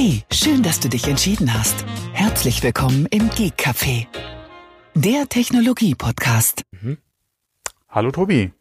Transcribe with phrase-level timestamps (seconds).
[0.00, 1.84] Hey, schön, dass du dich entschieden hast.
[2.12, 4.06] Herzlich willkommen im Geek Café,
[4.94, 6.62] der Technologie-Podcast.
[6.70, 6.98] Mhm.
[7.88, 8.52] Hallo Tobi.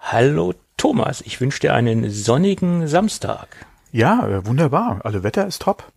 [0.00, 1.20] Hallo Thomas.
[1.20, 3.46] Ich wünsche dir einen sonnigen Samstag.
[3.92, 5.00] Ja, äh, wunderbar.
[5.04, 5.92] Alle Wetter ist top.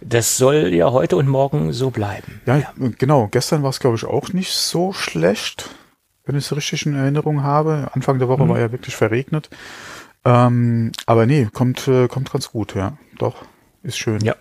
[0.00, 2.40] Das soll ja heute und morgen so bleiben.
[2.46, 2.72] Ja, ja.
[2.96, 3.28] genau.
[3.30, 5.68] Gestern war es, glaube ich, auch nicht so schlecht,
[6.24, 7.90] wenn ich es richtig in Erinnerung habe.
[7.92, 8.48] Anfang der Woche mhm.
[8.48, 9.50] war ja wirklich verregnet.
[10.24, 12.96] Ähm, aber nee, kommt, äh, kommt ganz gut, ja.
[13.18, 13.44] Doch,
[13.82, 14.20] ist schön.
[14.20, 14.36] Ja.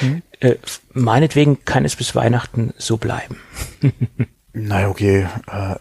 [0.00, 0.22] Hm?
[0.40, 0.56] Äh,
[0.92, 3.38] meinetwegen kann es bis Weihnachten so bleiben.
[4.52, 5.28] naja, okay.
[5.46, 5.76] Äh,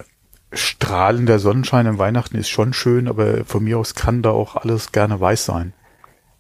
[0.52, 4.92] strahlender Sonnenschein am Weihnachten ist schon schön, aber von mir aus kann da auch alles
[4.92, 5.74] gerne weiß sein.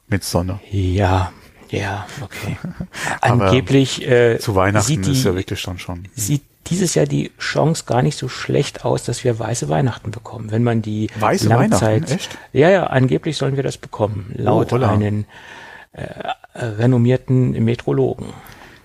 [0.08, 0.60] Mit Sonne.
[0.70, 1.32] Ja,
[1.70, 2.58] ja, okay.
[3.22, 6.08] Angeblich äh, zu Weihnachten die, ist ja wirklich dann schon.
[6.14, 10.52] Sieht dieses Jahr die Chance gar nicht so schlecht aus, dass wir weiße Weihnachten bekommen.
[10.52, 12.38] Wenn man die weiße Langzeit, Weihnachten, echt?
[12.54, 15.26] Ja, ja, angeblich sollen wir das bekommen, laut oh, einen
[15.94, 18.28] äh, renommierten Metrologen.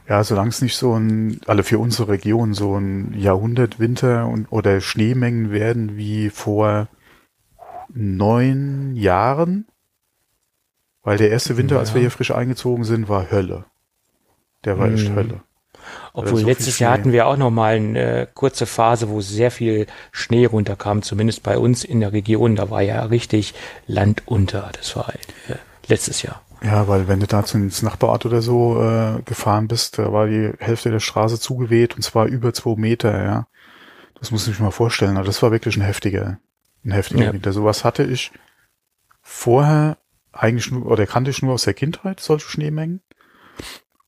[0.09, 4.81] Ja, solange es nicht so ein, alle für unsere Region so ein Jahrhundertwinter und oder
[4.81, 6.89] Schneemengen werden wie vor
[7.89, 9.67] neun Jahren,
[11.03, 11.81] weil der erste Winter, ja.
[11.81, 13.65] als wir hier frisch eingezogen sind, war Hölle.
[14.65, 15.17] Der war echt hm.
[15.17, 15.41] Hölle.
[16.13, 19.87] Obwohl so letztes Jahr hatten wir auch noch mal eine kurze Phase, wo sehr viel
[20.11, 22.57] Schnee runterkam, zumindest bei uns in der Region.
[22.57, 23.55] Da war ja richtig
[23.87, 24.71] Land unter.
[24.73, 25.55] Das war äh,
[25.87, 26.43] letztes Jahr.
[26.63, 30.53] Ja, weil wenn du da ins Nachbarort oder so äh, gefahren bist, da war die
[30.59, 33.47] Hälfte der Straße zugeweht und zwar über zwei Meter, ja.
[34.19, 35.17] Das muss ich mir mal vorstellen.
[35.17, 36.41] Aber das war wirklich ein heftiger,
[36.85, 37.33] ein heftiger ja.
[37.33, 37.53] Winter.
[37.53, 38.33] Sowas hatte ich
[39.23, 39.99] vorher
[40.33, 43.01] eigentlich nur, oder kannte ich nur aus der Kindheit, solche Schneemengen.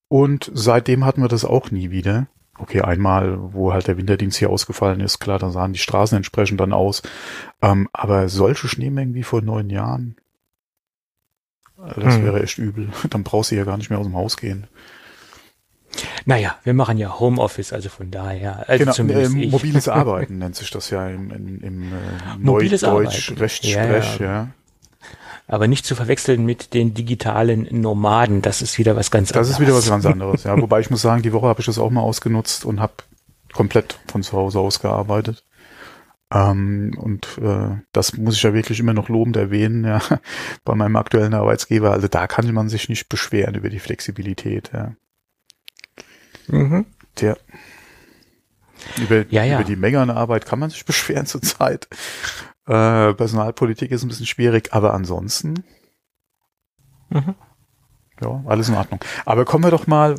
[0.08, 2.26] Und seitdem hatten wir das auch nie wieder.
[2.58, 6.60] Okay, einmal, wo halt der Winterdienst hier ausgefallen ist, klar, dann sahen die Straßen entsprechend
[6.60, 7.02] dann aus.
[7.62, 10.16] Ähm, aber solche Schneemengen wie vor neun Jahren,
[11.96, 12.24] das hm.
[12.24, 12.88] wäre echt übel.
[13.10, 14.66] Dann brauchst du ja gar nicht mehr aus dem Haus gehen.
[16.24, 18.68] Naja, wir machen ja Homeoffice, also von daher.
[18.68, 21.96] Also genau, zumindest äh, mobiles Arbeiten nennt sich das ja im, im, im äh,
[22.38, 24.48] Neudeutsch Rechtsprech, ja, ja.
[25.48, 28.40] Aber nicht zu verwechseln mit den digitalen Nomaden.
[28.40, 29.48] Das ist wieder was ganz anderes.
[29.48, 30.56] Das ist wieder was ganz anderes, ja.
[30.60, 32.92] Wobei ich muss sagen, die Woche habe ich das auch mal ausgenutzt und habe
[33.52, 35.42] komplett von zu Hause aus gearbeitet.
[36.32, 40.00] Ähm, und äh, das muss ich ja wirklich immer noch lobend erwähnen, ja,
[40.64, 41.92] bei meinem aktuellen Arbeitsgeber.
[41.92, 44.94] Also da kann man sich nicht beschweren über die Flexibilität, ja.
[46.46, 46.86] Mhm.
[47.16, 47.36] Tja.
[48.96, 49.56] Über, ja, ja.
[49.56, 51.88] über die Menge an Arbeit kann man sich beschweren zurzeit.
[52.66, 55.64] Äh, Personalpolitik ist ein bisschen schwierig, aber ansonsten.
[57.10, 57.34] Mhm.
[58.20, 59.00] Ja, alles in Ordnung.
[59.24, 60.14] Aber kommen wir doch mal,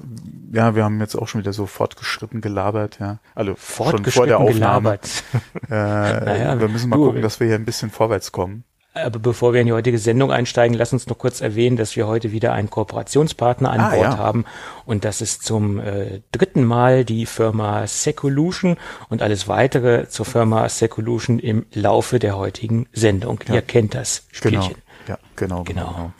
[0.53, 3.19] ja, wir haben jetzt auch schon wieder so fortgeschritten gelabert, ja.
[3.35, 5.00] Also schon vor der Aufnahme.
[5.69, 8.63] äh, naja, wir müssen mal du, gucken, dass wir hier ein bisschen vorwärts kommen.
[8.94, 12.07] Aber bevor wir in die heutige Sendung einsteigen, lass uns noch kurz erwähnen, dass wir
[12.07, 14.17] heute wieder einen Kooperationspartner an ah, Bord ja.
[14.17, 14.44] haben.
[14.85, 18.75] Und das ist zum äh, dritten Mal die Firma Secolution
[19.07, 23.39] und alles weitere zur Firma Secolution im Laufe der heutigen Sendung.
[23.47, 23.56] Ja.
[23.56, 24.75] Ihr kennt das Spielchen.
[24.75, 25.07] Genau.
[25.07, 25.88] Ja, genau, genau.
[25.88, 26.13] genau.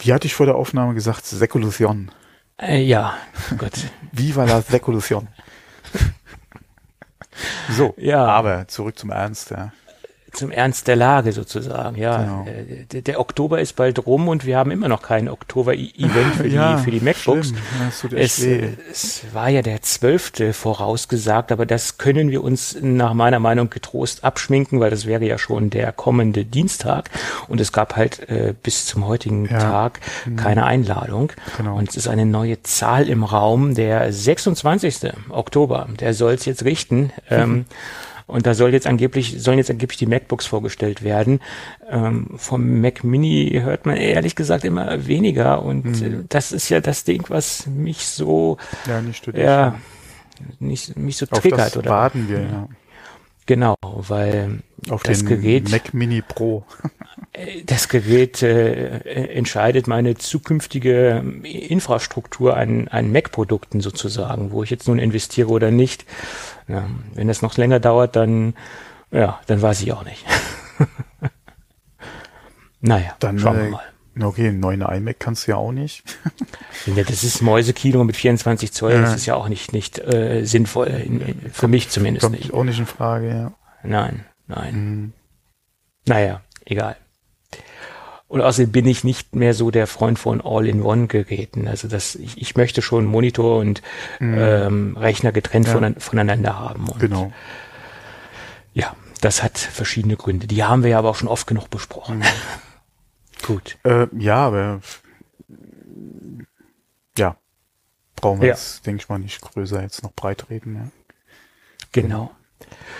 [0.00, 1.24] Wie hatte ich vor der Aufnahme gesagt?
[1.24, 2.10] Secolution.
[2.60, 3.16] Äh, ja,
[3.58, 3.74] Gott.
[4.12, 5.28] Viva la Secolution.
[7.70, 8.24] so, ja.
[8.24, 9.72] aber zurück zum Ernst, ja
[10.36, 11.96] zum Ernst der Lage sozusagen.
[11.96, 12.46] Ja, genau.
[12.46, 16.46] Äh, der, der, Oktober ist bald rum und wir haben immer noch kein Oktober-Event für,
[16.46, 17.52] ja, die, für die MacBooks.
[18.14, 23.70] Es, es, war ja der zwölfte vorausgesagt, aber das können wir uns nach meiner Meinung
[23.70, 27.10] getrost abschminken, weil das wäre ja schon der kommende Dienstag
[27.48, 29.58] und es gab halt äh, bis zum heutigen ja.
[29.58, 30.36] Tag mhm.
[30.36, 31.32] keine Einladung.
[31.56, 31.76] Genau.
[31.76, 35.12] Und es ist eine neue Zahl im Raum, der 26.
[35.30, 35.88] Oktober.
[36.00, 37.12] Der soll es jetzt richten.
[37.30, 37.66] Ähm,
[38.26, 41.40] Und da soll jetzt angeblich, sollen jetzt angeblich die MacBooks vorgestellt werden.
[41.88, 45.62] Ähm, vom Mac Mini hört man ehrlich gesagt immer weniger.
[45.62, 46.24] Und mhm.
[46.28, 49.78] das ist ja das Ding, was mich so, ja, nicht, ja,
[50.58, 51.60] nicht, mich so Auf triggert.
[51.60, 51.90] Das oder?
[51.90, 52.68] warten wir, ja.
[53.46, 56.64] Genau, weil Auf das Gerät Mac Mini Pro.
[57.32, 58.98] Äh, das Gerät äh,
[59.34, 66.04] entscheidet meine zukünftige Infrastruktur an, an Mac-Produkten sozusagen, wo ich jetzt nun investiere oder nicht.
[66.68, 68.54] Ja, wenn das noch länger dauert, dann
[69.10, 70.24] ja, dann weiß ich auch nicht.
[72.80, 73.84] naja, dann schauen wir äh, mal.
[74.18, 76.02] Okay, einen neuen iMac kannst du ja auch nicht.
[76.86, 79.00] ja, das ist Mäusekino mit 24 Zoll, ja.
[79.02, 82.54] das ist ja auch nicht, nicht äh, sinnvoll, in, in, für mich zumindest Kommt nicht.
[82.54, 83.52] auch nicht in Frage, ja.
[83.82, 84.74] Nein, nein.
[84.74, 85.12] Mhm.
[86.06, 86.96] Naja, egal.
[88.28, 91.68] Und außerdem bin ich nicht mehr so der Freund von All-in-One-Geräten.
[91.68, 93.82] Also das, ich, ich möchte schon Monitor und
[94.18, 94.36] mhm.
[94.36, 95.72] ähm, Rechner getrennt ja.
[95.72, 96.88] von, voneinander haben.
[96.88, 97.32] Und genau.
[98.74, 100.46] Ja, das hat verschiedene Gründe.
[100.46, 102.18] Die haben wir ja aber auch schon oft genug besprochen.
[102.18, 102.24] Mhm.
[103.42, 103.78] Gut.
[103.84, 104.80] Äh, ja, aber
[107.18, 107.36] ja,
[108.16, 108.54] brauchen wir ja.
[108.54, 110.76] jetzt, denke ich mal, nicht größer jetzt noch breit reden.
[110.76, 110.88] Ja.
[111.92, 112.34] Genau.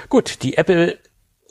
[0.08, 0.98] Gut, die Apple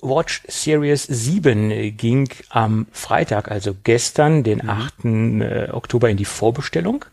[0.02, 5.04] Watch Series 7 ging am Freitag, also gestern, den 8.
[5.04, 5.42] Mhm.
[5.42, 7.06] Äh, Oktober in die Vorbestellung.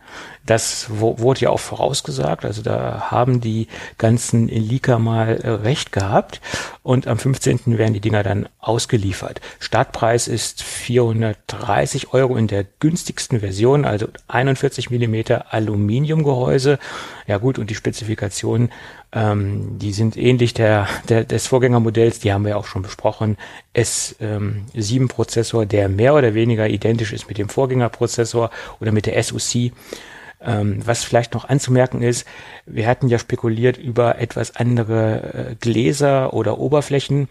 [0.45, 6.41] Das wurde ja auch vorausgesagt, also da haben die ganzen Leaker mal äh, recht gehabt
[6.83, 7.79] und am 15.
[7.79, 9.41] werden die Dinger dann ausgeliefert.
[9.61, 16.81] Startpreis ist 430 Euro in der günstigsten Version, also 41 Millimeter Aluminiumgehäuse.
[17.29, 18.71] Ja gut, und die Spezifikationen
[19.15, 23.37] ähm, die sind ähnlich der, der, des Vorgängermodells, die haben wir auch schon besprochen.
[23.75, 28.51] S7-Prozessor, ähm, der mehr oder weniger identisch ist mit dem Vorgängerprozessor
[28.81, 29.73] oder mit der SoC.
[30.45, 32.27] Ähm, was vielleicht noch anzumerken ist,
[32.67, 37.29] wir hatten ja spekuliert über etwas andere äh, Gläser oder Oberflächen.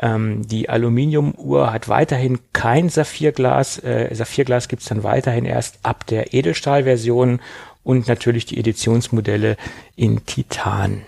[0.00, 3.78] Ähm, die Aluminiumuhr hat weiterhin kein Saphirglas.
[3.82, 7.40] Äh, Saphirglas gibt's dann weiterhin erst ab der Edelstahlversion
[7.82, 9.56] und natürlich die Editionsmodelle
[9.96, 11.02] in Titan.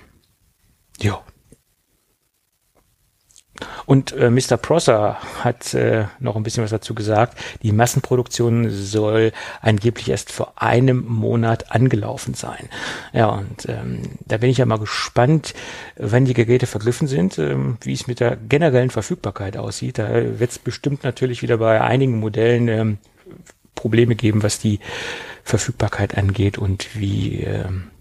[1.01, 1.23] Ja.
[3.87, 4.57] Und äh, Mr.
[4.57, 7.39] Prosser hat äh, noch ein bisschen was dazu gesagt.
[7.63, 12.69] Die Massenproduktion soll angeblich erst vor einem Monat angelaufen sein.
[13.13, 15.55] Ja, und ähm, da bin ich ja mal gespannt,
[15.97, 19.99] wenn die Geräte vergriffen sind, ähm, wie es mit der generellen Verfügbarkeit aussieht.
[19.99, 20.09] Da
[20.39, 22.99] wird es bestimmt natürlich wieder bei einigen Modellen ähm,
[23.75, 24.81] Probleme geben, was die
[25.45, 27.92] Verfügbarkeit angeht und wie ähm,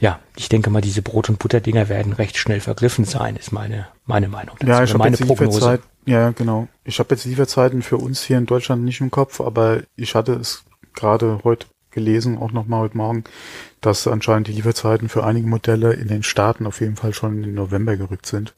[0.00, 3.88] ja, ich denke mal, diese Brot- und Butterdinger werden recht schnell vergriffen sein, ist meine,
[4.06, 4.56] meine Meinung.
[4.58, 4.70] Dazu.
[4.70, 6.68] Ja, ich habe jetzt Lieferzeit, ja, genau.
[6.84, 10.34] Ich habe jetzt Lieferzeiten für uns hier in Deutschland nicht im Kopf, aber ich hatte
[10.34, 10.64] es
[10.94, 13.24] gerade heute gelesen, auch nochmal heute Morgen,
[13.80, 17.54] dass anscheinend die Lieferzeiten für einige Modelle in den Staaten auf jeden Fall schon in
[17.54, 18.54] November gerückt sind.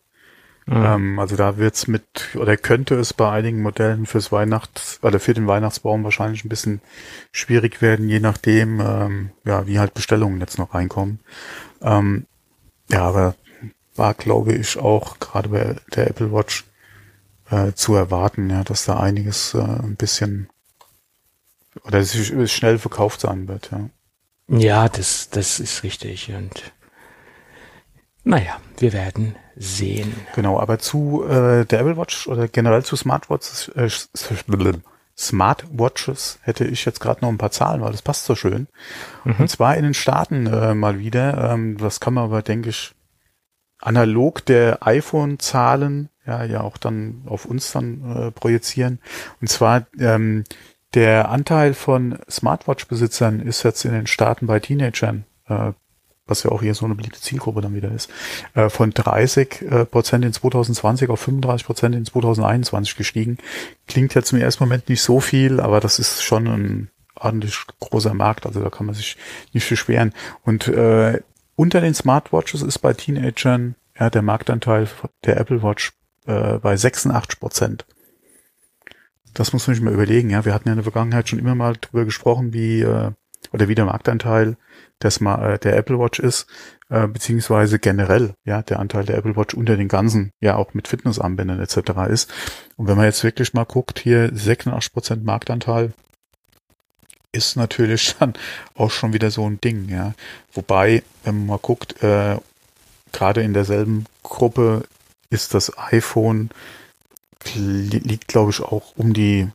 [0.66, 0.84] Mhm.
[0.84, 2.04] Ähm, also da wird's mit,
[2.34, 6.80] oder könnte es bei einigen Modellen fürs Weihnachts, oder für den Weihnachtsbaum wahrscheinlich ein bisschen
[7.32, 11.20] schwierig werden, je nachdem, ähm, ja, wie halt Bestellungen jetzt noch reinkommen.
[11.82, 12.26] Ähm,
[12.88, 13.34] ja, aber
[13.96, 16.64] war, glaube ich, auch gerade bei der Apple Watch
[17.50, 20.48] äh, zu erwarten, ja, dass da einiges äh, ein bisschen
[21.84, 23.88] oder es schnell verkauft sein wird, ja.
[24.48, 26.32] Ja, das, das ist richtig.
[26.32, 26.72] Und
[28.24, 30.14] naja, wir werden sehen.
[30.34, 33.88] Genau, aber zu äh, der Apple Watch oder generell zu Smartwatches, äh,
[35.16, 38.68] Smartwatches hätte ich jetzt gerade noch ein paar Zahlen, weil das passt so schön.
[39.24, 39.36] Mhm.
[39.38, 41.52] Und zwar in den Staaten äh, mal wieder.
[41.52, 42.94] Ähm, das kann man aber, denke ich,
[43.80, 49.00] analog der iPhone-Zahlen ja ja auch dann auf uns dann äh, projizieren.
[49.40, 50.44] Und zwar ähm,
[50.94, 55.72] der Anteil von Smartwatch-Besitzern ist jetzt in den Staaten bei Teenagern äh,
[56.30, 58.08] was ja auch hier so eine beliebte Zielgruppe dann wieder ist,
[58.54, 63.38] äh, von 30 äh, Prozent in 2020 auf 35 Prozent in 2021 gestiegen.
[63.88, 68.14] Klingt jetzt im ersten Moment nicht so viel, aber das ist schon ein ordentlich großer
[68.14, 69.16] Markt, also da kann man sich
[69.52, 70.12] nicht beschweren.
[70.44, 71.20] Und äh,
[71.56, 74.88] unter den Smartwatches ist bei Teenagern ja, der Marktanteil
[75.24, 75.92] der Apple Watch
[76.26, 77.84] äh, bei 86 Prozent.
[79.34, 80.30] Das muss man sich mal überlegen.
[80.30, 83.12] Ja, wir hatten ja in der Vergangenheit schon immer mal drüber gesprochen, wie äh,
[83.52, 84.56] oder wie der Marktanteil
[85.02, 86.46] des, äh, der Apple Watch ist,
[86.88, 90.88] äh, beziehungsweise generell, ja, der Anteil der Apple Watch unter den ganzen, ja, auch mit
[90.88, 92.08] Fitnessarmbändern etc.
[92.10, 92.32] ist.
[92.76, 95.92] Und wenn man jetzt wirklich mal guckt, hier 86% Marktanteil
[97.32, 98.34] ist natürlich dann
[98.74, 100.14] auch schon wieder so ein Ding, ja.
[100.52, 102.36] Wobei, wenn man mal guckt, äh,
[103.12, 104.84] gerade in derselben Gruppe
[105.30, 106.50] ist das iPhone
[107.54, 109.48] liegt, glaube ich, auch um die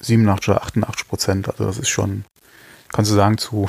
[0.00, 1.48] 87 oder 88 Prozent.
[1.48, 2.24] Also das ist schon
[2.94, 3.68] kannst du sagen, zu,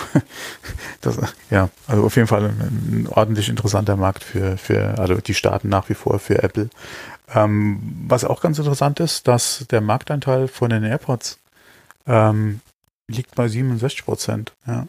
[1.01, 1.17] das,
[1.49, 5.67] ja, also auf jeden Fall ein, ein, ordentlich interessanter Markt für, für, also die Staaten
[5.67, 6.69] nach wie vor für Apple.
[7.33, 11.39] Ähm, was auch ganz interessant ist, dass der Marktanteil von den AirPods
[12.05, 12.61] ähm,
[13.07, 14.85] liegt bei 67 Prozent, ja.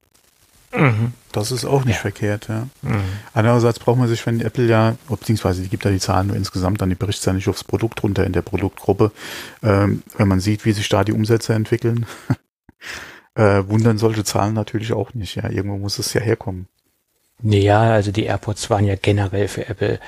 [0.74, 1.14] Mhm.
[1.32, 2.02] Das ist auch nicht ja.
[2.02, 2.66] verkehrt, ja.
[2.82, 3.00] Mhm.
[3.32, 6.82] Andererseits braucht man sich, wenn Apple ja, beziehungsweise die gibt da die Zahlen nur insgesamt,
[6.82, 9.12] dann die berichtet ja nicht aufs Produkt runter in der Produktgruppe,
[9.62, 12.04] ähm, wenn man sieht, wie sich da die Umsätze entwickeln,
[13.36, 15.36] äh, wundern solche Zahlen natürlich auch nicht.
[15.36, 16.66] Ja, irgendwo muss es ja herkommen.
[17.42, 20.00] Naja, also die AirPods waren ja generell für Apple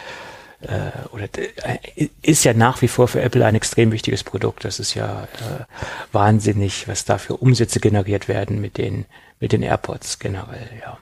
[0.63, 4.65] äh, oder äh, ist ja nach wie vor für Apple ein extrem wichtiges Produkt.
[4.65, 5.65] Das ist ja äh,
[6.11, 9.05] wahnsinnig, was da für Umsätze generiert werden mit den
[9.41, 10.69] mit den AirPods generell.
[10.81, 10.99] Ja.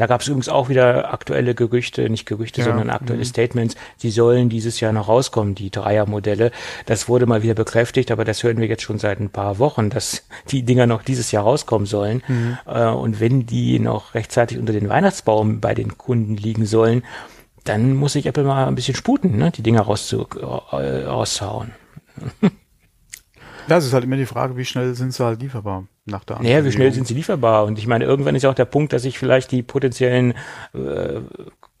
[0.00, 2.68] Da gab es übrigens auch wieder aktuelle Gerüchte, nicht Gerüchte, ja.
[2.68, 3.26] sondern aktuelle mhm.
[3.26, 3.74] Statements.
[4.00, 6.52] Die sollen dieses Jahr noch rauskommen, die Dreiermodelle.
[6.86, 9.90] Das wurde mal wieder bekräftigt, aber das hören wir jetzt schon seit ein paar Wochen,
[9.90, 12.22] dass die Dinger noch dieses Jahr rauskommen sollen.
[12.28, 12.56] Mhm.
[12.64, 17.02] Äh, und wenn die noch rechtzeitig unter den Weihnachtsbaum bei den Kunden liegen sollen,
[17.64, 21.72] dann muss sich Apple mal ein bisschen sputen, ne, die Dinger rauszu, äh, rauszuhauen.
[23.68, 25.84] Ja, es ist halt immer die Frage, wie schnell sind sie halt lieferbar.
[26.10, 27.64] Nach der Naja, wie schnell sind sie lieferbar?
[27.64, 30.34] Und ich meine, irgendwann ist auch der Punkt, dass sich vielleicht die potenziellen
[30.74, 31.20] äh,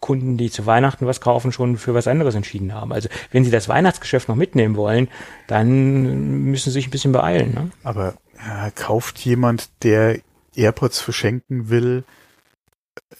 [0.00, 2.92] Kunden, die zu Weihnachten was kaufen, schon für was anderes entschieden haben.
[2.92, 5.08] Also wenn sie das Weihnachtsgeschäft noch mitnehmen wollen,
[5.46, 7.54] dann müssen sie sich ein bisschen beeilen.
[7.54, 7.70] Ne?
[7.84, 10.18] Aber äh, kauft jemand, der
[10.54, 12.04] AirPods verschenken will,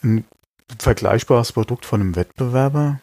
[0.03, 0.25] ein
[0.79, 3.01] vergleichbares Produkt von einem Wettbewerber?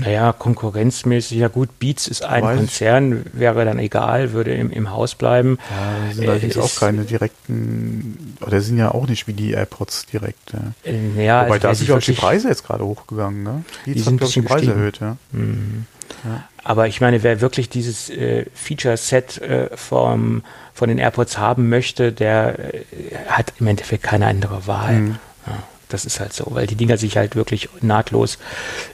[0.00, 4.90] Naja, konkurrenzmäßig, ja gut, Beats ist ein Weiß Konzern, wäre dann egal, würde im, im
[4.90, 5.58] Haus bleiben.
[5.70, 10.06] Ja, sind allerdings äh, auch keine direkten, oder sind ja auch nicht wie die AirPods
[10.06, 10.52] direkt.
[10.52, 10.90] Ja.
[10.90, 13.64] Äh, ja Wobei da sind auch die Preise jetzt gerade hochgegangen, ne?
[13.84, 15.16] Beats die sind hat, die Preise erhöht, ja.
[15.32, 15.86] Mhm.
[16.24, 16.44] ja.
[16.62, 20.42] Aber ich meine, wer wirklich dieses äh, Feature-Set äh, vom,
[20.74, 22.84] von den AirPods haben möchte, der äh,
[23.28, 24.94] hat im Endeffekt keine andere Wahl.
[24.94, 25.16] Mhm.
[25.46, 25.62] Ja.
[25.88, 28.38] Das ist halt so, weil die Dinger sich halt wirklich nahtlos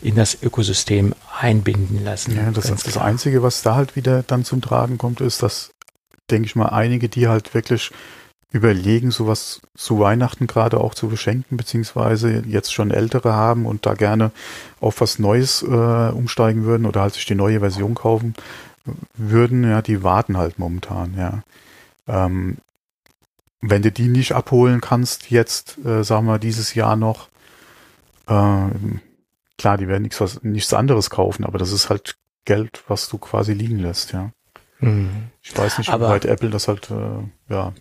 [0.02, 2.36] in das Ökosystem einbinden lassen.
[2.36, 5.72] Ja, das ist das Einzige, was da halt wieder dann zum Tragen kommt, ist, dass,
[6.30, 7.90] denke ich mal, einige, die halt wirklich
[8.54, 13.94] überlegen, sowas zu Weihnachten gerade auch zu beschenken, beziehungsweise jetzt schon ältere haben und da
[13.94, 14.30] gerne
[14.80, 18.34] auf was Neues äh, umsteigen würden oder halt sich die neue Version kaufen
[19.16, 21.42] würden, ja, die warten halt momentan, ja.
[22.06, 22.58] Ähm,
[23.68, 27.28] wenn du die nicht abholen kannst, jetzt, äh, sagen wir, dieses Jahr noch,
[28.26, 28.68] äh,
[29.58, 33.16] klar, die werden nichts, was, nichts anderes kaufen, aber das ist halt Geld, was du
[33.16, 34.30] quasi liegen lässt, ja.
[34.80, 35.30] Mhm.
[35.42, 37.72] Ich weiß nicht, wie weit Apple das halt, äh, ja.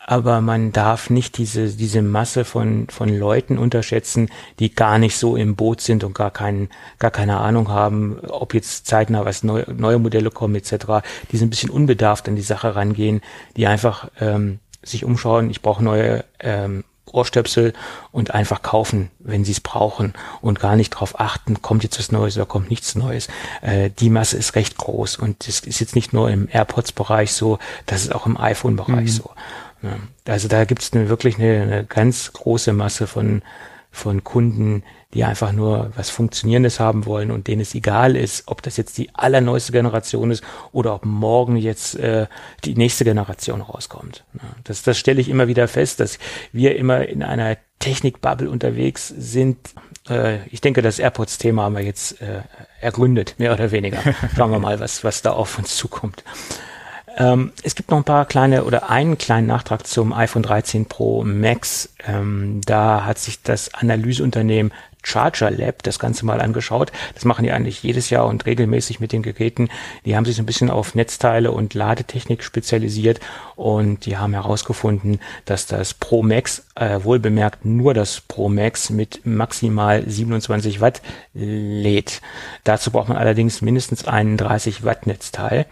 [0.00, 5.36] Aber man darf nicht diese, diese Masse von, von Leuten unterschätzen, die gar nicht so
[5.36, 9.64] im Boot sind und gar keinen, gar keine Ahnung haben, ob jetzt zeitnah was neu,
[9.68, 11.04] neue Modelle kommen, etc.
[11.30, 13.20] Die sind ein bisschen unbedarft an die Sache rangehen,
[13.56, 17.72] die einfach, ähm, sich umschauen, ich brauche neue ähm, Ohrstöpsel
[18.12, 22.12] und einfach kaufen, wenn sie es brauchen und gar nicht darauf achten, kommt jetzt was
[22.12, 23.28] Neues oder kommt nichts Neues.
[23.62, 27.58] Äh, die Masse ist recht groß und das ist jetzt nicht nur im AirPods-Bereich so,
[27.86, 29.08] das ist auch im iPhone-Bereich mhm.
[29.08, 29.30] so.
[29.82, 33.42] Ja, also da gibt es wirklich eine, eine ganz große Masse von
[33.90, 34.82] von Kunden,
[35.14, 38.98] die einfach nur was Funktionierendes haben wollen und denen es egal ist, ob das jetzt
[38.98, 42.26] die allerneueste Generation ist oder ob morgen jetzt äh,
[42.64, 44.24] die nächste Generation rauskommt.
[44.64, 46.18] Das, das stelle ich immer wieder fest, dass
[46.52, 49.56] wir immer in einer Technikbubble unterwegs sind.
[50.10, 52.42] Äh, ich denke, das AirPods-Thema haben wir jetzt äh,
[52.82, 54.00] ergründet, mehr oder weniger.
[54.36, 56.22] Schauen wir mal, was, was da auf uns zukommt.
[57.18, 61.24] Ähm, es gibt noch ein paar kleine oder einen kleinen Nachtrag zum iPhone 13 Pro
[61.24, 61.92] Max.
[62.06, 64.72] Ähm, da hat sich das Analyseunternehmen
[65.02, 66.92] Charger Lab das Ganze mal angeschaut.
[67.14, 69.68] Das machen die eigentlich jedes Jahr und regelmäßig mit den Geräten.
[70.04, 73.20] Die haben sich so ein bisschen auf Netzteile und Ladetechnik spezialisiert
[73.56, 79.20] und die haben herausgefunden, dass das Pro Max, äh, wohlbemerkt nur das Pro Max mit
[79.24, 81.02] maximal 27 Watt
[81.34, 82.20] lädt.
[82.64, 85.66] Dazu braucht man allerdings mindestens ein 30 Watt Netzteil.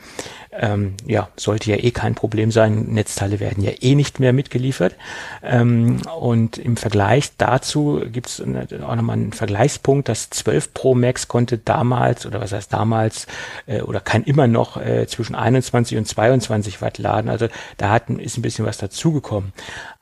[0.58, 2.86] Ähm, ja, sollte ja eh kein Problem sein.
[2.88, 4.94] Netzteile werden ja eh nicht mehr mitgeliefert.
[5.42, 10.08] Ähm, und im Vergleich dazu gibt es auch nochmal einen Vergleichspunkt.
[10.08, 13.26] Das 12 Pro Max konnte damals, oder was heißt damals,
[13.66, 17.30] äh, oder kann immer noch äh, zwischen 21 und 22 Watt laden.
[17.30, 19.52] Also da hat, ist ein bisschen was dazugekommen.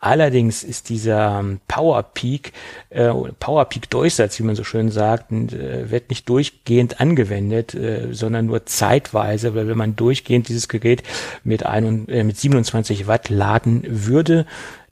[0.04, 2.52] Allerdings ist dieser ähm, Power Peak,
[2.90, 3.08] äh,
[3.40, 8.44] Power Peak Durchsatz, wie man so schön sagt, äh, wird nicht durchgehend angewendet, äh, sondern
[8.44, 11.04] nur zeitweise, weil wenn man durchgehend dieses Gerät
[11.42, 14.44] mit, ein, äh, mit 27 Watt laden würde,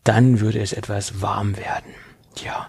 [0.03, 1.93] dann würde es etwas warm werden.
[2.43, 2.69] Ja,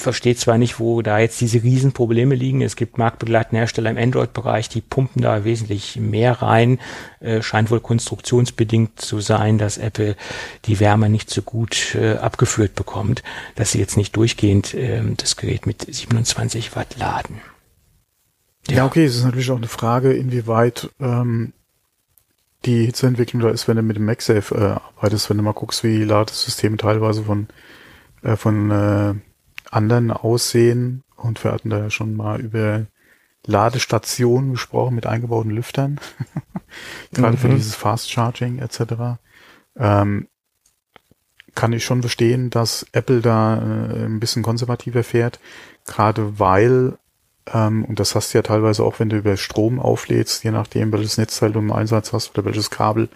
[0.00, 2.62] versteht zwar nicht, wo da jetzt diese Riesenprobleme liegen.
[2.62, 6.78] Es gibt marktbegleitende Hersteller im Android-Bereich, die pumpen da wesentlich mehr rein.
[7.20, 10.16] Äh, scheint wohl konstruktionsbedingt zu sein, dass Apple
[10.64, 13.22] die Wärme nicht so gut äh, abgeführt bekommt,
[13.54, 17.40] dass sie jetzt nicht durchgehend äh, das Gerät mit 27 Watt laden.
[18.68, 21.52] Ja, ja okay, es ist natürlich auch eine Frage, inwieweit ähm,
[22.64, 25.84] die Hitzeentwicklung da ist, wenn du mit dem MagSafe äh, arbeitest, wenn du mal guckst,
[25.84, 27.48] wie Ladesysteme teilweise von
[28.22, 29.14] äh, von äh,
[29.76, 31.04] anderen aussehen.
[31.16, 32.86] Und wir hatten da ja schon mal über
[33.46, 36.00] Ladestationen gesprochen mit eingebauten Lüftern.
[37.12, 37.40] Gerade mhm.
[37.40, 39.18] für dieses Fast Charging etc.
[39.76, 40.28] Ähm,
[41.54, 45.40] kann ich schon verstehen, dass Apple da äh, ein bisschen konservativer fährt,
[45.86, 46.98] gerade weil,
[47.52, 50.92] ähm, und das hast du ja teilweise auch, wenn du über Strom auflädst, je nachdem,
[50.92, 53.08] welches Netzteil du im Einsatz hast oder welches Kabel,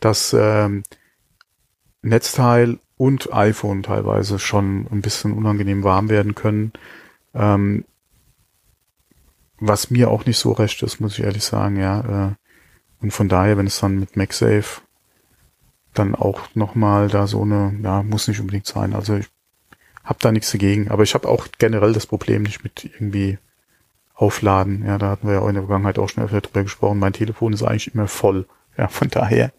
[0.00, 0.82] das ähm,
[2.02, 6.72] Netzteil und iPhone teilweise schon ein bisschen unangenehm warm werden können.
[7.32, 7.84] Ähm,
[9.60, 12.28] was mir auch nicht so recht ist, muss ich ehrlich sagen, ja.
[12.28, 12.34] Äh,
[13.00, 14.82] und von daher, wenn es dann mit MagSafe
[15.94, 18.94] dann auch nochmal da so eine, ja, muss nicht unbedingt sein.
[18.94, 19.26] Also ich
[20.04, 20.90] habe da nichts dagegen.
[20.90, 23.38] Aber ich habe auch generell das Problem nicht mit irgendwie
[24.14, 24.84] aufladen.
[24.84, 26.98] Ja, da hatten wir ja auch in der Vergangenheit auch schon öfter drüber gesprochen.
[26.98, 28.46] Mein Telefon ist eigentlich immer voll.
[28.76, 29.52] Ja, von daher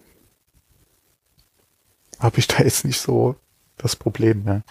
[2.20, 3.36] habe ich da jetzt nicht so
[3.78, 4.44] das Problem.
[4.46, 4.62] Ja.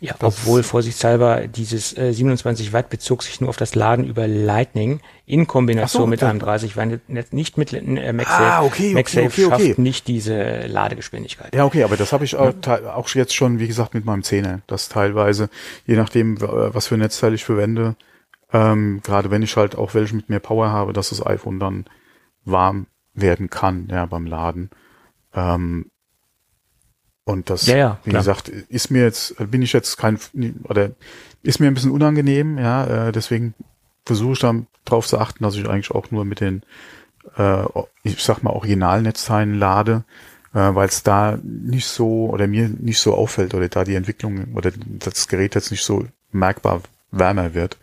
[0.00, 4.26] Ja, das obwohl vorsichtshalber dieses äh, 27 Watt bezog sich nur auf das Laden über
[4.26, 7.00] Lightning in Kombination so, mit einem 30 Watt,
[7.32, 8.42] nicht mit äh, MagSafe.
[8.42, 11.54] Ah, okay, MagSafe okay, okay, schafft nicht diese Ladegeschwindigkeit.
[11.54, 14.62] Ja, okay, aber das habe ich auch, auch, jetzt schon, wie gesagt, mit meinem Zähne,
[14.66, 15.50] dass teilweise,
[15.86, 17.96] je nachdem, was für Netzteil ich verwende,
[18.52, 21.84] ähm, gerade wenn ich halt auch welche mit mehr Power habe, dass das iPhone dann
[22.44, 24.70] warm werden kann, ja, beim Laden.
[25.34, 25.89] Ähm,
[27.30, 30.18] und das, ja, ja, wie gesagt, ist mir jetzt, bin ich jetzt kein,
[30.64, 30.90] oder
[31.42, 33.54] ist mir ein bisschen unangenehm, ja, äh, deswegen
[34.04, 36.62] versuche ich dann drauf zu achten, dass ich eigentlich auch nur mit den,
[37.36, 37.64] äh,
[38.02, 40.04] ich sag mal, Originalnetzteilen lade,
[40.52, 44.52] äh, weil es da nicht so, oder mir nicht so auffällt, oder da die Entwicklung,
[44.54, 47.78] oder das Gerät jetzt nicht so merkbar wärmer wird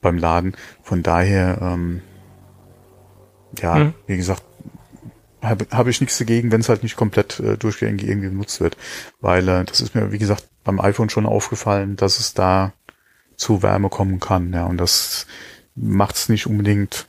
[0.00, 0.54] beim Laden.
[0.82, 2.02] Von daher, ähm,
[3.60, 3.94] ja, mhm.
[4.06, 4.42] wie gesagt,
[5.44, 8.76] habe hab ich nichts dagegen, wenn es halt nicht komplett äh, durchgängig irgendwie benutzt wird.
[9.20, 12.72] Weil äh, das ist mir, wie gesagt, beim iPhone schon aufgefallen, dass es da
[13.36, 14.52] zu Wärme kommen kann.
[14.52, 15.26] Ja, und das
[15.74, 17.06] macht es nicht unbedingt,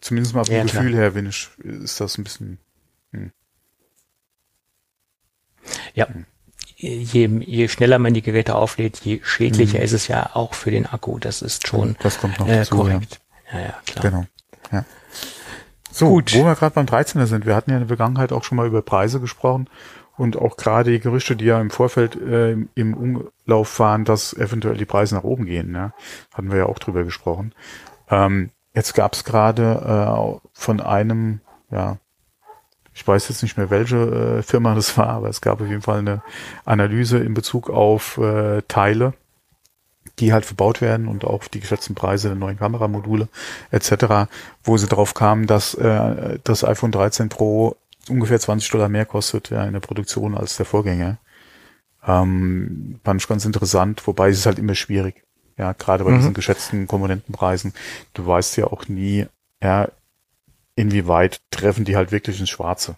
[0.00, 2.58] zumindest mal vom ja, Gefühl her, wenn ich, ist das ein bisschen.
[3.12, 3.32] Hm.
[5.94, 6.08] Ja.
[6.08, 6.26] Hm.
[6.76, 9.84] Je, je schneller man die Geräte auflädt, je schädlicher mhm.
[9.84, 11.20] ist es ja auch für den Akku.
[11.20, 13.20] Das ist schon das kommt noch äh, dazu, korrekt.
[13.52, 13.58] Ja.
[13.58, 14.10] ja, ja, klar.
[14.10, 14.26] Genau.
[14.72, 14.84] Ja.
[15.92, 16.34] So, Gut.
[16.34, 18.66] wo wir gerade beim 13er sind, wir hatten ja in der Vergangenheit auch schon mal
[18.66, 19.68] über Preise gesprochen
[20.16, 24.78] und auch gerade die Gerüchte, die ja im Vorfeld äh, im Umlauf waren, dass eventuell
[24.78, 25.74] die Preise nach oben gehen.
[25.74, 25.92] Ja?
[26.32, 27.54] Hatten wir ja auch drüber gesprochen.
[28.08, 31.98] Ähm, jetzt gab es gerade äh, von einem, ja,
[32.94, 35.82] ich weiß jetzt nicht mehr, welche äh, Firma das war, aber es gab auf jeden
[35.82, 36.22] Fall eine
[36.64, 39.12] Analyse in Bezug auf äh, Teile,
[40.18, 43.28] die halt verbaut werden und auch die geschätzten Preise der neuen Kameramodule
[43.70, 44.30] etc.,
[44.64, 47.76] wo sie darauf kamen, dass äh, das iPhone 13 Pro
[48.08, 51.18] ungefähr 20 Dollar mehr kostet ja, in der Produktion als der Vorgänger.
[52.06, 55.22] Ähm, fand ich ganz interessant, wobei es ist halt immer schwierig.
[55.56, 56.16] Ja, gerade bei mhm.
[56.16, 57.72] diesen geschätzten Komponentenpreisen.
[58.14, 59.26] Du weißt ja auch nie,
[59.62, 59.88] ja,
[60.74, 62.96] inwieweit treffen die halt wirklich ins Schwarze.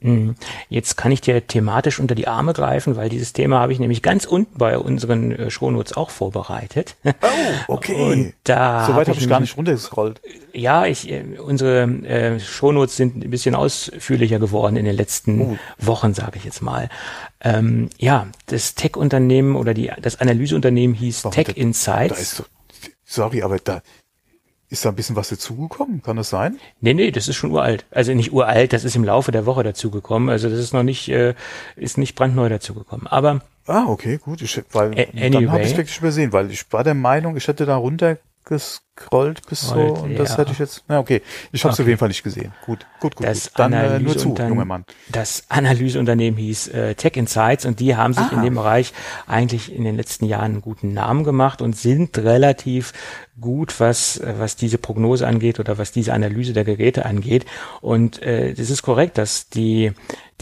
[0.00, 0.34] Mhm.
[0.68, 4.02] Jetzt kann ich dir thematisch unter die Arme greifen, weil dieses Thema habe ich nämlich
[4.02, 6.96] ganz unten bei unseren äh, Shownotes auch vorbereitet.
[7.04, 8.12] Oh, okay.
[8.12, 10.20] Und da Soweit habe ich, gar nicht runtergescrollt.
[10.52, 15.58] Ja, ich, äh, unsere äh, Shownotes sind ein bisschen ausführlicher geworden in den letzten oh.
[15.78, 16.88] Wochen, sage ich jetzt mal.
[17.40, 22.14] Ähm, ja, das Tech-Unternehmen oder die, das Analyseunternehmen hieß Warum, Tech Insights.
[22.14, 22.44] Da ist so,
[23.04, 23.82] sorry, aber da,
[24.68, 26.02] ist da ein bisschen was dazugekommen?
[26.02, 26.58] Kann das sein?
[26.80, 27.86] Nee, nee, das ist schon uralt.
[27.90, 30.28] Also nicht uralt, das ist im Laufe der Woche dazugekommen.
[30.28, 31.34] Also das ist noch nicht, äh,
[31.76, 33.06] ist nicht brandneu dazugekommen.
[33.06, 33.40] Aber.
[33.66, 34.42] Ah, okay, gut.
[34.42, 35.30] Ich, weil, anyway.
[35.30, 38.18] dann habe ich wirklich übersehen, weil ich war der Meinung, ich hätte da runter
[38.96, 40.18] gescrollt bis so und ja.
[40.18, 40.84] das hätte ich jetzt.
[40.88, 41.82] Na okay, ich habe es okay.
[41.82, 42.52] auf jeden Fall nicht gesehen.
[42.64, 43.26] Gut, gut, gut.
[43.26, 43.58] Das gut.
[43.58, 44.84] Dann äh, nur zu, junger Mann.
[45.08, 48.34] Das Analyseunternehmen hieß äh, Tech Insights und die haben sich ah.
[48.34, 48.92] in dem Bereich
[49.26, 52.92] eigentlich in den letzten Jahren einen guten Namen gemacht und sind relativ
[53.40, 57.44] gut, was was diese Prognose angeht oder was diese Analyse der Geräte angeht.
[57.80, 59.92] Und äh, das ist korrekt, dass die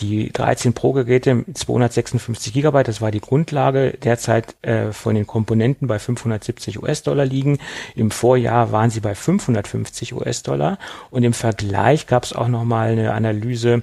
[0.01, 5.87] die 13 Pro Geräte 256 Gigabyte, das war die Grundlage, derzeit äh, von den Komponenten
[5.87, 7.59] bei 570 US-Dollar liegen.
[7.95, 10.79] Im Vorjahr waren sie bei 550 US-Dollar
[11.11, 13.83] und im Vergleich gab es auch nochmal eine Analyse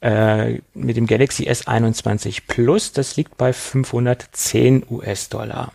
[0.00, 5.72] äh, mit dem Galaxy S21 Plus, das liegt bei 510 US-Dollar.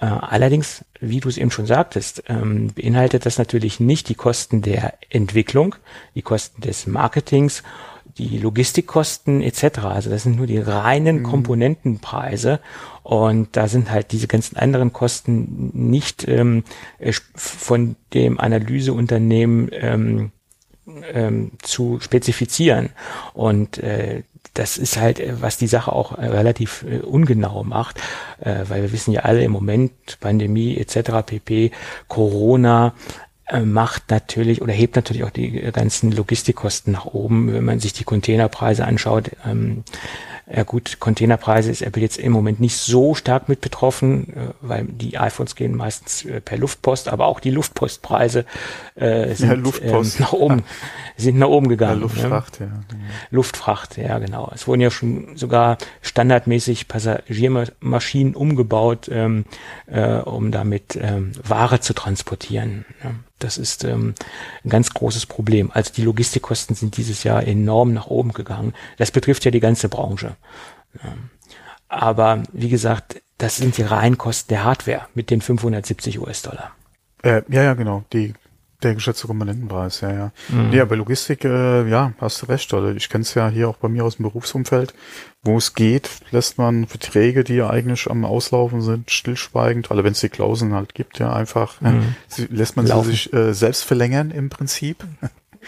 [0.00, 4.62] Äh, allerdings, wie du es eben schon sagtest, ähm, beinhaltet das natürlich nicht die Kosten
[4.62, 5.74] der Entwicklung,
[6.14, 7.62] die Kosten des Marketings
[8.18, 9.78] die Logistikkosten etc.
[9.84, 11.22] Also das sind nur die reinen mhm.
[11.22, 12.60] Komponentenpreise
[13.10, 16.62] und da sind halt diese ganzen anderen Kosten nicht ähm,
[17.00, 20.30] äh, von dem Analyseunternehmen ähm,
[21.12, 22.90] ähm, zu spezifizieren.
[23.34, 24.22] Und äh,
[24.54, 27.98] das ist halt, äh, was die Sache auch äh, relativ äh, ungenau macht,
[28.38, 31.26] äh, weil wir wissen ja alle im Moment Pandemie etc.
[31.26, 31.72] pp,
[32.06, 32.94] Corona,
[33.64, 38.04] macht natürlich oder hebt natürlich auch die ganzen Logistikkosten nach oben, wenn man sich die
[38.04, 39.32] Containerpreise anschaut.
[39.44, 39.82] Ähm,
[40.52, 44.84] ja gut, Containerpreise ist Apple jetzt im Moment nicht so stark mit betroffen, äh, weil
[44.84, 48.44] die iPhones gehen meistens äh, per Luftpost, aber auch die Luftpostpreise
[48.96, 50.62] äh, sind ja, ähm, nach oben
[51.16, 51.98] sind nach oben gegangen.
[51.98, 52.84] Ja, Luftfracht, ne?
[52.90, 52.96] ja.
[53.30, 54.50] Luftfracht, ja genau.
[54.52, 59.44] Es wurden ja schon sogar standardmäßig Passagiermaschinen umgebaut, ähm,
[59.86, 62.86] äh, um damit ähm, Ware zu transportieren.
[63.04, 63.12] Ja.
[63.40, 64.14] Das ist ähm,
[64.64, 65.70] ein ganz großes Problem.
[65.72, 68.74] Also die Logistikkosten sind dieses Jahr enorm nach oben gegangen.
[68.98, 70.36] Das betrifft ja die ganze Branche.
[71.02, 71.14] Ja.
[71.88, 76.72] Aber wie gesagt, das sind die Reihenkosten der Hardware mit den 570 US-Dollar.
[77.22, 78.04] Äh, ja, ja, genau.
[78.12, 78.34] Die
[78.82, 80.32] Der geschätzte Komponentenpreis, ja, ja.
[80.48, 80.72] Mhm.
[80.72, 82.72] Ja, bei Logistik, äh, ja, hast du recht.
[82.72, 84.94] Also ich kenne es ja hier auch bei mir aus dem Berufsumfeld.
[85.42, 90.12] Wo es geht, lässt man Verträge, die ja eigentlich am Auslaufen sind, stillschweigend, also wenn
[90.12, 92.14] es die Klauseln halt gibt, ja, einfach, mhm.
[92.38, 93.06] äh, lässt man Laufen.
[93.06, 95.04] sie sich äh, selbst verlängern im Prinzip.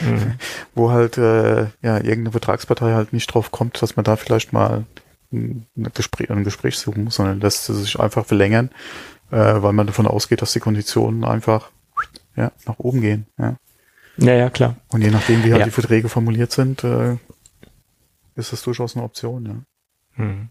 [0.00, 0.34] Mhm.
[0.74, 4.84] Wo halt äh, ja irgendeine Vertragspartei halt nicht drauf kommt, dass man da vielleicht mal
[5.32, 8.70] ein Gespräch, ein Gespräch suchen muss, sondern lässt sie sich einfach verlängern,
[9.30, 11.70] äh, weil man davon ausgeht, dass die Konditionen einfach
[12.36, 13.26] ja, nach oben gehen.
[13.38, 13.56] Ja.
[14.18, 14.76] ja, ja, klar.
[14.88, 15.64] Und je nachdem, wie halt ja.
[15.64, 17.16] die Verträge formuliert sind, äh,
[18.34, 20.22] ist das durchaus eine Option, ja.
[20.22, 20.48] Hm.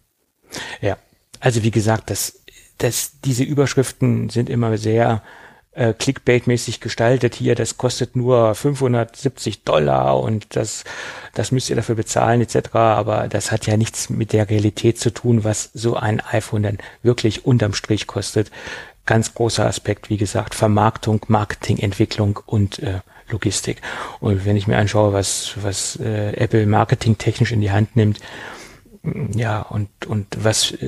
[0.81, 0.97] Ja,
[1.39, 2.41] also wie gesagt, das,
[2.77, 5.23] das, diese Überschriften sind immer sehr
[5.73, 7.35] äh, Clickbait-mäßig gestaltet.
[7.35, 10.83] Hier, das kostet nur 570 Dollar und das,
[11.33, 12.73] das müsst ihr dafür bezahlen etc.
[12.73, 16.77] Aber das hat ja nichts mit der Realität zu tun, was so ein iPhone dann
[17.03, 18.51] wirklich unterm Strich kostet
[19.05, 23.81] ganz großer Aspekt, wie gesagt, Vermarktung, Marketingentwicklung und äh, Logistik.
[24.19, 28.60] Und wenn ich mir anschaue, was, was äh, Apple marketingtechnisch in die Hand nimmt, mm,
[29.03, 30.85] ja, und, und was äh,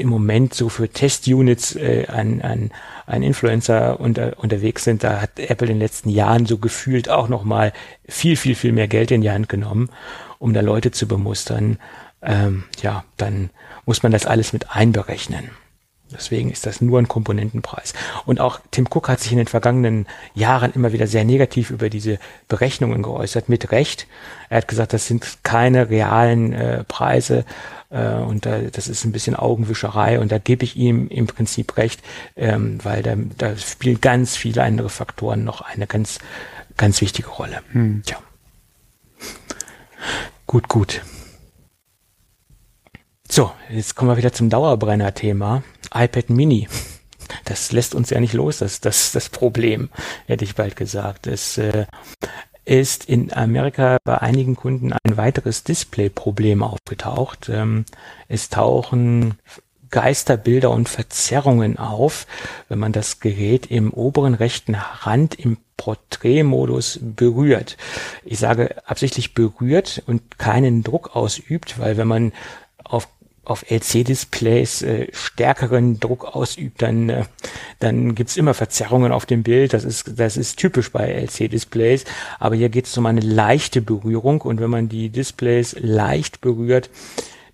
[0.00, 2.70] im Moment so für Testunits äh, an, an,
[3.06, 7.28] an Influencer unter, unterwegs sind, da hat Apple in den letzten Jahren so gefühlt auch
[7.28, 7.72] nochmal
[8.08, 9.90] viel, viel, viel mehr Geld in die Hand genommen,
[10.38, 11.78] um da Leute zu bemustern.
[12.22, 13.50] Ähm, ja, dann
[13.84, 15.50] muss man das alles mit einberechnen.
[16.12, 17.92] Deswegen ist das nur ein Komponentenpreis.
[18.26, 21.90] Und auch Tim Cook hat sich in den vergangenen Jahren immer wieder sehr negativ über
[21.90, 24.06] diese Berechnungen geäußert, mit Recht.
[24.48, 27.44] Er hat gesagt, das sind keine realen äh, Preise
[27.90, 31.76] äh, und äh, das ist ein bisschen Augenwischerei und da gebe ich ihm im Prinzip
[31.76, 32.02] recht,
[32.36, 36.18] ähm, weil da, da spielen ganz viele andere Faktoren noch eine ganz,
[36.76, 37.62] ganz wichtige Rolle.
[37.72, 38.02] Hm.
[38.04, 38.18] Tja.
[40.46, 41.02] Gut, gut.
[43.36, 46.68] So, jetzt kommen wir wieder zum Dauerbrenner-Thema iPad Mini.
[47.44, 49.90] Das lässt uns ja nicht los, das, das, das Problem,
[50.24, 51.26] hätte ich bald gesagt.
[51.26, 51.84] Es äh,
[52.64, 57.50] ist in Amerika bei einigen Kunden ein weiteres Display-Problem aufgetaucht.
[57.52, 57.84] Ähm,
[58.26, 59.34] es tauchen
[59.90, 62.26] Geisterbilder und Verzerrungen auf,
[62.70, 67.76] wenn man das Gerät im oberen rechten Rand im Porträtmodus berührt.
[68.24, 72.32] Ich sage absichtlich berührt und keinen Druck ausübt, weil wenn man
[72.82, 73.08] auf
[73.46, 77.24] auf LC-Displays äh, stärkeren Druck ausübt, dann, äh,
[77.78, 79.72] dann gibt's immer Verzerrungen auf dem Bild.
[79.72, 82.04] Das ist, das ist typisch bei LC-Displays.
[82.40, 86.90] Aber hier geht es um eine leichte Berührung und wenn man die Displays leicht berührt,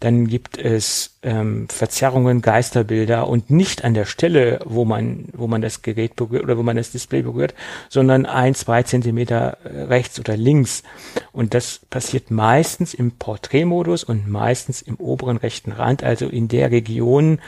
[0.03, 5.63] dann gibt es ähm, Verzerrungen, Geisterbilder und nicht an der Stelle, wo man, wo man
[5.63, 7.55] das Gerät berührt oder wo man das Display berührt,
[7.89, 10.83] sondern ein, zwei Zentimeter äh, rechts oder links.
[11.31, 16.73] Und das passiert meistens im Porträtmodus und meistens im oberen rechten Rand, also in der
[16.73, 17.39] Region,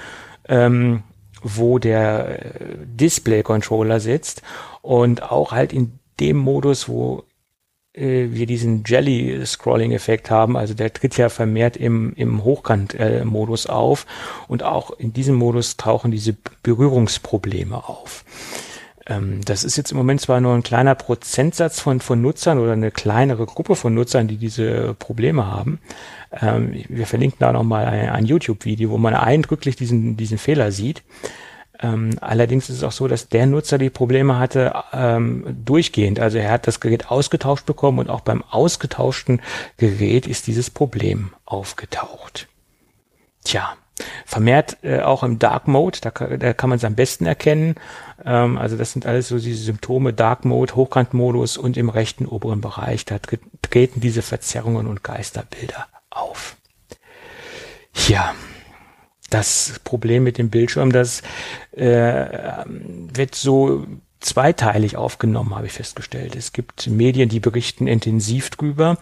[0.49, 1.03] ähm,
[1.43, 4.43] wo der äh, Display-Controller sitzt
[4.81, 7.25] und auch halt in dem Modus, wo
[7.95, 10.57] äh, wir diesen Jelly-Scrolling-Effekt haben.
[10.57, 14.07] Also der tritt ja vermehrt im, im Hochkant-Modus auf
[14.49, 18.25] und auch in diesem Modus tauchen diese Berührungsprobleme auf.
[19.07, 22.73] Ähm, das ist jetzt im Moment zwar nur ein kleiner Prozentsatz von, von Nutzern oder
[22.73, 25.79] eine kleinere Gruppe von Nutzern, die diese Probleme haben.
[26.33, 31.03] Ähm, wir verlinken da nochmal ein, ein YouTube-Video, wo man eindrücklich diesen, diesen Fehler sieht.
[31.85, 36.19] Ähm, allerdings ist es auch so, dass der Nutzer die Probleme hatte ähm, durchgehend.
[36.19, 39.43] Also er hat das Gerät ausgetauscht bekommen und auch beim ausgetauschten
[39.77, 42.49] Gerät ist dieses Problem aufgetaucht.
[43.45, 43.77] Tja,
[44.25, 47.75] vermehrt äh, auch im Dark Mode, da, da kann man es am besten erkennen.
[48.25, 52.63] Ähm, also das sind alles so diese Symptome Dark Mode, Hochkantmodus und im rechten oberen
[52.63, 53.19] Bereich, da
[53.61, 56.57] treten diese Verzerrungen und Geisterbilder auf.
[58.09, 58.35] Ja,
[59.31, 61.23] das Problem mit dem Bildschirm, das
[61.73, 63.87] äh, wird so
[64.25, 66.35] zweiteilig aufgenommen, habe ich festgestellt.
[66.35, 68.97] Es gibt Medien, die berichten intensiv drüber.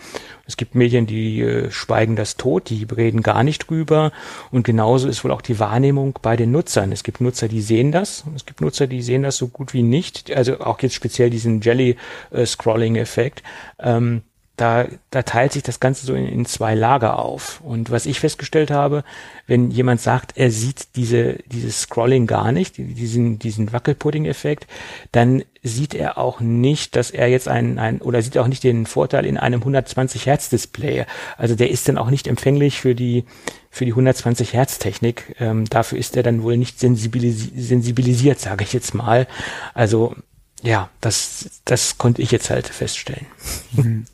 [0.46, 4.10] Es gibt Medien, die äh, schweigen das tot, die reden gar nicht drüber.
[4.50, 6.90] Und genauso ist wohl auch die Wahrnehmung bei den Nutzern.
[6.90, 8.24] Es gibt Nutzer, die sehen das.
[8.34, 10.32] Es gibt Nutzer, die sehen das so gut wie nicht.
[10.32, 13.44] Also auch jetzt speziell diesen Jelly-Scrolling-Effekt.
[13.78, 14.22] Ähm,
[14.62, 17.60] da, da teilt sich das Ganze so in, in zwei Lager auf.
[17.62, 19.02] Und was ich festgestellt habe,
[19.48, 24.68] wenn jemand sagt, er sieht diese, dieses Scrolling gar nicht, diesen, diesen Wackelpudding-Effekt,
[25.10, 28.86] dann sieht er auch nicht, dass er jetzt ein, ein, oder sieht auch nicht den
[28.86, 31.06] Vorteil in einem 120 Hertz Display.
[31.36, 33.24] Also der ist dann auch nicht empfänglich für die,
[33.68, 35.34] für die 120 Hertz Technik.
[35.40, 39.26] Ähm, dafür ist er dann wohl nicht sensibilisi sensibilisiert, sage ich jetzt mal.
[39.74, 40.14] Also,
[40.62, 43.26] ja, das, das konnte ich jetzt halt feststellen.
[43.72, 44.06] Mhm.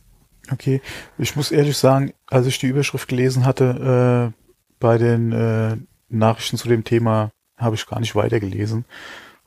[0.50, 0.80] Okay,
[1.18, 4.44] ich muss ehrlich sagen, als ich die Überschrift gelesen hatte, äh,
[4.80, 5.76] bei den äh,
[6.08, 8.84] Nachrichten zu dem Thema, habe ich gar nicht weitergelesen,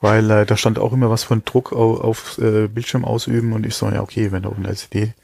[0.00, 3.66] weil äh, da stand auch immer was von Druck auf, auf äh, Bildschirm ausüben und
[3.66, 5.14] ich so, ja okay, wenn du auf eine LCD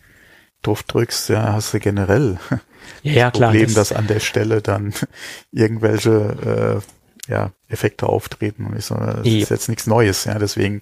[0.62, 2.38] drauf drückst, ja, hast du generell
[3.02, 4.94] ja, ja, das Problem, das dass an der Stelle dann
[5.52, 6.82] irgendwelche
[7.28, 9.38] äh, ja, Effekte auftreten und ich so, das ja.
[9.38, 10.80] ist jetzt nichts Neues, ja, deswegen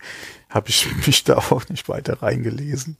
[0.49, 2.97] habe ich mich da auch nicht weiter reingelesen.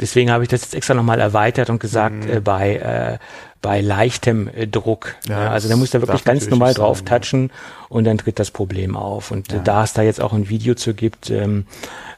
[0.00, 2.30] Deswegen habe ich das jetzt extra nochmal erweitert und gesagt, mhm.
[2.30, 3.18] äh, bei, äh,
[3.62, 5.16] bei leichtem äh, Druck.
[5.28, 7.86] Ja, ja, also da muss da wirklich ganz normal drauf sein, touchen ja.
[7.88, 9.30] und dann tritt das Problem auf.
[9.30, 11.66] Und äh, da es da jetzt auch ein Video zu gibt, ähm,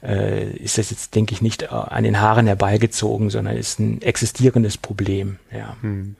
[0.02, 4.02] äh, ist das jetzt, denke ich, nicht äh, an den Haaren herbeigezogen, sondern ist ein
[4.02, 5.38] existierendes Problem.
[5.52, 5.76] Ja.
[5.82, 6.16] Mhm.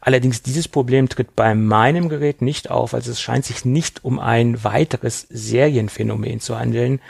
[0.00, 4.18] Allerdings dieses Problem tritt bei meinem Gerät nicht auf, also es scheint sich nicht um
[4.20, 7.00] ein weiteres Serienphänomen zu handeln,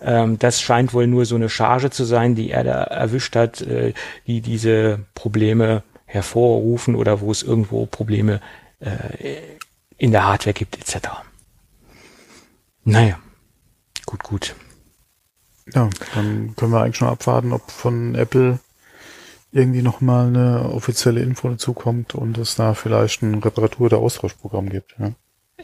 [0.00, 3.60] ähm, das scheint wohl nur so eine Charge zu sein, die er da erwischt hat,
[3.62, 3.94] äh,
[4.26, 8.40] die diese Probleme hervorrufen oder wo es irgendwo Probleme
[8.80, 9.38] äh,
[9.96, 11.08] in der Hardware gibt, etc.
[12.84, 13.18] Naja,
[14.06, 14.54] gut, gut.
[15.72, 18.58] Ja, dann können wir eigentlich schon abwarten, ob von Apple
[19.50, 24.68] irgendwie nochmal eine offizielle Info dazu kommt und es da vielleicht ein Reparatur- oder Austauschprogramm
[24.68, 24.94] gibt.
[24.98, 25.12] Ja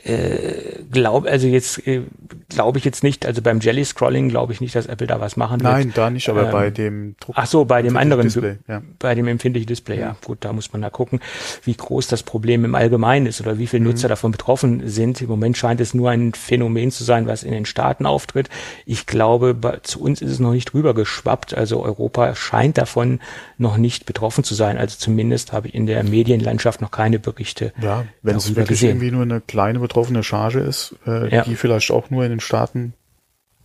[0.04, 2.02] äh, glaube, also jetzt äh,
[2.48, 5.36] glaube ich jetzt nicht, also beim Jelly Scrolling glaube ich nicht, dass Apple da was
[5.36, 5.72] machen wird.
[5.72, 7.34] Nein, da nicht, aber ähm, bei dem Druck.
[7.38, 8.82] Ach so, bei dem anderen Display, ja.
[8.98, 10.08] bei dem empfindlichen Display, ja.
[10.08, 10.16] ja.
[10.24, 11.20] Gut, da muss man da gucken,
[11.64, 13.88] wie groß das Problem im Allgemeinen ist oder wie viele mhm.
[13.88, 15.20] Nutzer davon betroffen sind.
[15.20, 18.48] Im Moment scheint es nur ein Phänomen zu sein, was in den Staaten auftritt.
[18.86, 21.54] Ich glaube, bei, zu uns ist es noch nicht rübergeschwappt.
[21.54, 23.20] Also Europa scheint davon
[23.58, 24.78] noch nicht betroffen zu sein.
[24.78, 27.72] Also zumindest habe ich in der Medienlandschaft noch keine Berichte.
[27.80, 28.90] Ja, wenn es wirklich gesehen.
[28.90, 31.42] irgendwie nur eine kleine betroffene Charge ist, äh, ja.
[31.42, 32.94] die vielleicht auch nur in den Staaten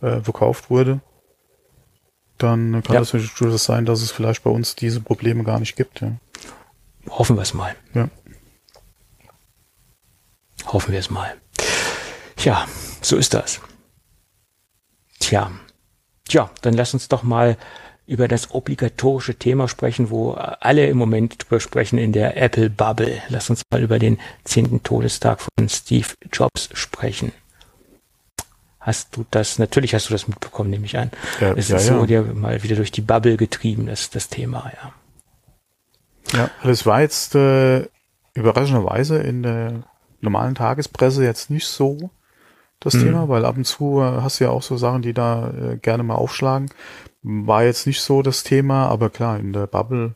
[0.00, 1.00] äh, verkauft wurde,
[2.36, 3.00] dann kann ja.
[3.00, 6.00] das durchaus sein, dass es vielleicht bei uns diese Probleme gar nicht gibt.
[6.00, 6.16] Ja.
[7.08, 7.76] Hoffen wir es mal.
[7.94, 8.08] Ja.
[10.66, 11.36] Hoffen wir es mal.
[12.38, 12.66] Ja,
[13.00, 13.60] so ist das.
[15.20, 15.52] Tja.
[16.28, 17.56] Tja, dann lass uns doch mal
[18.06, 23.20] über das obligatorische Thema sprechen, wo alle im Moment drüber sprechen in der Apple Bubble.
[23.28, 27.32] Lass uns mal über den zehnten Todestag von Steve Jobs sprechen.
[28.78, 31.10] Hast du das, natürlich hast du das mitbekommen, nehme ich an.
[31.40, 32.06] Ja, es ja, ist so ja.
[32.06, 34.92] dir mal wieder durch die Bubble getrieben, das, das Thema, ja.
[36.32, 37.86] Ja, das war jetzt äh,
[38.34, 39.82] überraschenderweise in der
[40.20, 42.10] normalen Tagespresse jetzt nicht so
[42.80, 43.04] das hm.
[43.04, 45.76] Thema, weil ab und zu äh, hast du ja auch so Sachen, die da äh,
[45.76, 46.70] gerne mal aufschlagen.
[47.22, 50.14] War jetzt nicht so das Thema, aber klar, in der Bubble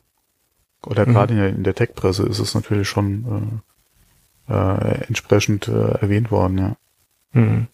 [0.85, 1.13] oder mhm.
[1.13, 3.61] gerade in der, in der Tech-Presse ist es natürlich schon
[4.47, 6.75] äh, äh, entsprechend äh, erwähnt worden, ja.
[7.33, 7.67] Mhm.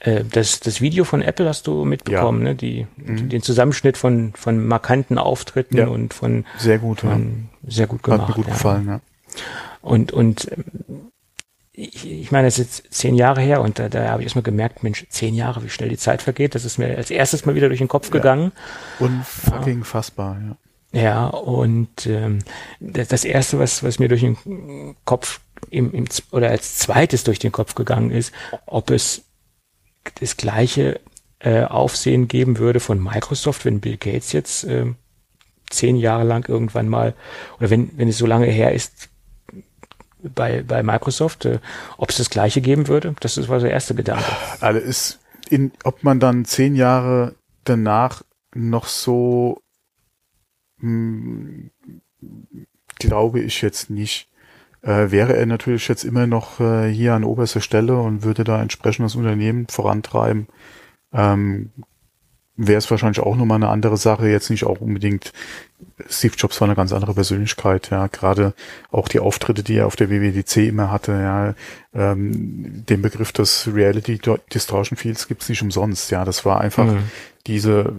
[0.00, 2.48] Äh, das, das Video von Apple hast du mitbekommen, ja.
[2.50, 2.54] ne?
[2.54, 3.28] Die, mhm.
[3.28, 5.86] den Zusammenschnitt von, von markanten Auftritten ja.
[5.88, 7.70] und von sehr gut, von, ja.
[7.70, 8.22] sehr gut gemacht.
[8.22, 8.52] Hat mir gut ja.
[8.52, 9.00] gefallen, ja.
[9.80, 10.50] Und, und
[11.76, 14.44] ich, ich meine, das ist jetzt zehn Jahre her und da, da habe ich erstmal
[14.44, 16.54] gemerkt, Mensch, zehn Jahre, wie schnell die Zeit vergeht.
[16.54, 18.12] Das ist mir als erstes mal wieder durch den Kopf ja.
[18.12, 18.52] gegangen.
[19.00, 19.84] Unfucking ja.
[19.84, 20.56] fassbar, ja.
[20.92, 22.38] Ja, und ähm,
[22.78, 27.40] das, das erste, was, was mir durch den Kopf im, im, oder als zweites durch
[27.40, 28.32] den Kopf gegangen ist,
[28.66, 29.24] ob es
[30.20, 31.00] das gleiche
[31.40, 34.86] äh, Aufsehen geben würde von Microsoft, wenn Bill Gates jetzt äh,
[35.68, 37.14] zehn Jahre lang irgendwann mal,
[37.58, 39.08] oder wenn, wenn es so lange her ist,
[40.34, 41.58] bei, bei Microsoft, äh,
[41.96, 43.14] ob es das gleiche geben würde.
[43.20, 44.24] Das war der erste Gedanke.
[44.60, 47.34] Also ist in, ob man dann zehn Jahre
[47.64, 48.22] danach
[48.54, 49.60] noch so
[50.78, 51.70] mh,
[52.20, 52.64] hm,
[52.98, 54.28] glaube ich jetzt nicht.
[54.82, 58.60] Äh, wäre er natürlich jetzt immer noch äh, hier an oberster Stelle und würde da
[58.60, 60.46] entsprechend das Unternehmen vorantreiben,
[61.12, 61.70] ähm,
[62.56, 65.32] wäre es wahrscheinlich auch nochmal eine andere Sache, jetzt nicht auch unbedingt
[66.08, 68.54] Steve Jobs war eine ganz andere Persönlichkeit, ja, gerade
[68.90, 71.54] auch die Auftritte, die er auf der WWDC immer hatte, ja,
[71.94, 74.20] ähm, den Begriff des Reality
[74.52, 77.10] Distortion Fields gibt's nicht umsonst, ja, das war einfach mhm.
[77.46, 77.92] diese,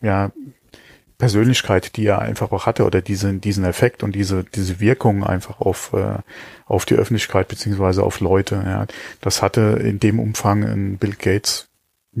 [0.00, 0.30] ja,
[1.18, 5.60] Persönlichkeit, die er einfach auch hatte oder diese, diesen Effekt und diese, diese Wirkung einfach
[5.60, 6.18] auf, äh,
[6.66, 8.86] auf die Öffentlichkeit beziehungsweise auf Leute, ja,
[9.20, 11.67] das hatte in dem Umfang ein Bill Gates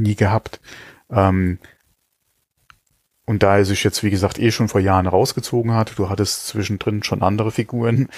[0.02, 0.60] nie gehabt.
[1.10, 1.58] Ähm,
[3.28, 6.46] und da er sich jetzt, wie gesagt, eh schon vor Jahren rausgezogen hat, du hattest
[6.46, 8.08] zwischendrin schon andere Figuren,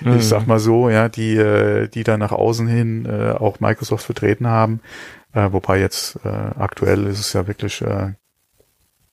[0.00, 0.16] mhm.
[0.16, 4.04] ich sag mal so, ja, die, äh, die da nach außen hin äh, auch Microsoft
[4.04, 4.80] vertreten haben.
[5.32, 8.12] Äh, wobei jetzt äh, aktuell ist es ja wirklich, äh,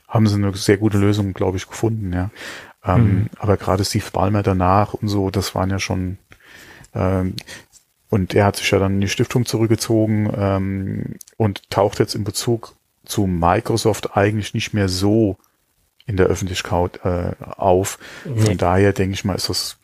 [0.08, 2.30] haben sie eine sehr gute Lösung, glaube ich, gefunden, ja.
[2.86, 3.30] Ähm, mhm.
[3.40, 6.20] Aber gerade Steve Ballmer danach und so, das waren ja schon
[6.94, 7.36] ähm,
[8.12, 12.26] und er hat sich ja dann in die Stiftung zurückgezogen ähm, und taucht jetzt in
[12.26, 15.38] Bezug zu Microsoft eigentlich nicht mehr so
[16.06, 17.98] in der Öffentlichkeit äh, auf.
[18.26, 18.42] Nee.
[18.42, 19.78] Von daher denke ich mal, ist das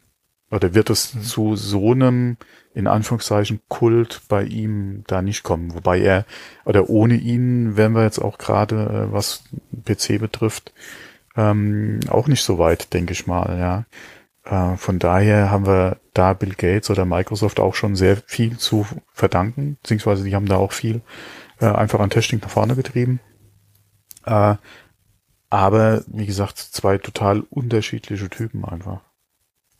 [0.51, 1.21] oder wird es mhm.
[1.23, 2.35] zu so einem,
[2.73, 5.73] in Anführungszeichen, Kult bei ihm da nicht kommen.
[5.73, 6.25] Wobei er,
[6.65, 9.43] oder ohne ihn wären wir jetzt auch gerade, äh, was
[9.85, 10.73] PC betrifft,
[11.37, 13.85] ähm, auch nicht so weit, denke ich mal, ja.
[14.49, 18.85] Äh, von daher haben wir da Bill Gates oder Microsoft auch schon sehr viel zu
[19.13, 21.01] verdanken, beziehungsweise die haben da auch viel
[21.59, 23.19] äh, einfach an Testing nach vorne getrieben.
[24.25, 24.55] Äh,
[25.49, 29.01] aber wie gesagt, zwei total unterschiedliche Typen einfach.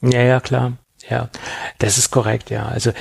[0.01, 0.73] Ja, ja, klar.
[1.10, 1.30] Ja,
[1.77, 2.65] das ist korrekt, ja.
[2.65, 2.91] Also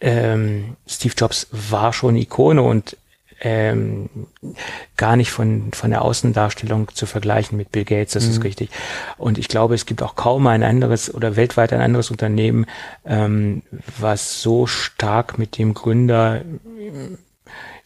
[0.00, 2.96] ähm, Steve Jobs war schon Ikone und
[3.40, 4.08] ähm,
[4.96, 8.30] gar nicht von, von der Außendarstellung zu vergleichen mit Bill Gates, das mhm.
[8.30, 8.70] ist richtig.
[9.16, 12.66] Und ich glaube, es gibt auch kaum ein anderes oder weltweit ein anderes Unternehmen,
[13.04, 13.62] ähm,
[13.98, 17.18] was so stark mit dem Gründer ähm,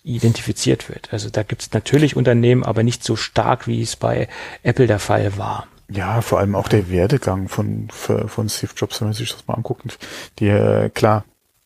[0.05, 1.13] identifiziert wird.
[1.13, 4.29] Also da gibt es natürlich Unternehmen, aber nicht so stark, wie es bei
[4.63, 5.67] Apple der Fall war.
[5.89, 9.55] Ja, vor allem auch der Werdegang von, von Steve Jobs, wenn man sich das mal
[9.55, 9.99] anguckt.
[10.39, 11.25] Die, äh, klar,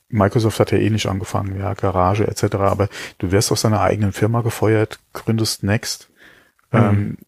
[0.08, 2.88] Microsoft hat ja eh nicht angefangen, ja, Garage etc., aber
[3.18, 6.10] du wirst aus deiner eigenen Firma gefeuert, gründest Next,
[6.70, 6.78] mhm.
[6.78, 7.18] ähm,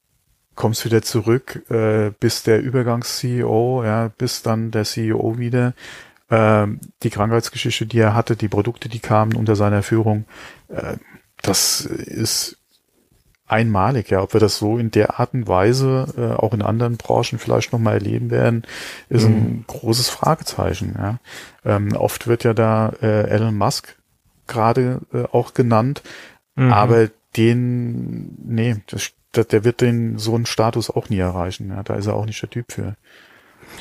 [0.54, 5.74] kommst wieder zurück, äh, bist der Übergangs-CEO, ja, bist dann der CEO wieder.
[6.30, 10.26] Ähm, die Krankheitsgeschichte, die er hatte, die Produkte, die kamen unter seiner Führung,
[10.68, 10.96] äh,
[11.42, 12.58] das ist
[13.48, 14.22] einmalig, ja.
[14.22, 17.72] Ob wir das so in der Art und Weise äh, auch in anderen Branchen vielleicht
[17.72, 18.62] nochmal erleben werden,
[19.08, 19.34] ist mhm.
[19.34, 21.18] ein großes Fragezeichen, ja.
[21.64, 23.96] Ähm, oft wird ja da äh, Elon Musk
[24.46, 26.02] gerade äh, auch genannt,
[26.54, 26.72] mhm.
[26.72, 31.82] aber den, nee, das, der wird den so einen Status auch nie erreichen, ja.
[31.82, 32.96] Da ist er auch nicht der Typ für.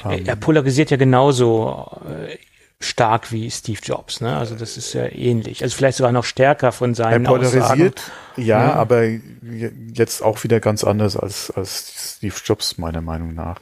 [0.05, 2.37] Ähm, er polarisiert ja genauso äh,
[2.79, 4.21] stark wie Steve Jobs.
[4.21, 4.37] Ne?
[4.37, 5.63] Also das ist ja ähnlich.
[5.63, 7.93] Also vielleicht sogar noch stärker von seinen Er polarisiert, Aussagen.
[8.35, 9.03] ja, ja, aber
[9.93, 13.59] jetzt auch wieder ganz anders als, als Steve Jobs, meiner Meinung nach.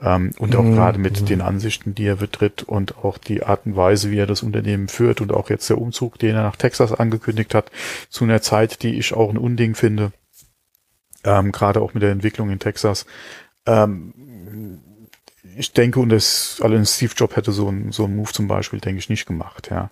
[0.00, 0.74] Ähm, und auch mhm.
[0.74, 4.26] gerade mit den Ansichten, die er betritt und auch die Art und Weise, wie er
[4.26, 7.70] das Unternehmen führt und auch jetzt der Umzug, den er nach Texas angekündigt hat,
[8.08, 10.12] zu einer Zeit, die ich auch ein Unding finde.
[11.24, 13.06] Ähm, gerade auch mit der Entwicklung in Texas.
[13.66, 14.14] Ähm,
[15.58, 18.80] ich denke, und das, also Steve Jobs hätte so ein, so ein Move zum Beispiel,
[18.80, 19.90] denke ich, nicht gemacht, ja.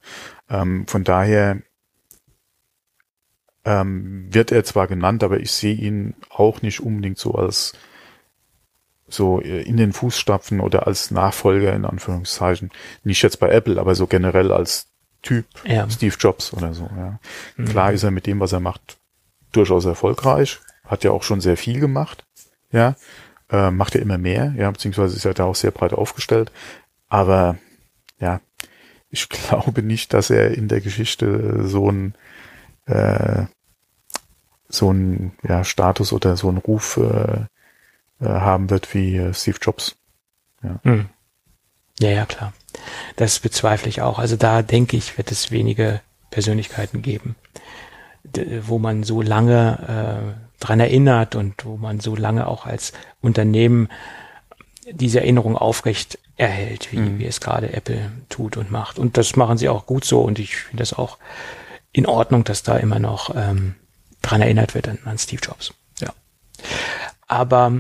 [0.48, 1.59] Ähm, von daher
[3.64, 7.72] ähm, wird er zwar genannt, aber ich sehe ihn auch nicht unbedingt so als
[9.09, 12.70] so in den Fußstapfen oder als Nachfolger in Anführungszeichen.
[13.05, 14.88] Nicht jetzt bei Apple, aber so generell als
[15.22, 15.88] Typ ja.
[15.90, 17.18] Steve Jobs oder so, ja.
[17.57, 17.64] Mhm.
[17.66, 18.98] Klar ist er mit dem, was er macht,
[19.52, 20.61] durchaus erfolgreich.
[20.85, 22.24] Hat ja auch schon sehr viel gemacht,
[22.70, 22.94] ja
[23.50, 26.50] äh, macht er immer mehr, ja, beziehungsweise ist er da auch sehr breit aufgestellt.
[27.09, 27.56] Aber
[28.18, 28.40] ja,
[29.11, 32.14] ich glaube nicht, dass er in der Geschichte so ein
[32.87, 33.46] äh,
[34.68, 37.46] so ein ja, Status oder so einen Ruf äh,
[38.20, 39.96] äh, haben wird wie äh, Steve Jobs.
[40.62, 40.80] Ja.
[40.82, 41.09] Hm.
[42.00, 42.52] ja, ja, klar.
[43.16, 44.18] Das bezweifle ich auch.
[44.18, 47.37] Also da denke ich, wird es wenige Persönlichkeiten geben,
[48.62, 53.88] wo man so lange äh, dran erinnert und wo man so lange auch als Unternehmen
[54.90, 57.19] diese Erinnerung aufrecht erhält, wie, mhm.
[57.19, 58.99] wie es gerade Apple tut und macht.
[58.99, 61.19] Und das machen sie auch gut so und ich finde das auch
[61.92, 63.75] in Ordnung, dass da immer noch ähm,
[64.23, 65.73] dran erinnert wird an, an Steve Jobs.
[66.01, 66.12] Ja.
[67.27, 67.73] Aber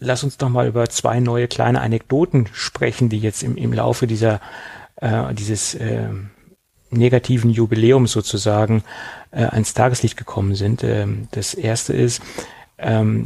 [0.00, 4.06] lass uns doch mal über zwei neue kleine Anekdoten sprechen, die jetzt im, im Laufe
[4.06, 4.40] dieser
[4.96, 6.08] äh, dieses äh,
[6.92, 8.84] negativen Jubiläum sozusagen
[9.30, 10.84] äh, ans Tageslicht gekommen sind.
[10.84, 12.22] Ähm, das erste ist,
[12.78, 13.24] ähm,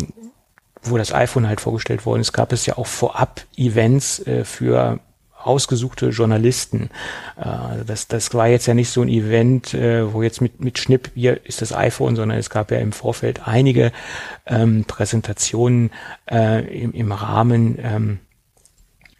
[0.82, 5.00] wo das iPhone halt vorgestellt worden ist, gab es ja auch vorab Events äh, für
[5.46, 6.90] ausgesuchte Journalisten.
[7.36, 10.78] Äh, das, das war jetzt ja nicht so ein Event, äh, wo jetzt mit, mit
[10.78, 13.92] Schnipp, hier ist das iPhone, sondern es gab ja im Vorfeld einige
[14.46, 15.90] ähm, Präsentationen
[16.30, 18.18] äh, im, im Rahmen ähm,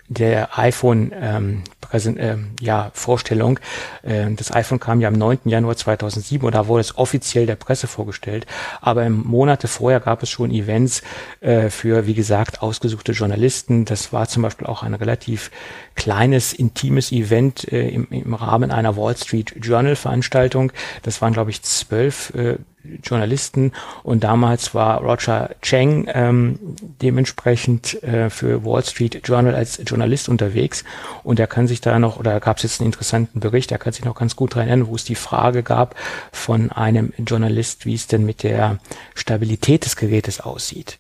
[0.09, 3.61] der iPhone ähm, Präsent, äh, ja, Vorstellung.
[4.03, 5.41] Äh, das iPhone kam ja am 9.
[5.45, 8.47] Januar 2007 und da wurde es offiziell der Presse vorgestellt.
[8.81, 11.03] Aber im Monate vorher gab es schon Events
[11.41, 13.85] äh, für, wie gesagt, ausgesuchte Journalisten.
[13.85, 15.51] Das war zum Beispiel auch ein relativ
[15.95, 20.73] kleines, intimes Event äh, im, im Rahmen einer Wall Street Journal Veranstaltung.
[21.03, 22.57] Das waren, glaube ich, zwölf äh,
[23.03, 23.73] Journalisten
[24.03, 26.59] und damals war Roger Cheng ähm,
[27.03, 30.85] dementsprechend äh, für Wall Street Journal als Journalist unterwegs
[31.23, 33.93] und er kann sich da noch, oder gab es jetzt einen interessanten Bericht, er kann
[33.93, 35.95] sich noch ganz gut daran erinnern, wo es die Frage gab
[36.33, 38.79] von einem Journalist, wie es denn mit der
[39.15, 40.99] Stabilität des Gerätes aussieht.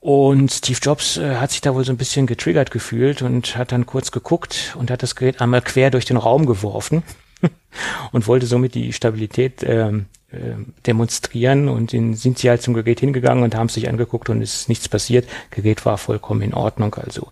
[0.00, 3.72] Und Steve Jobs äh, hat sich da wohl so ein bisschen getriggert gefühlt und hat
[3.72, 7.02] dann kurz geguckt und hat das Gerät einmal quer durch den Raum geworfen
[8.12, 10.56] und wollte somit die Stabilität ähm, äh,
[10.86, 14.54] demonstrieren und dann sind sie halt zum Gerät hingegangen und haben sich angeguckt und es
[14.54, 15.28] ist nichts passiert.
[15.50, 17.28] Gerät war vollkommen in Ordnung, also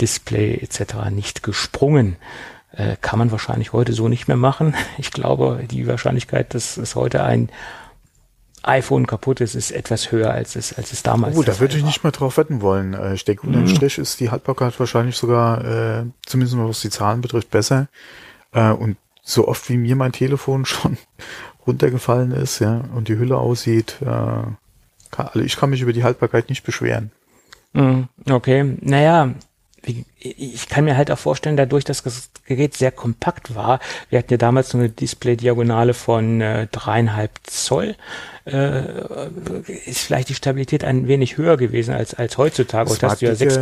[0.00, 1.10] Display etc.
[1.10, 2.16] nicht gesprungen.
[2.72, 4.74] Äh, kann man wahrscheinlich heute so nicht mehr machen.
[4.98, 7.50] Ich glaube, die Wahrscheinlichkeit, dass es heute ein
[8.62, 11.40] iPhone kaputt ist, ist etwas höher, als es, als es damals war.
[11.40, 12.94] Oh, da würde ich nicht mehr drauf wetten wollen.
[12.94, 13.68] Äh, ich denke, unterm mhm.
[13.68, 17.88] Strich ist die Haltbarkeit wahrscheinlich sogar, äh, zumindest was die Zahlen betrifft, besser.
[18.52, 20.98] Äh, und so oft wie mir mein Telefon schon
[21.70, 26.04] runtergefallen ist, ja, und die Hülle aussieht, äh, kann, also ich kann mich über die
[26.04, 27.10] Haltbarkeit nicht beschweren.
[27.72, 28.08] Mhm.
[28.28, 29.34] Okay, naja,
[30.18, 34.32] ich kann mir halt auch vorstellen, dadurch, dass das Gerät sehr kompakt war, wir hatten
[34.32, 37.96] ja damals so eine Display-Diagonale von äh, dreieinhalb Zoll,
[38.44, 38.82] äh,
[39.86, 42.90] ist vielleicht die Stabilität ein wenig höher gewesen als, als heutzutage.
[42.90, 43.56] Heute hast du ja 6,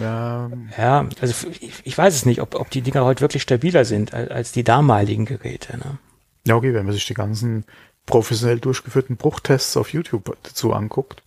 [0.00, 0.50] ja.
[0.78, 4.14] ja, also ich, ich, weiß es nicht, ob, ob die Dinger heute wirklich stabiler sind
[4.14, 5.76] als, als die damaligen Geräte.
[5.76, 5.98] Ne?
[6.46, 7.64] Ja, okay, wenn man sich die ganzen
[8.06, 11.22] professionell durchgeführten Bruchtests auf YouTube dazu anguckt.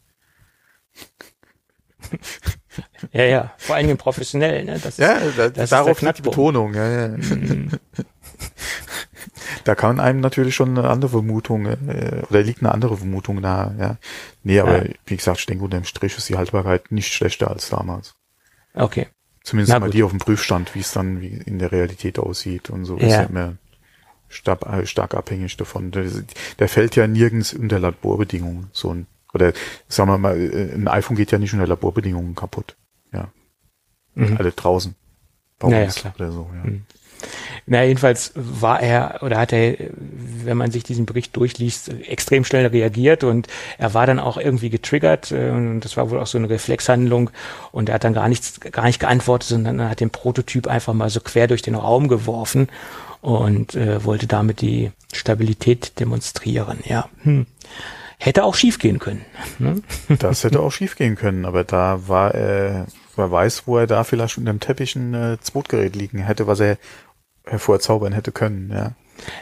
[3.11, 4.80] Ja, ja, vor allem professionell, ne?
[4.80, 7.07] Das ja, ist, da, das darauf liegt die Betonung, ja, ja.
[7.07, 7.70] Mhm.
[9.63, 13.76] da kann einem natürlich schon eine andere Vermutung, äh, oder liegt eine andere Vermutung nahe,
[13.80, 13.97] ja.
[14.43, 14.93] Nee, aber ja.
[15.05, 18.16] wie gesagt, ich denke, unter dem Strich ist die Haltbarkeit nicht schlechter als damals.
[18.74, 19.07] Okay.
[19.43, 19.93] Zumindest Na mal gut.
[19.93, 22.97] die auf dem Prüfstand, wie es dann wie in der Realität aussieht und so.
[22.97, 23.05] Ja.
[23.05, 23.53] Ist ja immer
[24.36, 25.92] stark, äh, stark abhängig davon.
[25.92, 26.06] Der,
[26.60, 29.52] der fällt ja nirgends unter Laborbedingungen, so ein oder
[29.90, 32.76] sagen wir mal, äh, ein iPhone geht ja nicht unter Laborbedingungen kaputt.
[33.12, 33.28] Ja.
[34.16, 34.38] Mhm.
[34.38, 34.96] Alle draußen.
[35.60, 36.14] Bei naja, klar.
[36.18, 36.70] Oder so, ja.
[36.70, 36.86] Mhm.
[37.66, 39.76] Na, jedenfalls war er oder hat er,
[40.44, 44.70] wenn man sich diesen Bericht durchliest, extrem schnell reagiert und er war dann auch irgendwie
[44.70, 47.32] getriggert äh, und das war wohl auch so eine Reflexhandlung
[47.72, 50.94] und er hat dann gar nichts, gar nicht geantwortet, sondern er hat den Prototyp einfach
[50.94, 52.70] mal so quer durch den Raum geworfen
[53.26, 56.80] und äh, wollte damit die Stabilität demonstrieren.
[56.86, 57.09] Ja.
[57.23, 57.47] Hm.
[58.19, 59.26] Hätte auch schief gehen können.
[59.57, 59.82] Ne?
[60.19, 64.03] Das hätte auch schief gehen können, aber da war er, wer weiß, wo er da
[64.03, 66.78] vielleicht unter dem Teppich ein äh, Zwotgerät liegen hätte, was er
[67.45, 68.91] hervorzaubern hätte können, ja.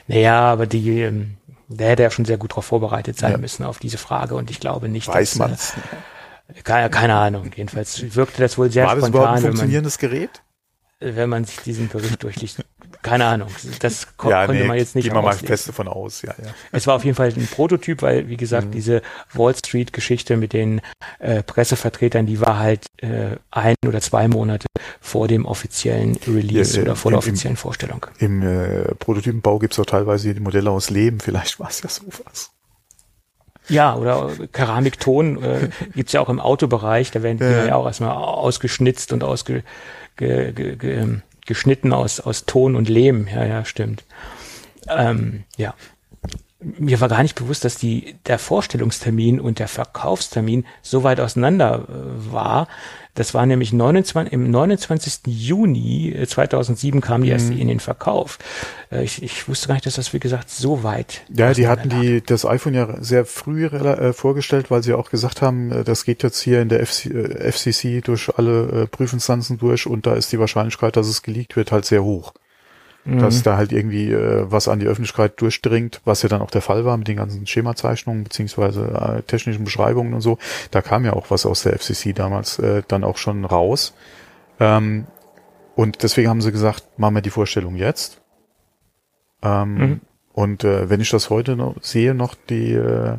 [0.08, 1.36] Naja, aber die, ähm,
[1.68, 3.38] der hätte ja schon sehr gut darauf vorbereitet sein ja.
[3.38, 7.52] müssen auf diese Frage und ich glaube nicht, weiß man Äh, keine, keine Ahnung.
[7.56, 9.14] Jedenfalls wirkte das wohl sehr War spontan.
[9.14, 10.42] War das überhaupt ein funktionierendes man, Gerät?
[11.04, 12.64] wenn man sich diesen Bericht durchliest.
[13.04, 13.50] Keine Ahnung,
[13.80, 16.34] das ko ja, konnte nee, man jetzt nicht Gehen wir mal fest davon aus, ja,
[16.42, 16.52] ja.
[16.72, 18.72] Es war auf jeden Fall ein Prototyp, weil, wie gesagt, mhm.
[18.72, 19.02] diese
[19.34, 20.82] Wall Street-Geschichte mit den
[21.20, 24.68] äh, Pressevertretern, die war halt äh, ein oder zwei Monate
[25.02, 28.06] vor dem offiziellen Release äh, oder vor im, der offiziellen im, Vorstellung.
[28.20, 32.52] Im äh, Prototypenbau gibt's auch teilweise die Modelle aus Leben, vielleicht war es ja sowas.
[33.70, 37.86] Ja, oder Keramikton äh, gibt's ja auch im Autobereich, da werden die ja, ja auch
[37.86, 39.64] erstmal ausgeschnitzt und ausge
[40.16, 43.28] ge, ge, ge, ähm, geschnitten aus, aus Ton und Lehm.
[43.28, 44.06] Ja, ja, stimmt.
[44.90, 45.76] Ähm, ja.
[46.78, 51.88] Mir war gar nicht bewusst, dass die, der Vorstellungstermin und der Verkaufstermin so weit auseinander
[51.88, 52.68] äh, war.
[53.16, 55.20] Das war nämlich 29, im 29.
[55.28, 57.60] Juni 2007 äh, kam die erst mhm.
[57.60, 58.40] in den Verkauf.
[58.92, 61.22] Äh, ich, ich wusste gar nicht, dass das, wie gesagt, so weit.
[61.36, 65.42] Ja, die hatten die, das iPhone ja sehr früh äh, vorgestellt, weil sie auch gesagt
[65.42, 69.86] haben, das geht jetzt hier in der FC, äh, FCC durch alle äh, Prüfinstanzen durch
[69.86, 72.34] und da ist die Wahrscheinlichkeit, dass es geleakt wird, halt sehr hoch
[73.06, 73.20] mhm.
[73.20, 76.62] dass da halt irgendwie äh, was an die Öffentlichkeit durchdringt, was ja dann auch der
[76.62, 80.38] Fall war mit den ganzen Schemazeichnungen beziehungsweise äh, technischen Beschreibungen und so.
[80.72, 83.94] Da kam ja auch was aus der FCC damals äh, dann auch schon raus.
[84.60, 85.06] Ähm,
[85.76, 88.22] und deswegen haben sie gesagt, machen wir die Vorstellung jetzt.
[89.42, 90.02] Ähm, mhm.
[90.34, 93.18] Und äh, wenn ich das heute noch sehe, noch die äh,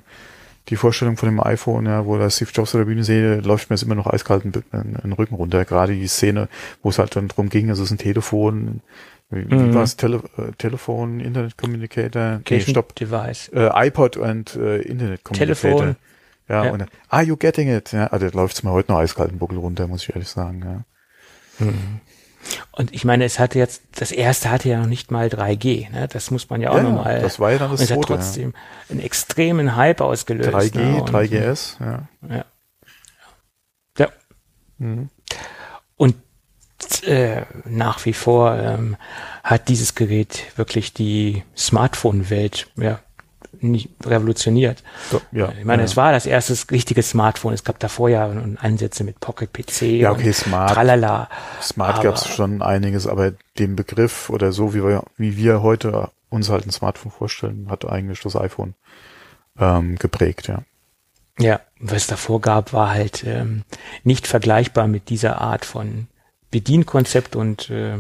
[0.70, 3.68] die Vorstellung von dem iPhone, ja, wo das Steve Jobs auf der Bühne sehe, läuft
[3.68, 5.64] mir jetzt immer noch eiskalt den Rücken runter.
[5.64, 6.49] Gerade die Szene,
[6.82, 8.80] wo es halt dann drum ging, es ist ein Telefon,
[9.31, 9.70] wie, mhm.
[9.70, 9.97] wie war es?
[9.97, 12.95] Tele äh, Telefon, Internet Communicator, nee, stopp.
[12.95, 13.49] Device.
[13.49, 15.81] Äh, iPod und äh, Internet Communicator.
[15.81, 15.97] Telefon.
[16.49, 16.72] Ja, ja.
[16.72, 17.93] und are you getting it?
[17.93, 20.62] Ja, also läuft's mir heute noch eiskalten Buckel runter, muss ich ehrlich sagen,
[21.59, 21.64] ja.
[21.64, 22.01] Mhm.
[22.72, 26.09] Und ich meine, es hatte jetzt, das erste hatte ja noch nicht mal 3G, ne?
[26.09, 27.20] Das muss man ja auch ja, nochmal.
[27.20, 28.91] Das war ja dann das und es hat trotzdem ja.
[28.91, 30.51] einen extremen Hype ausgelöst.
[30.51, 31.01] 3G, ne?
[31.01, 32.09] 3GS, ja.
[32.29, 32.45] Ja.
[33.99, 34.09] ja.
[34.79, 35.09] Mhm.
[35.97, 36.16] Und
[37.07, 38.97] äh, nach wie vor ähm,
[39.43, 43.01] hat dieses Gerät wirklich die Smartphone-Welt ja,
[43.61, 44.82] nicht revolutioniert.
[45.11, 45.87] So, ja, ich meine, ja.
[45.87, 47.55] es war das erste richtige Smartphone.
[47.55, 51.28] Es gab davor ja Ansätze mit Pocket PC ja, okay, und Smart, tralala.
[51.61, 56.11] Smart gab es schon einiges, aber den Begriff oder so, wie wir, wie wir heute
[56.28, 58.74] uns halt ein Smartphone vorstellen, hat eigentlich das iPhone
[59.59, 60.62] ähm, geprägt, ja.
[61.39, 63.64] Ja, was es davor gab, war halt ähm,
[64.05, 66.07] nicht vergleichbar mit dieser Art von
[66.55, 67.98] Bedienkonzept und äh,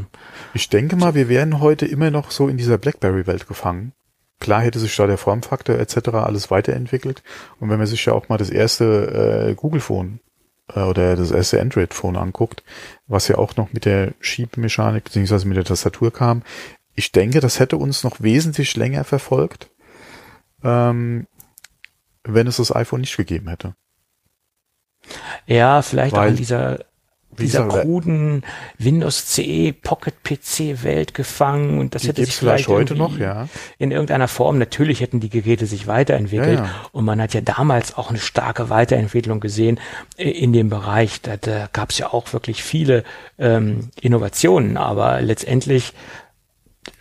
[0.52, 3.94] ich denke mal, wir wären heute immer noch so in dieser BlackBerry-Welt gefangen.
[4.38, 6.10] klar hätte sich da der Formfaktor etc.
[6.10, 7.24] alles weiterentwickelt.
[7.58, 10.20] Und wenn man sich ja auch mal das erste äh, Google Phone
[10.72, 12.62] äh, oder das erste Android Phone anguckt,
[13.08, 16.44] was ja auch noch mit der Schiebmechanik beziehungsweise mit der Tastatur kam,
[16.94, 19.68] ich denke, das hätte uns noch wesentlich länger verfolgt,
[20.62, 21.26] ähm,
[22.22, 23.74] wenn es das iPhone nicht gegeben hätte.
[25.44, 26.84] Ja, vielleicht Weil, auch in dieser
[27.38, 28.42] dieser kruden
[28.78, 33.48] Windows CE Pocket PC Welt gefangen und das die hätte sich vielleicht heute noch, ja.
[33.78, 36.70] In irgendeiner Form natürlich hätten die Geräte sich weiterentwickelt ja, ja.
[36.92, 39.80] und man hat ja damals auch eine starke Weiterentwicklung gesehen
[40.16, 41.20] äh, in dem Bereich.
[41.20, 43.04] Da, da gab es ja auch wirklich viele
[43.38, 45.92] ähm, Innovationen, aber letztendlich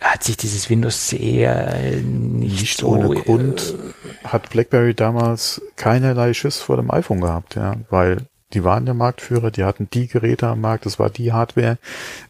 [0.00, 3.74] hat sich dieses Windows CE äh, nicht, nicht so, ohne Grund
[4.24, 8.94] äh, hat BlackBerry damals keinerlei Schiss vor dem iPhone gehabt, ja, weil die waren der
[8.94, 11.78] Marktführer, die hatten die Geräte am Markt, es war die Hardware,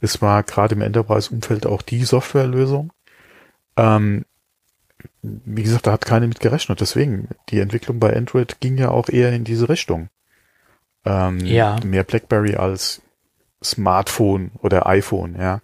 [0.01, 2.93] es war gerade im Enterprise-Umfeld auch die Softwarelösung.
[3.77, 4.25] Ähm,
[5.23, 6.81] wie gesagt, da hat keiner mit gerechnet.
[6.81, 10.09] Deswegen, die Entwicklung bei Android ging ja auch eher in diese Richtung.
[11.05, 11.77] Ähm, ja.
[11.85, 13.03] Mehr BlackBerry als
[13.63, 15.61] Smartphone oder iPhone, ja.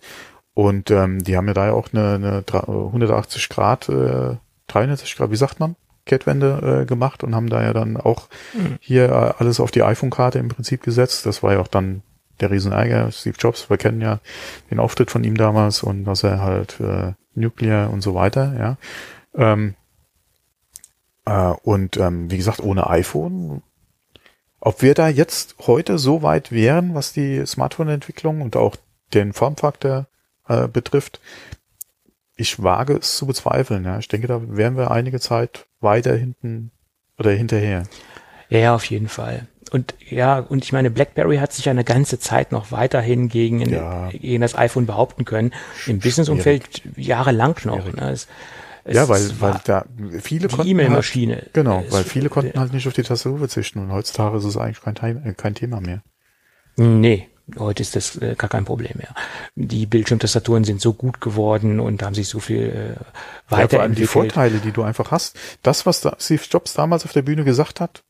[0.54, 4.36] Und ähm, die haben ja da ja auch eine, eine 180 Grad, äh,
[4.66, 5.76] 360 Grad, wie sagt man?
[6.10, 8.78] Kettwende äh, gemacht und haben da ja dann auch mhm.
[8.80, 11.24] hier äh, alles auf die iPhone-Karte im Prinzip gesetzt.
[11.24, 12.02] Das war ja auch dann
[12.40, 13.70] der Rieseneiger, Steve Jobs.
[13.70, 14.18] Wir kennen ja
[14.70, 18.76] den Auftritt von ihm damals und dass er halt äh, Nuclear und so weiter, ja.
[19.36, 19.74] Ähm,
[21.26, 23.62] äh, und ähm, wie gesagt, ohne iPhone,
[24.58, 28.76] ob wir da jetzt heute so weit wären, was die Smartphone-Entwicklung und auch
[29.14, 30.06] den Formfaktor
[30.48, 31.20] äh, betrifft,
[32.40, 33.84] ich wage es zu bezweifeln.
[33.84, 33.98] Ja.
[33.98, 36.70] Ich denke, da wären wir einige Zeit weiter hinten
[37.18, 37.84] oder hinterher.
[38.48, 39.46] Ja, ja, auf jeden Fall.
[39.70, 44.08] Und ja, und ich meine, BlackBerry hat sich eine ganze Zeit noch weiterhin gegen, ja.
[44.08, 45.52] gegen das iPhone behaupten können.
[45.86, 47.92] Im Businessumfeld jahrelang noch.
[47.92, 48.10] Ne?
[48.10, 48.26] Es,
[48.82, 49.84] es ja, weil, weil da
[50.20, 50.70] viele die konnten.
[50.70, 51.34] E-Mail-Maschine.
[51.36, 54.56] Halt, genau, weil viele konnten halt nicht auf die Tastatur verzichten und heutzutage ist es
[54.56, 56.02] eigentlich kein, kein Thema mehr.
[56.76, 57.28] Nee,
[57.58, 59.14] Heute ist das äh, gar kein Problem mehr.
[59.54, 63.50] Die Bildschirmtastaturen sind so gut geworden und haben sich so viel äh, weiterentwickelt.
[63.50, 65.38] Ja, vor allem die Vorteile, die du einfach hast.
[65.62, 68.02] Das, was da Steve Jobs damals auf der Bühne gesagt hat,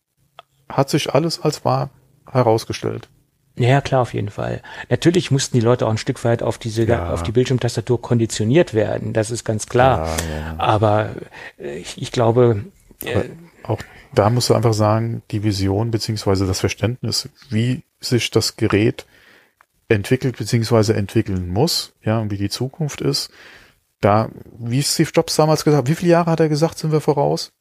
[0.68, 1.90] hat sich alles als wahr
[2.30, 3.08] herausgestellt.
[3.56, 4.62] Ja, klar, auf jeden Fall.
[4.88, 7.12] Natürlich mussten die Leute auch ein Stück weit auf diese, ja.
[7.12, 9.12] auf die Bildschirmtastatur konditioniert werden.
[9.12, 10.06] Das ist ganz klar.
[10.06, 10.54] Ja, ja.
[10.58, 11.10] Aber
[11.58, 12.64] äh, ich, ich glaube,
[13.04, 13.24] äh,
[13.64, 13.80] auch
[14.14, 19.06] da musst du einfach sagen, die Vision beziehungsweise das Verständnis, wie sich das Gerät
[19.90, 23.30] entwickelt beziehungsweise entwickeln muss, ja, und wie die Zukunft ist.
[24.00, 27.52] Da, wie Steve Jobs damals gesagt, wie viele Jahre hat er gesagt, sind wir voraus?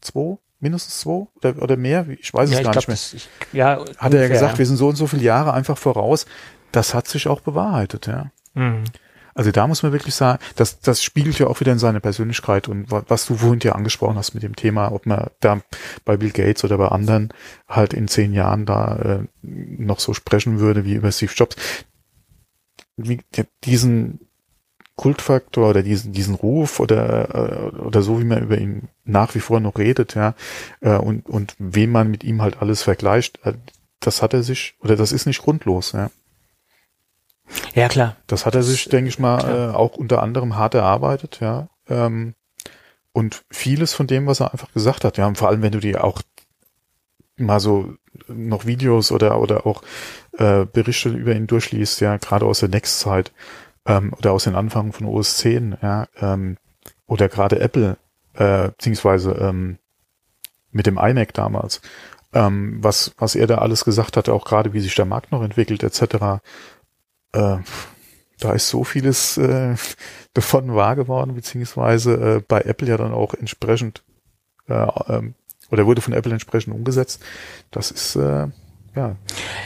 [0.00, 0.36] Zwei?
[0.58, 1.26] Mindestens zwei?
[1.36, 2.06] Oder, oder mehr?
[2.20, 3.22] Ich weiß ja, es gar glaub, nicht mehr.
[3.22, 5.78] Ich, ja, hat ungefähr, er ja gesagt, wir sind so und so viele Jahre einfach
[5.78, 6.26] voraus.
[6.72, 8.30] Das hat sich auch bewahrheitet, ja.
[8.54, 8.84] Mhm.
[9.34, 12.68] Also da muss man wirklich sagen, das, das spiegelt ja auch wieder in seine Persönlichkeit
[12.68, 15.60] und was du vorhin ja angesprochen hast mit dem Thema, ob man da
[16.04, 17.32] bei Bill Gates oder bei anderen
[17.68, 21.56] halt in zehn Jahren da äh, noch so sprechen würde wie über Steve Jobs.
[22.96, 23.20] Wie,
[23.64, 24.20] diesen
[25.00, 27.34] Kultfaktor oder diesen, diesen Ruf oder,
[27.74, 30.34] äh, oder so, wie man über ihn nach wie vor noch redet, ja,
[30.82, 33.54] äh, und, und wem man mit ihm halt alles vergleicht, äh,
[34.00, 36.10] das hat er sich, oder das ist nicht grundlos, ja.
[37.74, 38.16] Ja, klar.
[38.26, 41.68] Das hat er sich, denke ich mal, äh, auch unter anderem hart erarbeitet, ja.
[41.88, 42.34] Ähm,
[43.12, 45.80] und vieles von dem, was er einfach gesagt hat, ja, und vor allem, wenn du
[45.80, 46.22] dir auch
[47.36, 47.94] mal so
[48.28, 49.82] noch Videos oder oder auch
[50.32, 53.32] äh, Berichte über ihn durchliest, ja, gerade aus der Next-Zeit
[53.86, 56.56] ähm, oder aus den Anfängen von OS 10, ja, ähm,
[57.06, 57.96] oder gerade Apple,
[58.34, 59.78] äh, beziehungsweise ähm,
[60.70, 61.80] mit dem iMac damals,
[62.32, 65.42] ähm, was was er da alles gesagt hat, auch gerade wie sich der Markt noch
[65.42, 66.40] entwickelt etc
[67.32, 67.58] äh,
[68.38, 69.74] da ist so vieles äh,
[70.34, 74.02] davon wahr geworden, beziehungsweise äh, bei Apple ja dann auch entsprechend
[74.68, 75.34] äh, ähm,
[75.70, 77.22] oder wurde von Apple entsprechend umgesetzt.
[77.70, 78.48] Das ist äh,
[78.96, 79.16] ja.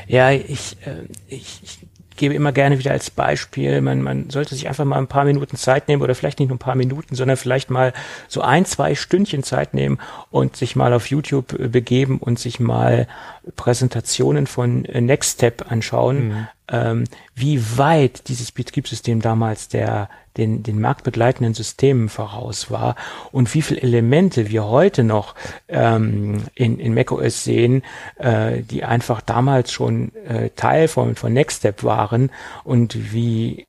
[0.06, 1.78] Ja, ich, äh, ich, ich
[2.16, 5.56] gebe immer gerne wieder als Beispiel, man, man sollte sich einfach mal ein paar Minuten
[5.56, 7.92] Zeit nehmen oder vielleicht nicht nur ein paar Minuten, sondern vielleicht mal
[8.28, 9.98] so ein, zwei Stündchen Zeit nehmen
[10.30, 13.08] und sich mal auf YouTube äh, begeben und sich mal
[13.56, 16.48] Präsentationen von äh, Nextstep anschauen, mhm.
[16.68, 17.04] Ähm,
[17.34, 22.96] wie weit dieses Betriebssystem damals der den, den marktbegleitenden Systemen voraus war
[23.30, 25.34] und wie viele Elemente wir heute noch
[25.68, 27.82] ähm, in, in macOS sehen,
[28.16, 32.30] äh, die einfach damals schon äh, Teil von, von Nextstep waren
[32.64, 33.66] und wie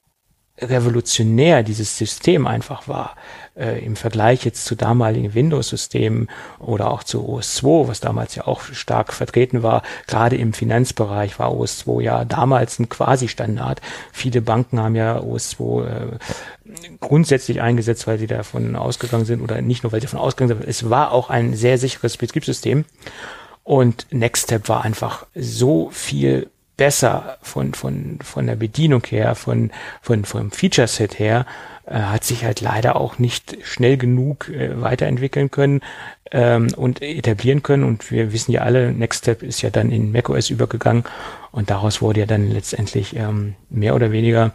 [0.58, 3.16] revolutionär dieses System einfach war,
[3.56, 6.30] äh, im Vergleich jetzt zu damaligen Windows-Systemen
[6.60, 11.52] oder auch zu OS2, was damals ja auch stark vertreten war, gerade im Finanzbereich war
[11.52, 13.82] OS2 ja damals ein Quasi-Standard.
[14.12, 16.20] Viele Banken haben ja OS2 äh,
[17.00, 20.70] grundsätzlich eingesetzt, weil sie davon ausgegangen sind oder nicht nur, weil sie davon ausgegangen sind,
[20.70, 22.86] es war auch ein sehr sicheres Betriebssystem.
[23.64, 30.26] Und Nextstep war einfach so viel besser von, von, von der Bedienung her, von, von,
[30.26, 31.46] vom Feature-Set her,
[31.86, 35.82] äh, hat sich halt leider auch nicht schnell genug äh, weiterentwickeln können
[36.32, 37.84] ähm, und etablieren können.
[37.84, 41.04] Und wir wissen ja alle, Next Step ist ja dann in macOS übergegangen
[41.52, 44.54] und daraus wurde ja dann letztendlich ähm, mehr oder weniger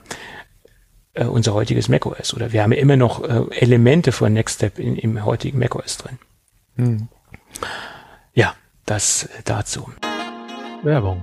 [1.15, 2.35] äh, unser heutiges macOS.
[2.35, 5.99] Oder wir haben ja immer noch äh, Elemente von Next Step in, im heutigen macOS
[5.99, 6.19] drin.
[6.77, 7.09] Hm.
[8.35, 8.55] Ja,
[8.87, 9.91] das dazu.
[10.83, 11.23] Werbung.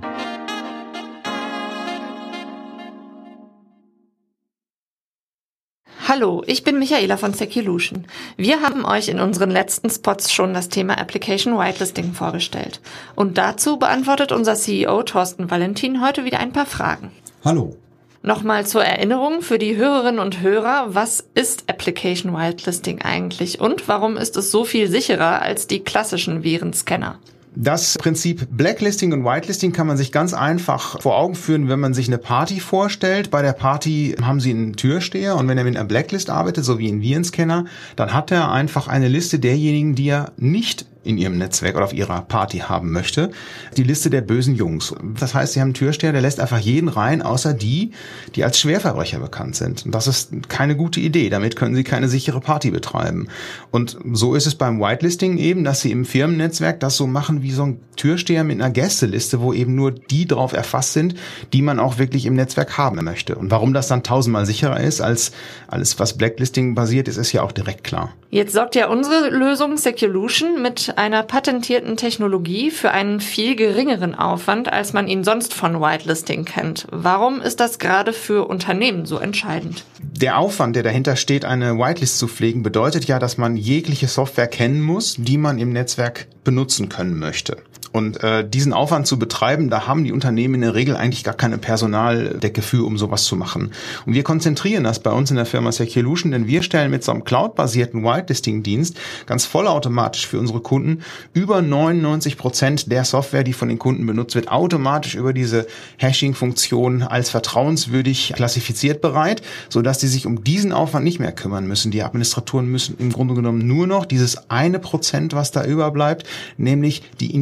[6.09, 8.05] Hallo, ich bin Michaela von Sekilution.
[8.37, 12.79] Wir haben euch in unseren letzten Spots schon das Thema Application Whitelisting vorgestellt.
[13.15, 17.11] Und dazu beantwortet unser CEO Thorsten Valentin heute wieder ein paar Fragen.
[17.43, 17.75] Hallo.
[18.23, 24.15] Nochmal zur Erinnerung für die Hörerinnen und Hörer, was ist Application Whitelisting eigentlich und warum
[24.15, 27.19] ist es so viel sicherer als die klassischen Virenscanner?
[27.59, 31.95] Das Prinzip Blacklisting und Whitelisting kann man sich ganz einfach vor Augen führen, wenn man
[31.95, 33.31] sich eine Party vorstellt.
[33.31, 36.77] Bei der Party haben Sie einen Türsteher und wenn er mit einer Blacklist arbeitet, so
[36.77, 41.37] wie ein Virenscanner, dann hat er einfach eine Liste derjenigen, die er nicht in ihrem
[41.37, 43.31] Netzwerk oder auf ihrer Party haben möchte.
[43.77, 44.93] Die Liste der bösen Jungs.
[45.19, 47.91] Das heißt, sie haben einen Türsteher, der lässt einfach jeden rein, außer die,
[48.35, 49.85] die als Schwerverbrecher bekannt sind.
[49.85, 51.29] Und das ist keine gute Idee.
[51.29, 53.27] Damit können sie keine sichere Party betreiben.
[53.71, 57.51] Und so ist es beim Whitelisting eben, dass sie im Firmennetzwerk das so machen wie
[57.51, 61.15] so ein Türsteher mit einer Gästeliste, wo eben nur die drauf erfasst sind,
[61.53, 63.35] die man auch wirklich im Netzwerk haben möchte.
[63.35, 65.31] Und warum das dann tausendmal sicherer ist als
[65.67, 68.13] alles, was Blacklisting basiert ist, ist ja auch direkt klar.
[68.29, 74.71] Jetzt sorgt ja unsere Lösung Seculution mit einer patentierten Technologie für einen viel geringeren Aufwand,
[74.71, 76.87] als man ihn sonst von Whitelisting kennt.
[76.91, 79.85] Warum ist das gerade für Unternehmen so entscheidend?
[80.01, 84.47] Der Aufwand, der dahinter steht, eine Whitelist zu pflegen, bedeutet ja, dass man jegliche Software
[84.47, 87.57] kennen muss, die man im Netzwerk benutzen können möchte.
[87.97, 91.33] Und äh, diesen Aufwand zu betreiben, da haben die Unternehmen in der Regel eigentlich gar
[91.33, 93.71] keine Personaldecke für, um sowas zu machen.
[94.05, 97.11] Und wir konzentrieren das bei uns in der Firma Seculution, denn wir stellen mit so
[97.11, 101.01] einem cloud-basierten Whitelisting-Dienst ganz vollautomatisch für unsere Kunden
[101.33, 105.65] über 99 Prozent der Software, die von den Kunden benutzt wird, automatisch über diese
[105.97, 111.89] Hashing-Funktion als vertrauenswürdig klassifiziert bereit, sodass die sich um diesen Aufwand nicht mehr kümmern müssen.
[111.89, 116.27] Die Administratoren müssen im Grunde genommen nur noch dieses eine Prozent, was da überbleibt,
[116.57, 117.33] nämlich die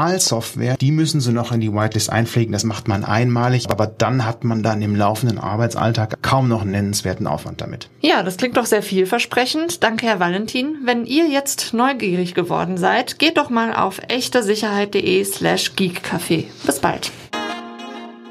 [0.00, 2.52] Individualsoftware, die müssen sie noch in die Whitelist einpflegen.
[2.52, 6.72] Das macht man einmalig, aber dann hat man dann im laufenden Arbeitsalltag kaum noch einen
[6.72, 7.88] nennenswerten Aufwand damit.
[8.00, 9.82] Ja, das klingt doch sehr vielversprechend.
[9.82, 10.78] Danke, Herr Valentin.
[10.84, 16.44] Wenn ihr jetzt neugierig geworden seid, geht doch mal auf echtersicherheit.de slash geekcafé.
[16.64, 17.10] Bis bald.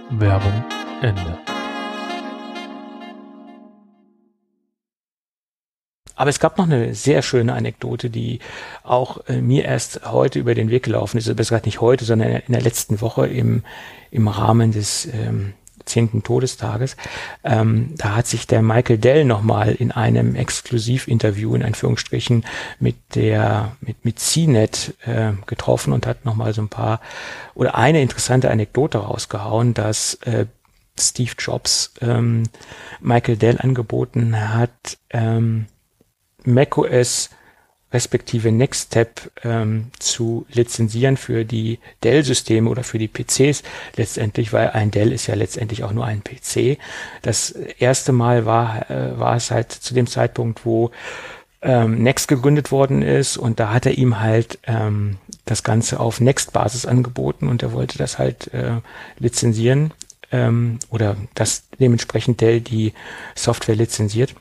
[0.09, 0.63] Werbung
[1.01, 1.58] Ende.
[6.19, 8.39] Aber es gab noch eine sehr schöne Anekdote, die
[8.83, 11.27] auch äh, mir erst heute über den Weg gelaufen ist.
[11.27, 13.63] Besser gesagt nicht heute, sondern in der letzten Woche im,
[14.11, 15.53] im Rahmen des ähm,
[15.85, 16.97] zehnten Todestages.
[17.45, 22.43] Ähm, da hat sich der Michael Dell nochmal in einem Exklusivinterview in Anführungsstrichen
[22.81, 26.99] mit der mit mit CNET äh, getroffen und hat nochmal so ein paar
[27.55, 30.47] oder eine interessante Anekdote rausgehauen, dass äh,
[30.99, 32.43] Steve Jobs ähm,
[32.99, 35.67] Michael Dell angeboten hat, ähm,
[36.53, 37.29] macOS
[37.91, 43.63] respektive Nextstep ähm, zu lizenzieren für die Dell-Systeme oder für die PCs
[43.95, 46.77] letztendlich, weil ein Dell ist ja letztendlich auch nur ein PC.
[47.21, 50.91] Das erste Mal war, äh, war es halt zu dem Zeitpunkt, wo
[51.61, 53.37] ähm, Next gegründet worden ist.
[53.37, 57.49] Und da hat er ihm halt ähm, das Ganze auf Next-Basis angeboten.
[57.49, 58.81] Und er wollte das halt äh,
[59.17, 59.93] lizenzieren
[60.31, 62.93] ähm, oder dass dementsprechend Dell die
[63.33, 64.35] Software lizenziert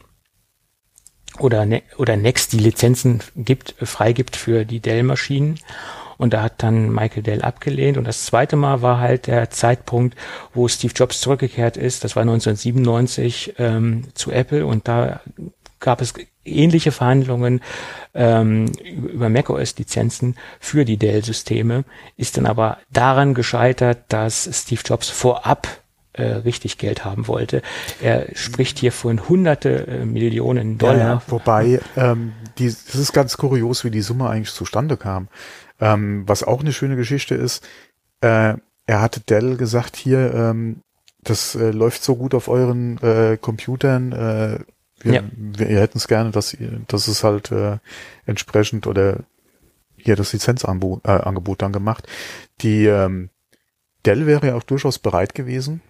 [1.38, 5.58] oder, ne oder Next die Lizenzen gibt, freigibt für die Dell-Maschinen.
[6.18, 7.96] Und da hat dann Michael Dell abgelehnt.
[7.96, 10.16] Und das zweite Mal war halt der Zeitpunkt,
[10.52, 12.02] wo Steve Jobs zurückgekehrt ist.
[12.02, 14.66] Das war 1997 ähm, zu Apple.
[14.66, 15.20] Und da
[15.78, 16.14] gab es
[16.44, 17.60] ähnliche Verhandlungen
[18.14, 21.84] ähm, über macOS-Lizenzen für die Dell-Systeme.
[22.16, 25.68] Ist dann aber daran gescheitert, dass Steve Jobs vorab
[26.18, 27.62] äh, richtig Geld haben wollte.
[28.00, 30.98] Er spricht hier von hunderte äh, Millionen Dollar.
[30.98, 35.28] Ja, wobei, ähm, die, das ist ganz kurios, wie die Summe eigentlich zustande kam.
[35.80, 37.64] Ähm, was auch eine schöne Geschichte ist,
[38.20, 38.54] äh,
[38.86, 40.82] er hatte Dell gesagt, hier, ähm,
[41.22, 44.58] das äh, läuft so gut auf euren äh, Computern, äh,
[45.00, 45.22] wir, ja.
[45.32, 46.56] wir hätten es gerne, dass,
[46.88, 47.78] dass es halt äh,
[48.26, 49.20] entsprechend oder
[49.96, 52.08] hier das Lizenzangebot äh, Angebot dann gemacht.
[52.60, 53.30] Die ähm,
[54.04, 55.82] Dell wäre ja auch durchaus bereit gewesen,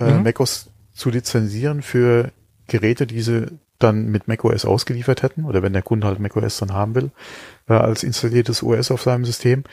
[0.00, 0.22] äh, mhm.
[0.22, 2.32] macOS zu lizenzieren für
[2.66, 3.46] Geräte, die sie
[3.78, 7.10] dann mit macOS ausgeliefert hätten oder wenn der Kunde halt macOS dann haben will,
[7.68, 9.64] äh, als installiertes OS auf seinem System.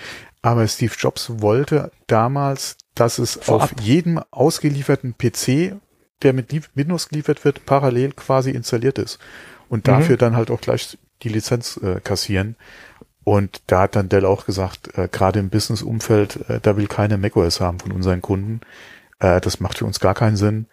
[0.41, 3.73] Aber Steve Jobs wollte damals, dass es Vorab.
[3.73, 5.75] auf jedem ausgelieferten PC,
[6.21, 9.19] der mit Windows geliefert wird, parallel quasi installiert ist
[9.69, 9.91] und mhm.
[9.91, 12.55] dafür dann halt auch gleich die Lizenz äh, kassieren.
[13.23, 17.17] Und da hat dann Dell auch gesagt, äh, gerade im Business-Umfeld, äh, da will keine
[17.17, 18.61] macOS haben von unseren Kunden.
[19.19, 20.67] Äh, das macht für uns gar keinen Sinn.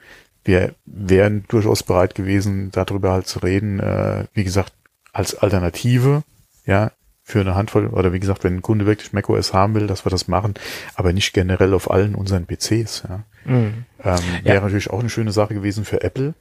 [0.44, 4.72] Wir wären durchaus bereit gewesen, darüber halt zu reden, äh, wie gesagt,
[5.12, 6.24] als Alternative,
[6.64, 6.90] ja,
[7.22, 10.10] für eine Handvoll, oder wie gesagt, wenn ein Kunde wirklich macOS haben will, dass wir
[10.10, 10.54] das machen,
[10.96, 13.24] aber nicht generell auf allen unseren PCs, ja.
[13.44, 13.84] Mhm.
[14.02, 14.60] Ähm, wäre ja.
[14.60, 16.34] natürlich auch eine schöne Sache gewesen für Apple.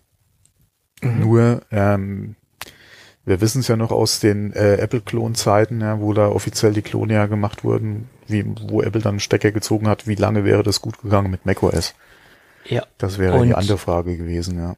[1.01, 1.19] Mhm.
[1.19, 2.35] Nur, ähm,
[3.31, 7.13] wir wissen es ja noch aus den äh, Apple-Klon-Zeiten, ja, wo da offiziell die Klone
[7.13, 10.81] ja gemacht wurden, wie, wo Apple dann einen Stecker gezogen hat, wie lange wäre das
[10.81, 11.95] gut gegangen mit macOS?
[12.65, 12.83] Ja.
[12.97, 14.75] Das wäre Und die andere Frage gewesen, ja.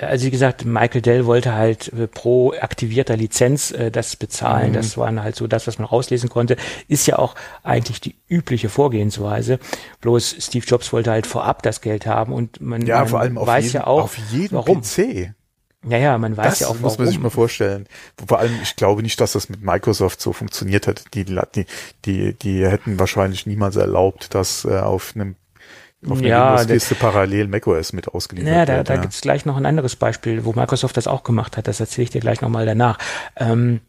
[0.00, 4.70] Also wie gesagt, Michael Dell wollte halt äh, pro aktivierter Lizenz äh, das bezahlen.
[4.70, 4.74] Mhm.
[4.74, 6.56] Das waren halt so das, was man rauslesen konnte.
[6.86, 9.58] Ist ja auch eigentlich die übliche Vorgehensweise.
[10.00, 13.38] Bloß Steve Jobs wollte halt vorab das Geld haben und man, ja, man vor allem
[13.38, 14.82] auf weiß jeden, ja auch, auf jeden warum.
[14.82, 15.34] PC.
[15.88, 16.82] Ja, ja, man weiß das ja auch, warum.
[16.82, 17.86] muss man sich mal vorstellen.
[18.26, 21.04] Vor allem, ich glaube nicht, dass das mit Microsoft so funktioniert hat.
[21.14, 21.66] Die, die,
[22.04, 25.36] die, die hätten wahrscheinlich niemals erlaubt, dass äh, auf einem
[26.06, 28.90] auf einer ja, Windows-Kiste parallel macOS mit ausgeliefert naja, da, wird.
[28.90, 29.00] Da ja.
[29.00, 31.66] gibt's gleich noch ein anderes Beispiel, wo Microsoft das auch gemacht hat.
[31.66, 32.98] Das erzähle ich dir gleich nochmal danach.
[33.36, 33.80] Ähm,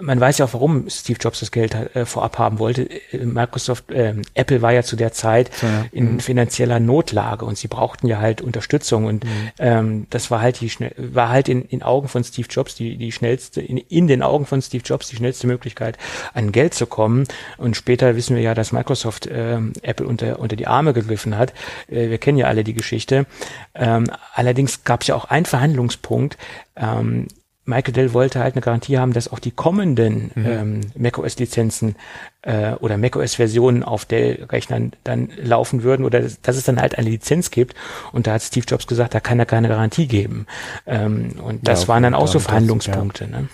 [0.00, 2.90] man weiß ja auch, warum Steve Jobs das Geld äh, vorab haben wollte.
[3.12, 5.86] Äh, Microsoft, äh, Apple war ja zu der Zeit ja.
[5.92, 6.20] in mhm.
[6.20, 9.30] finanzieller Notlage und sie brauchten ja halt Unterstützung und mhm.
[9.58, 12.96] ähm, das war halt die schnell, war halt in, in Augen von Steve Jobs die
[12.96, 15.96] die schnellste in, in den Augen von Steve Jobs die schnellste Möglichkeit
[16.32, 17.26] an Geld zu kommen
[17.56, 21.52] und später wissen wir ja, dass Microsoft äh, Apple unter unter die Arme gegriffen hat.
[21.88, 23.26] Äh, wir kennen ja alle die Geschichte.
[23.74, 26.36] Ähm, allerdings gab es ja auch einen Verhandlungspunkt.
[26.76, 27.28] Ähm,
[27.66, 30.46] Michael Dell wollte halt eine Garantie haben, dass auch die kommenden mhm.
[30.46, 31.96] ähm, macOS-Lizenzen
[32.42, 37.08] äh, oder macOS-Versionen auf Dell-Rechnern dann laufen würden oder dass, dass, es dann halt eine
[37.08, 37.74] Lizenz gibt.
[38.12, 40.46] Und da hat Steve Jobs gesagt, da kann er keine Garantie geben.
[40.86, 43.24] Ähm, und das ja, waren dann auch so Verhandlungspunkte.
[43.24, 43.30] Ja.
[43.30, 43.48] Ne?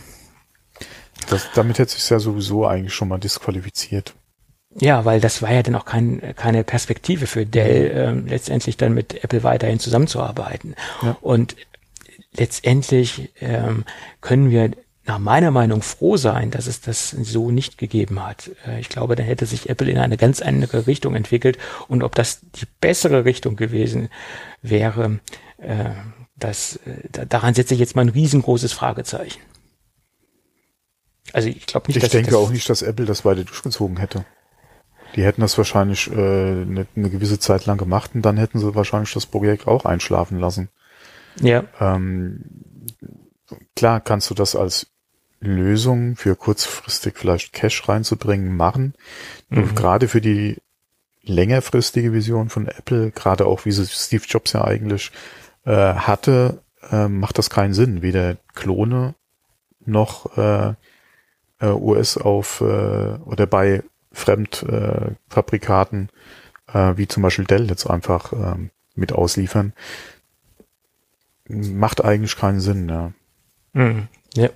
[1.29, 4.15] Das, damit hätte sich ja sowieso eigentlich schon mal disqualifiziert.
[4.79, 8.95] Ja, weil das war ja dann auch kein, keine Perspektive für Dell, ähm, letztendlich dann
[8.95, 10.77] mit Apple weiterhin zusammenzuarbeiten.
[11.03, 11.17] Ja.
[11.21, 11.57] Und
[12.37, 13.85] letztendlich ähm,
[14.21, 14.71] können wir
[15.07, 18.51] nach meiner Meinung froh sein, dass es das so nicht gegeben hat.
[18.67, 21.59] Äh, ich glaube, dann hätte sich Apple in eine ganz andere Richtung entwickelt
[21.89, 24.09] und ob das die bessere Richtung gewesen
[24.63, 25.21] wäre,
[25.59, 25.91] äh,
[26.37, 29.41] das, äh, daran setze ich jetzt mal ein riesengroßes Fragezeichen.
[31.33, 33.99] Also ich glaube nicht, ich dass denke das auch nicht, dass Apple das weiter durchgezogen
[33.99, 34.25] hätte.
[35.17, 38.75] Die hätten das wahrscheinlich äh, eine, eine gewisse Zeit lang gemacht und dann hätten sie
[38.75, 40.69] wahrscheinlich das Projekt auch einschlafen lassen.
[41.41, 41.65] Ja.
[41.81, 42.45] Ähm,
[43.77, 44.87] klar kannst du das als
[45.41, 48.95] Lösung für kurzfristig vielleicht Cash reinzubringen machen.
[49.49, 49.75] Mhm.
[49.75, 50.59] gerade für die
[51.23, 55.11] längerfristige Vision von Apple, gerade auch wie sie Steve Jobs ja eigentlich
[55.65, 58.03] äh, hatte, äh, macht das keinen Sinn.
[58.03, 59.15] Weder Klone
[59.85, 60.75] noch äh,
[61.61, 66.11] äh, US auf äh, oder bei Fremdfabrikaten
[66.73, 68.57] äh, wie zum Beispiel Dell jetzt einfach äh,
[68.95, 69.73] mit ausliefern
[71.51, 73.13] macht eigentlich keinen Sinn, ja.
[73.73, 74.09] Mhm.
[74.35, 74.49] Ja.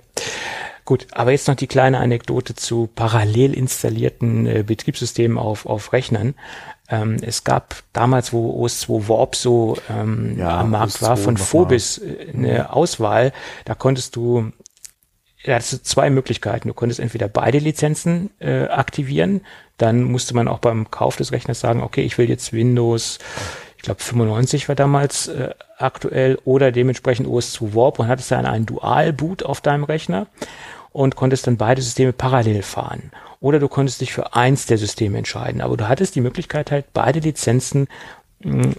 [0.85, 6.35] Gut, aber jetzt noch die kleine Anekdote zu parallel installierten äh, Betriebssystemen auf, auf Rechnern.
[6.87, 11.37] Ähm, es gab damals, wo OS 2 Warp so ähm, ja, am Markt war, von
[11.37, 12.65] Phobis äh, eine mhm.
[12.67, 13.33] Auswahl.
[13.65, 14.51] Da konntest du,
[15.43, 16.67] da hattest du zwei Möglichkeiten.
[16.67, 19.41] Du konntest entweder beide Lizenzen äh, aktivieren,
[19.77, 23.17] dann musste man auch beim Kauf des Rechners sagen, okay, ich will jetzt Windows
[23.85, 29.43] glaube 95 war damals äh, aktuell oder dementsprechend OS2 Warp und hattest dann einen Dual-Boot
[29.43, 30.27] auf deinem Rechner
[30.91, 33.11] und konntest dann beide Systeme parallel fahren.
[33.39, 35.61] Oder du konntest dich für eins der Systeme entscheiden.
[35.61, 37.87] Aber du hattest die Möglichkeit halt beide Lizenzen
[38.39, 38.73] mh,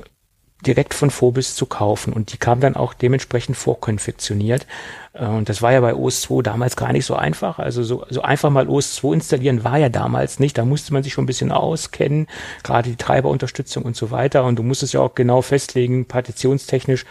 [0.64, 4.66] direkt von Phobis zu kaufen und die kamen dann auch dementsprechend vorkonfektioniert.
[5.12, 7.59] Äh, und das war ja bei OS 2 damals gar nicht so einfach.
[7.59, 10.57] Also so, so einfach mal OS 2 installieren war ja damals nicht.
[10.57, 12.26] Da musste man sich schon ein bisschen auskennen,
[12.62, 14.44] gerade die Treiberunterstützung und so weiter.
[14.44, 17.04] Und du musstest ja auch genau festlegen, partitionstechnisch,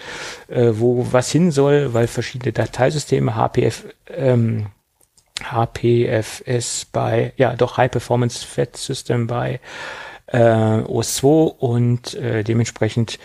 [0.48, 4.68] äh, wo was hin soll, weil verschiedene Dateisysteme, HPF, ähm,
[5.44, 9.60] HPFS bei, ja doch High Performance Fat System bei
[10.28, 13.20] äh, OS2 und äh, dementsprechend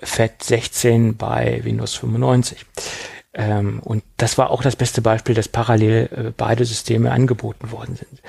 [0.00, 2.66] FAT16 bei Windows 95.
[3.32, 7.96] Ähm, und das war auch das beste Beispiel, dass parallel äh, beide Systeme angeboten worden
[7.96, 8.22] sind.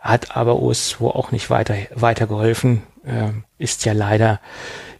[0.00, 4.40] Hat aber OS2 auch nicht weiter, weitergeholfen, ähm, ist ja leider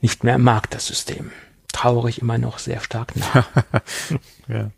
[0.00, 1.32] nicht mehr im Markt, das System.
[1.72, 3.48] Traurig immer noch sehr stark nach.
[4.48, 4.70] ja.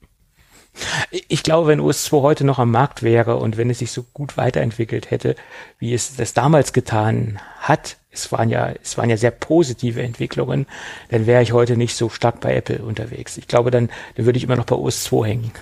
[1.29, 4.37] Ich glaube, wenn OS2 heute noch am Markt wäre und wenn es sich so gut
[4.37, 5.37] weiterentwickelt hätte,
[5.79, 10.67] wie es das damals getan hat, es waren ja, es waren ja sehr positive Entwicklungen,
[11.11, 13.37] dann wäre ich heute nicht so stark bei Apple unterwegs.
[13.37, 15.53] Ich glaube, dann, dann würde ich immer noch bei OS2 hängen.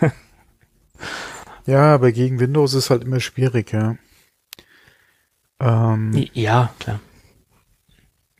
[1.66, 3.96] ja, aber gegen Windows ist halt immer schwierig, ja.
[5.60, 7.00] Ähm, ja, klar.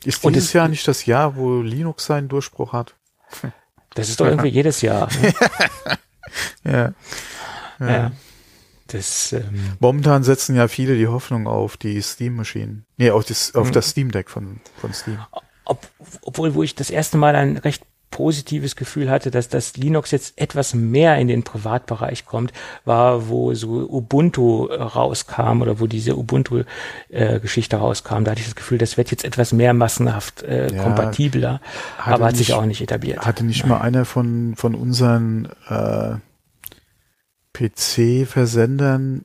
[0.04, 2.94] Ist dieses Jahr nicht das Jahr, wo Linux seinen Durchbruch hat?
[3.94, 5.08] Das ist doch irgendwie jedes Jahr.
[5.20, 5.34] Ne?
[6.64, 6.92] ja.
[7.78, 7.86] ja.
[7.86, 8.12] ja.
[8.88, 12.86] Das, ähm Momentan setzen ja viele die Hoffnung auf die Steam-Maschinen.
[12.96, 13.72] Nee, auf das, auf mhm.
[13.72, 15.18] das Steam Deck von, von Steam.
[15.64, 15.86] Ob,
[16.22, 20.38] obwohl, wo ich das erste Mal ein recht positives Gefühl hatte, dass das Linux jetzt
[20.38, 22.52] etwas mehr in den Privatbereich kommt,
[22.84, 28.24] war, wo so Ubuntu rauskam oder wo diese Ubuntu-Geschichte äh, rauskam.
[28.24, 31.60] Da hatte ich das Gefühl, das wird jetzt etwas mehr massenhaft äh, ja, kompatibler,
[31.98, 33.24] aber hat nicht, sich auch nicht etabliert.
[33.24, 33.70] Hatte nicht Nein.
[33.70, 36.16] mal einer von, von unseren äh,
[37.52, 39.24] PC-Versendern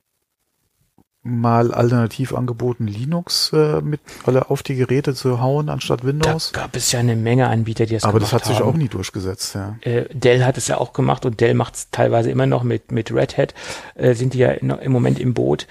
[1.26, 6.51] mal alternativ angeboten, Linux äh, mit alle auf die Geräte zu hauen anstatt Windows.
[6.51, 8.88] Da gab es ja eine Menge Anbieter, die das Aber das hat sich auch nie
[8.88, 9.76] durchgesetzt, ja.
[9.82, 12.91] Äh, Dell hat es ja auch gemacht und Dell macht es teilweise immer noch mit
[12.91, 13.55] mit Red Hat.
[13.95, 15.67] Äh, sind die ja in, im Moment im Boot.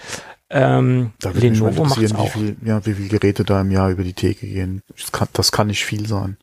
[0.51, 4.03] Ähm, da würde mich interessieren, wie viel, ja, wie viele Geräte da im Jahr über
[4.03, 4.83] die Theke gehen.
[4.97, 6.37] Das kann, das kann nicht viel sein.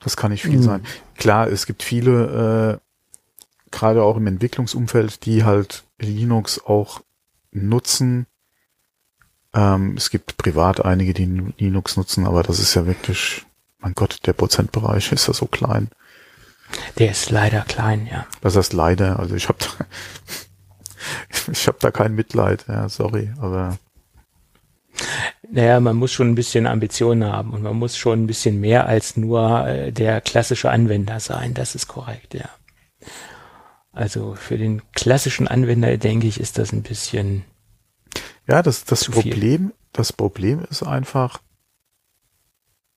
[0.00, 0.62] Das kann nicht viel mhm.
[0.62, 0.82] sein.
[1.16, 7.00] Klar, es gibt viele, äh, gerade auch im Entwicklungsumfeld, die halt Linux auch
[7.54, 8.26] nutzen.
[9.54, 11.24] Ähm, es gibt privat einige, die
[11.58, 13.46] Linux nutzen, aber das ist ja wirklich,
[13.78, 15.88] mein Gott, der Prozentbereich ist ja so klein.
[16.98, 18.26] Der ist leider klein, ja.
[18.40, 19.86] Das heißt leider, also ich habe da,
[21.52, 23.78] ich habe da kein Mitleid, ja, sorry, aber
[25.50, 28.86] naja, man muss schon ein bisschen Ambitionen haben und man muss schon ein bisschen mehr
[28.86, 31.54] als nur äh, der klassische Anwender sein.
[31.54, 32.48] Das ist korrekt, ja.
[33.94, 37.44] Also für den klassischen Anwender, denke ich, ist das ein bisschen.
[38.46, 39.74] Ja, das, das Problem, viel.
[39.92, 41.40] das Problem ist einfach,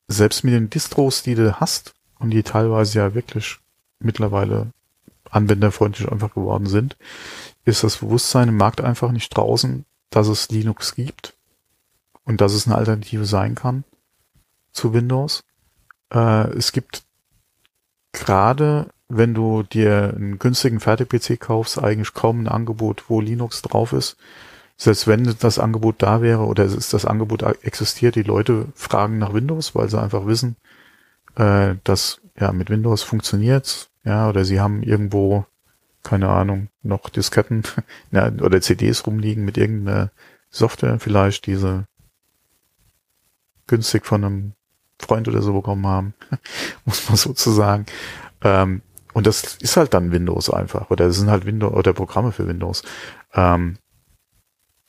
[0.07, 3.57] selbst mit den Distros, die du hast und die teilweise ja wirklich
[3.99, 4.71] mittlerweile
[5.29, 6.97] anwenderfreundlich einfach geworden sind,
[7.65, 11.35] ist das Bewusstsein im Markt einfach nicht draußen, dass es Linux gibt
[12.23, 13.83] und dass es eine Alternative sein kann
[14.71, 15.43] zu Windows.
[16.11, 17.03] Äh, es gibt
[18.13, 23.93] gerade wenn du dir einen günstigen Fertig-PC kaufst, eigentlich kaum ein Angebot, wo Linux drauf
[23.93, 24.17] ist.
[24.75, 29.17] Selbst wenn das Angebot da wäre oder es ist das Angebot existiert, die Leute fragen
[29.17, 30.55] nach Windows, weil sie einfach wissen,
[31.35, 35.45] äh, dass ja mit Windows funktioniert's, ja, oder sie haben irgendwo
[36.03, 37.63] keine Ahnung noch Disketten
[38.11, 40.11] ja, oder CDs rumliegen mit irgendeiner
[40.49, 41.87] Software vielleicht, diese
[43.67, 44.53] günstig von einem
[44.99, 46.13] Freund oder so bekommen haben,
[46.85, 47.85] muss man sozusagen.
[48.41, 48.81] Ähm,
[49.17, 50.91] und das ist halt dann Windows einfach.
[50.91, 52.83] Oder es sind halt Windows oder Programme für Windows.
[53.33, 53.79] Ähm,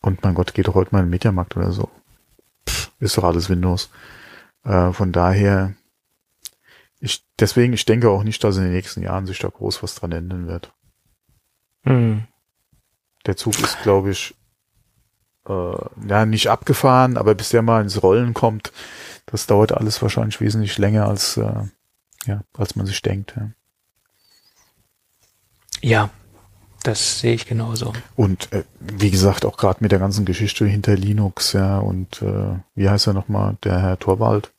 [0.02, 1.88] und mein Gott, geht doch heute mal in den Mediamarkt oder so.
[2.68, 3.88] Pff, ist doch alles Windows.
[4.64, 5.72] Äh, von daher,
[7.00, 9.94] ich, deswegen, ich denke auch nicht, dass in den nächsten Jahren sich da groß was
[9.94, 10.74] dran ändern wird.
[11.84, 12.24] Hm.
[13.24, 14.34] Der Zug ist, glaube ich,
[15.48, 18.74] äh, ja, nicht abgefahren, aber bis der mal ins Rollen kommt,
[19.24, 21.62] das dauert alles wahrscheinlich wesentlich länger als, äh,
[22.26, 23.32] ja, als man sich denkt.
[23.34, 23.52] Ja.
[25.80, 26.10] Ja,
[26.82, 27.92] das sehe ich genauso.
[28.16, 32.58] Und äh, wie gesagt, auch gerade mit der ganzen Geschichte hinter Linux, ja, und äh,
[32.74, 34.52] wie heißt er nochmal, der Herr Torwald?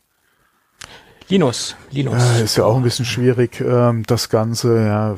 [1.29, 2.21] Linus, Linus.
[2.37, 5.15] Äh, ist ja auch ein bisschen schwierig, ähm, das Ganze, ja.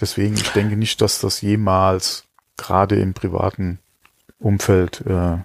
[0.00, 2.24] Deswegen, ich denke nicht, dass das jemals
[2.56, 3.78] gerade im privaten
[4.38, 5.38] Umfeld äh,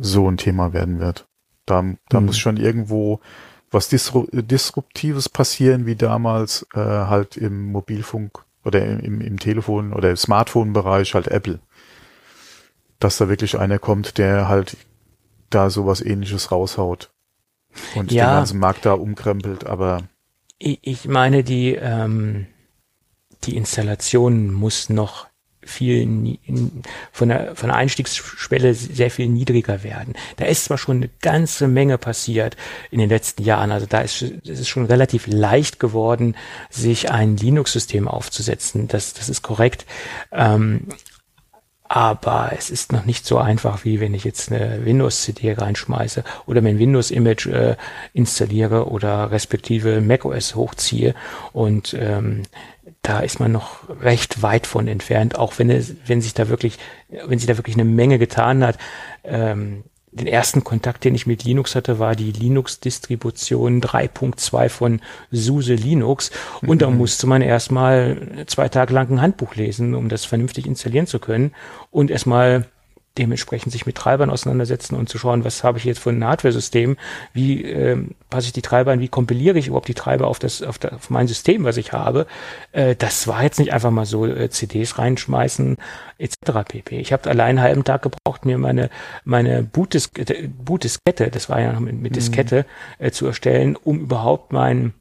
[0.00, 1.26] so ein Thema werden wird.
[1.66, 2.26] Da, da mhm.
[2.26, 3.20] muss schon irgendwo
[3.70, 10.16] was Disruptives passieren, wie damals äh, halt im Mobilfunk oder im, im Telefon oder im
[10.16, 11.60] Smartphone-Bereich halt Apple.
[12.98, 14.76] Dass da wirklich einer kommt, der halt
[15.48, 17.10] da sowas ähnliches raushaut
[17.94, 20.02] und ja, den ganzen Markt da umkrempelt, aber
[20.62, 22.46] ich, ich meine, die, ähm,
[23.44, 25.26] die Installation muss noch
[25.62, 26.38] viel
[27.12, 30.14] von der, von der Einstiegsschwelle sehr viel niedriger werden.
[30.36, 32.56] Da ist zwar schon eine ganze Menge passiert
[32.90, 33.70] in den letzten Jahren.
[33.70, 36.34] Also da ist es ist schon relativ leicht geworden,
[36.70, 38.88] sich ein Linux-System aufzusetzen.
[38.88, 39.86] Das, das ist korrekt.
[40.32, 40.86] Ähm,
[41.90, 46.62] aber es ist noch nicht so einfach, wie wenn ich jetzt eine Windows-CD reinschmeiße oder
[46.62, 47.76] mein Windows-Image äh,
[48.12, 51.16] installiere oder respektive macOS hochziehe
[51.52, 52.44] und ähm,
[53.02, 56.78] da ist man noch recht weit von entfernt, auch wenn es, wenn sich da wirklich,
[57.08, 58.78] wenn sich da wirklich eine Menge getan hat.
[59.24, 65.74] Ähm, den ersten Kontakt, den ich mit Linux hatte, war die Linux-Distribution 3.2 von SUSE
[65.74, 66.32] Linux.
[66.62, 66.78] Und mhm.
[66.78, 71.20] da musste man erstmal zwei Tage lang ein Handbuch lesen, um das vernünftig installieren zu
[71.20, 71.52] können
[71.90, 72.66] und erstmal
[73.20, 76.96] dementsprechend sich mit Treibern auseinandersetzen und zu schauen, was habe ich jetzt für ein Hardware-System,
[77.34, 80.62] wie ähm, passe ich die Treiber an, wie kompiliere ich überhaupt die Treiber auf das,
[80.62, 82.26] auf, das, auf mein System, was ich habe.
[82.72, 85.76] Äh, das war jetzt nicht einfach mal so äh, CDs reinschmeißen
[86.18, 86.34] etc.
[86.66, 86.98] pp.
[86.98, 88.88] Ich habe allein einen halben Tag gebraucht, mir meine
[89.24, 92.14] meine Bootdiskette, Bootdiskette das war ja noch mit, mit mhm.
[92.14, 92.64] Diskette,
[92.98, 93.06] mhm.
[93.06, 94.94] äh, zu erstellen, um überhaupt mein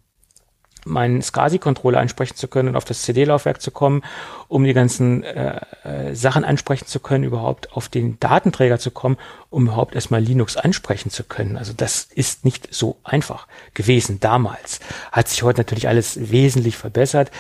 [0.86, 4.04] meinen SCSI-Controller ansprechen zu können und auf das CD-Laufwerk zu kommen,
[4.48, 9.18] um die ganzen äh, äh, Sachen ansprechen zu können, überhaupt auf den Datenträger zu kommen,
[9.50, 11.58] um überhaupt erstmal Linux ansprechen zu können.
[11.58, 14.80] Also das ist nicht so einfach gewesen damals.
[15.12, 17.32] Hat sich heute natürlich alles wesentlich verbessert,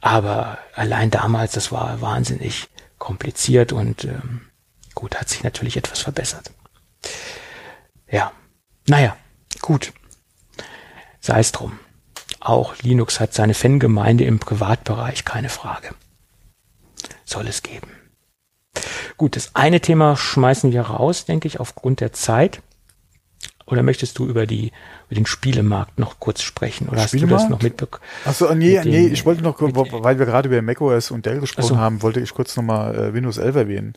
[0.00, 2.68] aber allein damals, das war wahnsinnig
[2.98, 4.42] kompliziert und ähm,
[4.94, 6.50] gut, hat sich natürlich etwas verbessert.
[8.10, 8.32] Ja,
[8.86, 9.16] naja,
[9.60, 9.92] gut.
[11.20, 11.78] Sei es drum.
[12.48, 15.90] Auch Linux hat seine Fangemeinde im Privatbereich, keine Frage.
[17.26, 17.88] Soll es geben.
[19.18, 22.62] Gut, das eine Thema schmeißen wir raus, denke ich, aufgrund der Zeit.
[23.66, 24.72] Oder möchtest du über die
[25.08, 26.88] über den Spielemarkt noch kurz sprechen?
[26.88, 28.02] Oder hast du das noch mitbekommen?
[28.24, 31.66] Achso, nee, mit nee, ich wollte noch, weil wir gerade über macOS und Dell gesprochen
[31.66, 31.76] so.
[31.76, 33.92] haben, wollte ich kurz nochmal äh, Windows 11 erwähnen.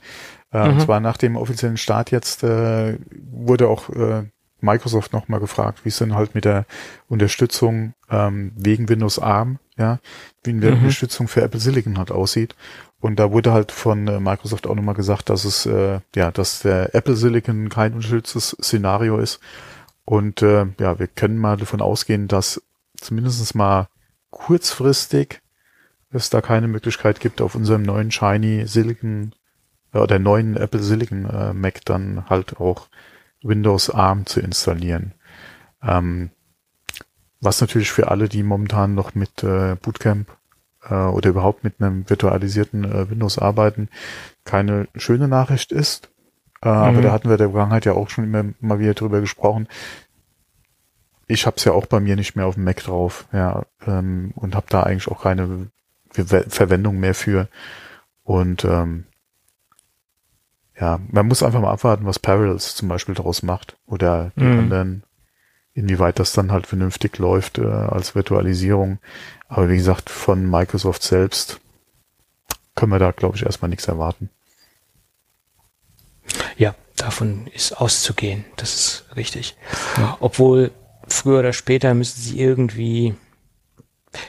[0.51, 0.73] Äh, mhm.
[0.73, 2.97] Und zwar nach dem offiziellen Start jetzt äh,
[3.31, 4.23] wurde auch äh,
[4.61, 6.65] Microsoft nochmal gefragt, wie es denn halt mit der
[7.07, 9.99] Unterstützung ähm, wegen Windows ARM, ja,
[10.43, 10.77] wie eine mhm.
[10.79, 12.55] Unterstützung für Apple Silicon halt aussieht.
[12.99, 16.61] Und da wurde halt von äh, Microsoft auch nochmal gesagt, dass es, äh, ja, dass
[16.61, 19.39] der Apple Silicon kein unterstütztes Szenario ist.
[20.05, 22.61] Und äh, ja, wir können mal davon ausgehen, dass
[22.95, 23.87] zumindestens mal
[24.29, 25.41] kurzfristig
[26.11, 29.33] es da keine Möglichkeit gibt, auf unserem neuen Shiny Silicon
[29.93, 32.87] äh, oder neuen Apple Silicon äh, Mac dann halt auch
[33.41, 35.13] Windows ARM zu installieren.
[35.83, 36.31] Ähm,
[37.39, 40.29] was natürlich für alle, die momentan noch mit äh, Bootcamp
[40.83, 43.89] äh, oder überhaupt mit einem virtualisierten äh, Windows arbeiten,
[44.45, 46.11] keine schöne Nachricht ist.
[46.61, 46.75] Äh, mhm.
[46.75, 49.67] Aber da hatten wir der Vergangenheit ja auch schon immer mal wieder drüber gesprochen.
[51.27, 54.33] Ich habe es ja auch bei mir nicht mehr auf dem Mac drauf, ja, ähm,
[54.35, 55.71] und habe da eigentlich auch keine
[56.09, 57.47] Verwendung mehr für.
[58.23, 59.05] Und ähm,
[60.81, 64.59] ja, man muss einfach mal abwarten, was Parallels zum Beispiel daraus macht oder die mhm.
[64.59, 65.03] anderen,
[65.75, 68.97] inwieweit das dann halt vernünftig läuft äh, als Virtualisierung.
[69.47, 71.59] Aber wie gesagt, von Microsoft selbst
[72.75, 74.31] können wir da, glaube ich, erstmal nichts erwarten.
[76.57, 78.43] Ja, davon ist auszugehen.
[78.55, 79.55] Das ist richtig.
[79.97, 80.17] Ja.
[80.19, 80.71] Obwohl
[81.07, 83.13] früher oder später müssen sie irgendwie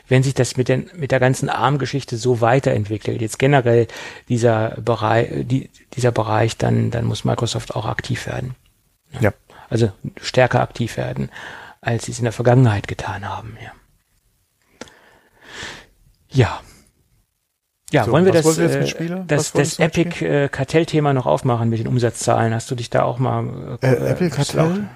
[0.08, 3.88] wenn sich das mit, den, mit der ganzen Armgeschichte so weiterentwickelt, jetzt generell
[4.28, 8.54] dieser Bereich, die, dieser Bereich, dann, dann muss Microsoft auch aktiv werden.
[9.20, 9.32] Ja.
[9.68, 11.30] Also stärker aktiv werden,
[11.80, 13.56] als sie es in der Vergangenheit getan haben.
[13.62, 13.72] Ja.
[16.30, 16.60] Ja.
[17.90, 22.54] Ja, so, wollen wir das, äh, das, das Epic äh, noch aufmachen mit den Umsatzzahlen?
[22.54, 24.88] Hast du dich da auch mal äh, äh Epic Kartell?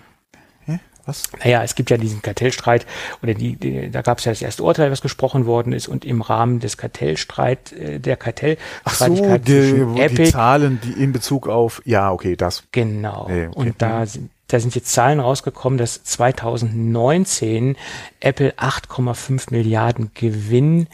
[1.06, 1.22] Was?
[1.42, 2.86] Naja, es gibt ja diesen Kartellstreit
[3.22, 6.04] oder die, die da gab es ja das erste Urteil, was gesprochen worden ist und
[6.04, 11.12] im Rahmen des Kartellstreit, äh, der Kartellstreitigkeit Ach so, die, Epic, die Zahlen, die in
[11.12, 12.64] Bezug auf, ja, okay, das.
[12.72, 13.26] Genau.
[13.28, 13.56] Nee, okay.
[13.56, 14.06] Und da mhm.
[14.06, 17.76] sind da sind jetzt Zahlen rausgekommen, dass 2019
[18.20, 20.86] Apple 8,5 Milliarden Gewinn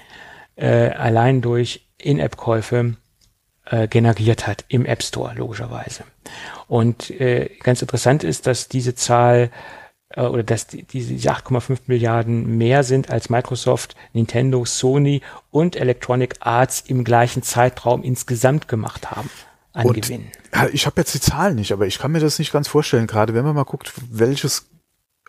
[0.56, 2.96] äh, allein durch In-App-Käufe
[3.66, 6.04] äh, generiert hat im App Store logischerweise.
[6.66, 9.50] Und äh, ganz interessant ist, dass diese Zahl
[10.16, 16.36] äh, oder dass die, diese 8,5 Milliarden mehr sind als Microsoft, Nintendo, Sony und Electronic
[16.40, 19.30] Arts im gleichen Zeitraum insgesamt gemacht haben
[19.72, 20.28] an und, Gewinn.
[20.72, 23.34] Ich habe jetzt die Zahlen nicht, aber ich kann mir das nicht ganz vorstellen, gerade
[23.34, 24.68] wenn man mal guckt, welches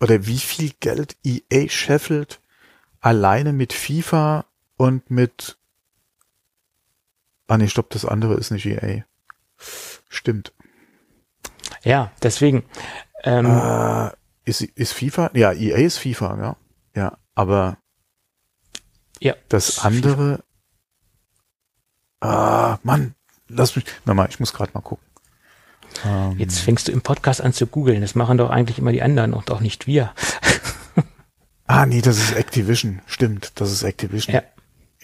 [0.00, 2.40] oder wie viel Geld EA scheffelt
[3.00, 4.44] alleine mit FIFA
[4.76, 5.56] und mit
[7.46, 9.04] Ah nee, stopp, das andere ist nicht EA.
[10.08, 10.52] Stimmt.
[11.82, 12.64] Ja, deswegen.
[13.22, 14.10] Ähm, äh,
[14.44, 15.30] ist, ist FIFA?
[15.34, 16.56] Ja, EA ist FIFA, ja.
[16.94, 17.78] Ja, aber
[19.20, 20.44] ja, das andere.
[22.20, 23.14] Ah, Mann,
[23.48, 23.84] lass mich.
[24.04, 25.04] Na mal, ich muss gerade mal gucken.
[26.04, 28.00] Ähm, Jetzt fängst du im Podcast an zu googeln.
[28.00, 30.12] Das machen doch eigentlich immer die anderen und auch nicht wir.
[31.66, 33.00] ah, nee, das ist Activision.
[33.06, 34.34] Stimmt, das ist Activision.
[34.34, 34.42] Ja.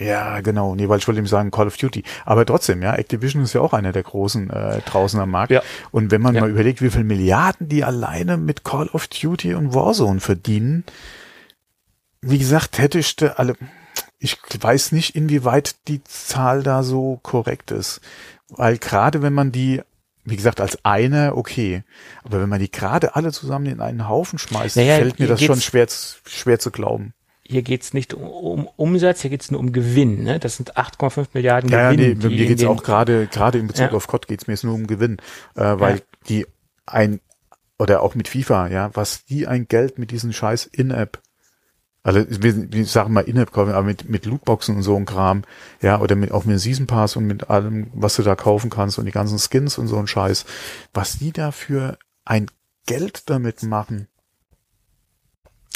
[0.01, 0.75] Ja, genau.
[0.75, 2.03] Nee, weil ich wollte ihm sagen Call of Duty.
[2.25, 5.53] Aber trotzdem, ja, Activision ist ja auch einer der großen äh, draußen am Markt.
[5.53, 5.63] Ja.
[5.91, 6.41] Und wenn man ja.
[6.41, 10.85] mal überlegt, wie viel Milliarden die alleine mit Call of Duty und Warzone verdienen,
[12.23, 13.57] wie gesagt, hätte ich da alle,
[14.19, 18.01] ich weiß nicht, inwieweit die Zahl da so korrekt ist.
[18.49, 19.83] Weil gerade wenn man die
[20.25, 21.83] wie gesagt, als eine okay.
[22.23, 25.43] Aber wenn man die gerade alle zusammen in einen Haufen schmeißt, naja, fällt mir das
[25.43, 25.87] schon schwer,
[26.27, 27.15] schwer zu glauben.
[27.51, 30.23] Hier geht's nicht um, um Umsatz, hier geht's nur um Gewinn.
[30.23, 30.39] Ne?
[30.39, 32.21] Das sind 8,5 Milliarden ja, Gewinn.
[32.21, 33.93] Ja, nee, mir geht's auch gerade gerade in Bezug ja.
[33.93, 35.19] auf COD geht's mir jetzt nur um Gewinn,
[35.57, 36.03] äh, weil ja.
[36.29, 36.47] die
[36.87, 37.21] ein
[37.79, 41.21] oder auch mit FIFA, ja, was die ein Geld mit diesen scheiß In-App
[42.03, 45.43] also wir, wir sagen mal in-app aber mit, mit Lootboxen und so ein Kram,
[45.83, 48.99] ja, oder mit, auch mit Season Pass und mit allem, was du da kaufen kannst
[48.99, 50.47] und die ganzen Skins und so ein Scheiß,
[50.95, 52.47] was die da für ein
[52.87, 54.09] Geld damit machen.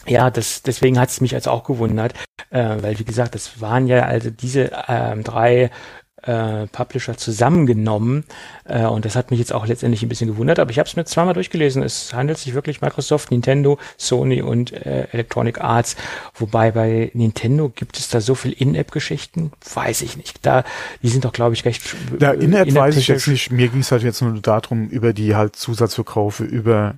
[0.06, 2.14] Ja, das, deswegen hat es mich also auch gewundert,
[2.50, 5.70] äh, weil wie gesagt, das waren ja also diese ähm, drei
[6.26, 8.24] äh, Publisher zusammengenommen.
[8.64, 10.96] Äh, und das hat mich jetzt auch letztendlich ein bisschen gewundert, aber ich habe es
[10.96, 11.82] mir zweimal durchgelesen.
[11.82, 15.96] Es handelt sich wirklich Microsoft, Nintendo, Sony und äh, Electronic Arts.
[16.34, 19.52] Wobei bei Nintendo gibt es da so viel In-App-Geschichten?
[19.74, 20.44] Weiß ich nicht.
[20.46, 20.64] Da,
[21.02, 21.82] die sind doch, glaube ich, recht.
[22.20, 23.50] Ja, In-App In weiß ich jetzt nicht.
[23.50, 26.94] Mir ging es halt jetzt nur darum, über die halt Zusatzverkaufe, über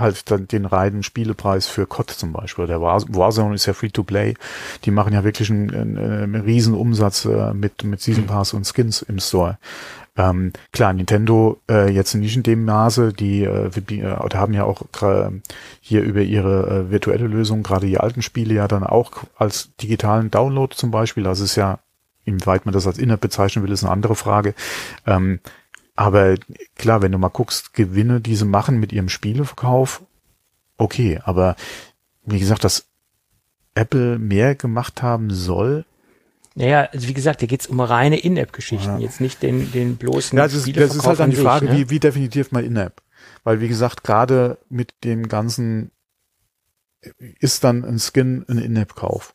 [0.00, 2.66] halt dann den reinen Spielepreis für COD zum Beispiel.
[2.66, 4.34] Der Warzone ist ja free to play.
[4.84, 8.66] Die machen ja wirklich einen, einen, einen riesen Umsatz äh, mit, mit Season Pass und
[8.66, 9.58] Skins im Store.
[10.16, 14.64] Ähm, klar, Nintendo äh, jetzt nicht in dem Maße, die äh, äh oder haben ja
[14.64, 14.82] auch
[15.80, 20.30] hier über ihre äh, virtuelle Lösung gerade die alten Spiele ja dann auch als digitalen
[20.30, 21.22] Download zum Beispiel.
[21.22, 21.78] Das ist ja,
[22.24, 24.54] inwieweit man das als Inhalt bezeichnen will, ist eine andere Frage.
[25.06, 25.40] Ähm,
[26.00, 26.36] aber
[26.76, 30.02] klar, wenn du mal guckst, Gewinne, die sie machen mit ihrem Spieleverkauf,
[30.78, 31.56] okay, aber
[32.24, 32.86] wie gesagt, dass
[33.74, 35.84] Apple mehr gemacht haben soll,
[36.54, 38.98] naja, also wie gesagt, hier geht's um reine In-App-Geschichten, ja.
[38.98, 41.74] jetzt nicht den, den bloßen Ja, das ist, das ist halt dann die Frage, sich,
[41.74, 41.80] ne?
[41.80, 43.02] wie, wie definitiv mal In-App?
[43.44, 45.90] Weil wie gesagt, gerade mit dem ganzen
[47.18, 49.34] ist dann ein Skin ein In-App-Kauf.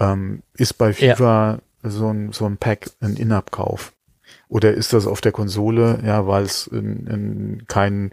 [0.00, 1.90] Ähm, ist bei FIFA ja.
[1.90, 3.92] so ein, so ein Pack ein In-App-Kauf.
[4.48, 6.70] Oder ist das auf der Konsole, ja, weil es
[7.66, 8.12] kein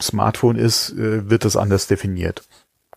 [0.00, 2.46] Smartphone ist, äh, wird das anders definiert?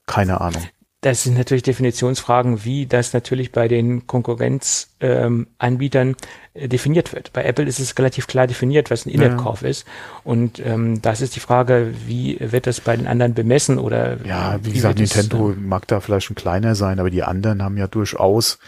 [0.05, 0.63] Keine Ahnung.
[1.01, 6.15] Das sind natürlich Definitionsfragen, wie das natürlich bei den Konkurrenzanbietern ähm,
[6.53, 7.31] äh, definiert wird.
[7.31, 9.69] Bei Apple ist es relativ klar definiert, was ein In-App-Kauf ja.
[9.69, 9.85] ist.
[10.25, 14.59] Und ähm, das ist die Frage, wie wird das bei den anderen bemessen oder Ja,
[14.61, 17.63] wie, wie gesagt, Nintendo es, äh, mag da vielleicht schon kleiner sein, aber die anderen
[17.63, 18.59] haben ja durchaus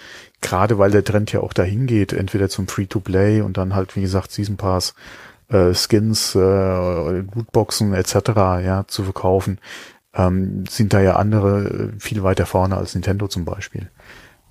[0.41, 4.01] gerade weil der Trend ja auch dahin geht, entweder zum Free-to-Play und dann halt, wie
[4.01, 4.93] gesagt, Season Pass,
[5.49, 8.15] äh, Skins, äh, Lootboxen etc.
[8.63, 9.59] ja, zu verkaufen,
[10.13, 13.89] ähm, sind da ja andere äh, viel weiter vorne als Nintendo zum Beispiel.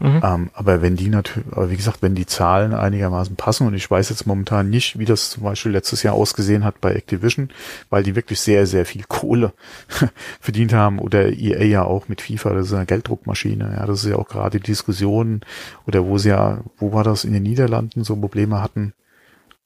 [0.00, 0.20] Mhm.
[0.24, 4.08] Ähm, aber wenn die natürlich, wie gesagt, wenn die Zahlen einigermaßen passen und ich weiß
[4.08, 7.50] jetzt momentan nicht, wie das zum Beispiel letztes Jahr ausgesehen hat bei Activision,
[7.90, 9.52] weil die wirklich sehr, sehr viel Kohle
[10.40, 14.10] verdient haben oder EA ja auch mit FIFA, das ist eine Gelddruckmaschine, ja, das ist
[14.10, 15.42] ja auch gerade die Diskussion
[15.86, 18.94] oder wo sie ja, wo war das in den Niederlanden so Probleme hatten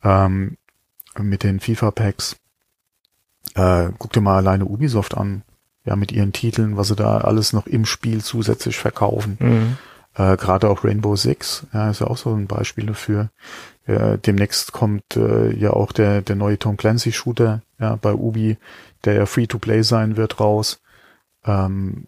[0.02, 0.56] ähm,
[1.16, 2.36] mit den FIFA-Packs.
[3.54, 5.42] Äh, guck dir mal alleine Ubisoft an,
[5.84, 9.36] ja, mit ihren Titeln, was sie da alles noch im Spiel zusätzlich verkaufen.
[9.38, 9.76] Mhm.
[10.14, 13.30] Äh, Gerade auch Rainbow Six, ja, ist ja auch so ein Beispiel dafür.
[13.86, 18.56] Ja, demnächst kommt äh, ja auch der, der neue Tom Clancy Shooter, ja, bei Ubi,
[19.04, 20.80] der ja free to play sein wird, raus.
[21.44, 22.06] Ähm,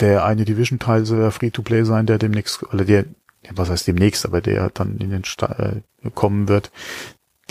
[0.00, 3.04] der eine Division Teil soll ja free to play sein, der demnächst, oder der,
[3.50, 6.70] was heißt demnächst, aber der dann in den Sta äh, kommen wird.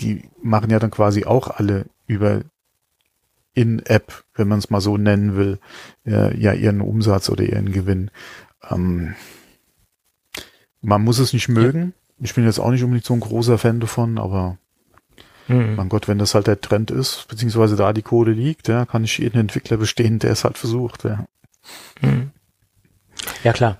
[0.00, 2.42] Die machen ja dann quasi auch alle über
[3.54, 5.58] in-App, wenn man es mal so nennen will,
[6.06, 8.12] äh, ja ihren Umsatz oder ihren Gewinn.
[8.70, 9.16] Ähm,
[10.80, 11.94] man muss es nicht mögen.
[12.20, 14.58] Ich bin jetzt auch nicht unbedingt so ein großer Fan davon, aber
[15.46, 15.76] mhm.
[15.76, 19.04] mein Gott, wenn das halt der Trend ist, beziehungsweise da die Code liegt, ja, kann
[19.04, 21.04] ich jeden Entwickler bestehen, der es halt versucht.
[21.04, 21.26] Ja,
[22.00, 22.30] mhm.
[23.44, 23.78] ja klar.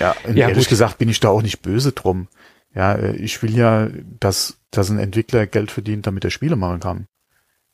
[0.00, 0.70] Ja, ja ehrlich gut.
[0.70, 2.28] gesagt bin ich da auch nicht böse drum.
[2.74, 3.88] Ja, äh, ich will ja,
[4.20, 7.06] dass, dass ein Entwickler Geld verdient, damit er Spiele machen kann.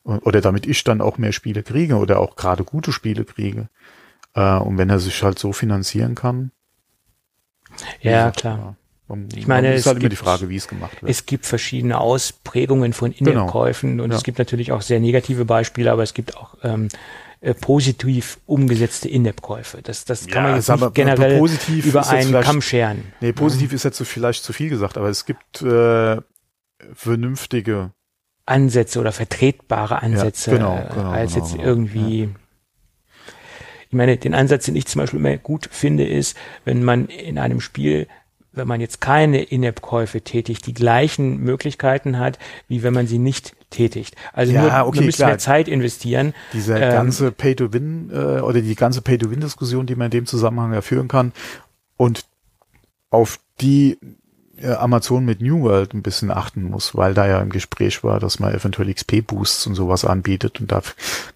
[0.02, 3.68] Oder damit ich dann auch mehr Spiele kriege oder auch gerade gute Spiele kriege.
[4.34, 6.52] Äh, und wenn er sich halt so finanzieren kann,
[8.00, 8.76] ja, klar.
[9.10, 11.10] Um, ich meine, es ist halt gibt, immer die Frage, wie es gemacht wird.
[11.10, 14.04] Es gibt verschiedene Ausprägungen von In-App-Käufen genau.
[14.04, 14.16] und ja.
[14.16, 16.88] es gibt natürlich auch sehr negative Beispiele, aber es gibt auch ähm,
[17.40, 19.82] äh, positiv umgesetzte In-App-Käufe.
[19.82, 23.12] Das, das kann ja, man jetzt nicht generell über einen Kamm scheren.
[23.20, 23.76] Nee, positiv ja.
[23.76, 26.18] ist jetzt so vielleicht zu viel gesagt, aber es gibt äh,
[26.94, 27.90] vernünftige
[28.46, 31.66] Ansätze oder vertretbare Ansätze, genau, äh, genau, als genau, jetzt genau.
[31.66, 32.28] irgendwie
[33.90, 37.38] ich meine, den Ansatz, den ich zum Beispiel immer gut finde, ist, wenn man in
[37.38, 38.06] einem Spiel
[38.52, 43.54] wenn man jetzt keine In-App-Käufe tätigt, die gleichen Möglichkeiten hat, wie wenn man sie nicht
[43.70, 44.16] tätigt.
[44.32, 46.34] Also ja, nur, okay, man müsste mehr Zeit investieren.
[46.52, 50.82] Diese ähm, ganze Pay-to-Win äh, oder die ganze Pay-to-Win-Diskussion, die man in dem Zusammenhang ja
[50.82, 51.32] führen kann
[51.96, 52.24] und
[53.10, 53.98] auf die
[54.64, 58.38] Amazon mit New World ein bisschen achten muss, weil da ja im Gespräch war, dass
[58.38, 60.82] man eventuell XP-Boosts und sowas anbietet und da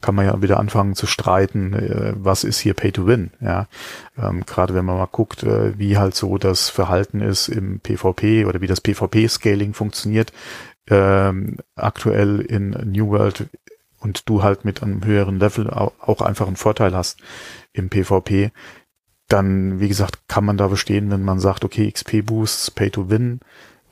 [0.01, 3.67] kann man ja wieder anfangen zu streiten, äh, was ist hier Pay-to-Win, ja.
[4.19, 8.45] Ähm, Gerade wenn man mal guckt, äh, wie halt so das Verhalten ist im PvP
[8.45, 10.33] oder wie das PvP-Scaling funktioniert,
[10.89, 13.47] ähm, aktuell in New World
[14.01, 17.19] und du halt mit einem höheren Level auch einfach einen Vorteil hast
[17.73, 18.53] im PvP,
[19.29, 23.41] dann, wie gesagt, kann man da bestehen, wenn man sagt, okay, XP-Boosts, Pay to Win,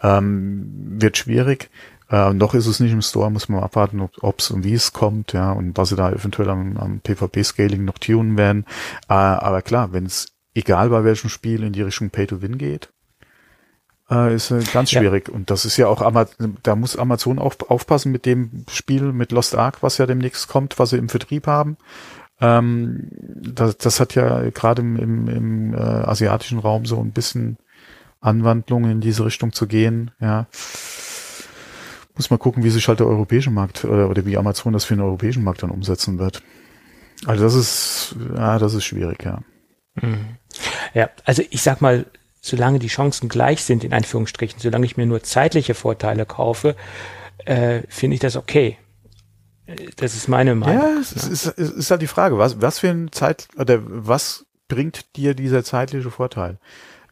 [0.02, 0.66] ähm,
[1.00, 1.70] wird schwierig.
[2.10, 4.92] Äh, noch ist es nicht im Store, muss man abwarten, ob es und wie es
[4.92, 8.66] kommt, ja, und was sie da eventuell am, am PvP-Scaling noch tunen werden.
[9.08, 12.58] Äh, aber klar, wenn es egal bei welchem Spiel in die Richtung Pay to Win
[12.58, 12.90] geht,
[14.10, 15.28] äh, ist äh, ganz schwierig.
[15.28, 15.34] Ja.
[15.34, 16.02] Und das ist ja auch,
[16.62, 20.78] da muss Amazon auch aufpassen mit dem Spiel mit Lost Ark, was ja demnächst kommt,
[20.78, 21.78] was sie im Vertrieb haben.
[22.42, 23.08] Ähm,
[23.54, 27.56] das, das hat ja gerade im, im, im äh, asiatischen Raum so ein bisschen
[28.20, 30.46] Anwandlungen in diese Richtung zu gehen, ja.
[32.14, 34.94] Muss mal gucken, wie sich halt der europäische Markt oder, oder wie Amazon das für
[34.94, 36.42] den europäischen Markt dann umsetzen wird.
[37.24, 39.40] Also das ist, ja, das ist schwierig, ja.
[39.94, 40.36] Mhm.
[40.94, 42.06] Ja, also ich sag mal,
[42.40, 46.76] solange die Chancen gleich sind, in Anführungsstrichen, solange ich mir nur zeitliche Vorteile kaufe,
[47.44, 48.78] äh, finde ich das okay.
[49.96, 50.82] Das ist meine Meinung.
[50.82, 54.46] Ja, es ist, es ist halt die Frage, was, was für ein Zeit, oder was
[54.68, 56.58] bringt dir dieser zeitliche Vorteil?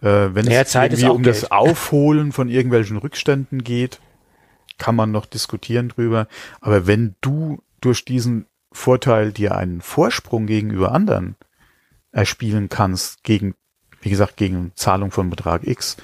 [0.00, 1.36] Äh, wenn ja, es Zeit irgendwie um Geld.
[1.36, 4.00] das Aufholen von irgendwelchen Rückständen geht,
[4.78, 6.26] kann man noch diskutieren drüber.
[6.60, 11.36] Aber wenn du durch diesen Vorteil dir einen Vorsprung gegenüber anderen
[12.12, 13.54] erspielen kannst, gegen,
[14.00, 15.96] wie gesagt, gegen Zahlung von Betrag X,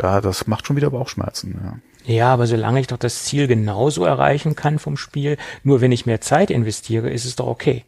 [0.00, 1.78] ja, das macht schon wieder Bauchschmerzen, ja.
[2.08, 6.06] Ja, aber solange ich doch das Ziel genauso erreichen kann vom Spiel, nur wenn ich
[6.06, 7.84] mehr Zeit investiere, ist es doch okay.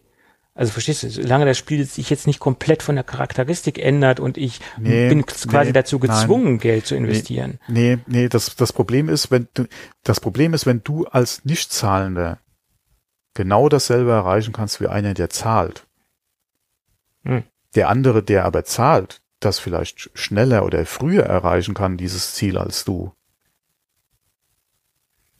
[0.52, 4.36] Also verstehst du, solange das Spiel sich jetzt nicht komplett von der Charakteristik ändert und
[4.36, 6.58] ich nee, bin quasi nee, dazu gezwungen, nein.
[6.58, 7.58] Geld zu investieren.
[7.66, 9.64] Nee, nee, das, das Problem ist, wenn du,
[10.04, 12.40] das Problem ist, wenn du als Nichtzahlender
[13.32, 15.86] genau dasselbe erreichen kannst wie einer, der zahlt.
[17.24, 17.44] Hm.
[17.74, 22.84] Der andere, der aber zahlt, das vielleicht schneller oder früher erreichen kann, dieses Ziel als
[22.84, 23.14] du.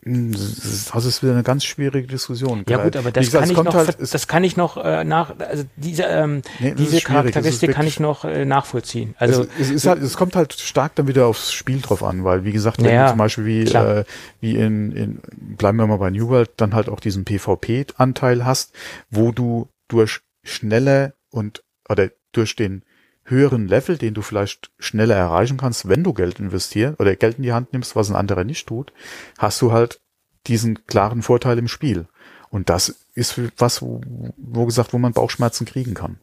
[0.02, 2.64] Das ist wieder eine ganz schwierige Diskussion.
[2.68, 5.38] Ja gut, aber das gesagt, kann ich noch, halt, das kann ich noch äh, nach,
[5.38, 9.14] also diese, ähm, nee, diese Charakteristik kann ich noch äh, nachvollziehen.
[9.18, 12.24] Also es, es, ist halt, es kommt halt stark dann wieder aufs Spiel drauf an,
[12.24, 14.04] weil wie gesagt, wenn ja, du zum Beispiel wie, äh,
[14.40, 15.20] wie in, in,
[15.58, 18.72] bleiben wir mal bei New World, dann halt auch diesen PvP-Anteil hast,
[19.10, 22.84] wo du durch schnelle und oder durch den
[23.30, 27.44] höheren Level, den du vielleicht schneller erreichen kannst, wenn du Geld investierst oder Geld in
[27.44, 28.92] die Hand nimmst, was ein anderer nicht tut,
[29.38, 30.00] hast du halt
[30.46, 32.06] diesen klaren Vorteil im Spiel.
[32.50, 34.00] Und das ist was, wo,
[34.36, 36.18] wo gesagt, wo man Bauchschmerzen kriegen kann.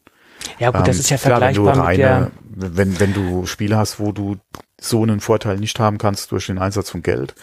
[0.58, 3.14] Ja gut, das ähm, ist ja vergleichbar klar, wenn du reine, mit der wenn, wenn
[3.14, 4.36] du Spiele hast, wo du
[4.80, 7.34] so einen Vorteil nicht haben kannst durch den Einsatz von Geld,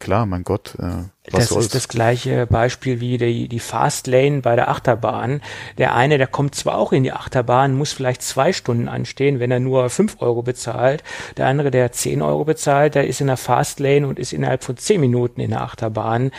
[0.00, 0.74] klar, mein Gott.
[0.78, 1.66] Äh, das soll's?
[1.66, 5.40] ist das gleiche Beispiel wie die, die Fastlane bei der Achterbahn.
[5.78, 9.50] Der eine, der kommt zwar auch in die Achterbahn, muss vielleicht zwei Stunden anstehen, wenn
[9.50, 11.04] er nur fünf Euro bezahlt.
[11.36, 14.76] Der andere, der zehn Euro bezahlt, der ist in der Fastlane und ist innerhalb von
[14.76, 16.32] zehn Minuten in der Achterbahn.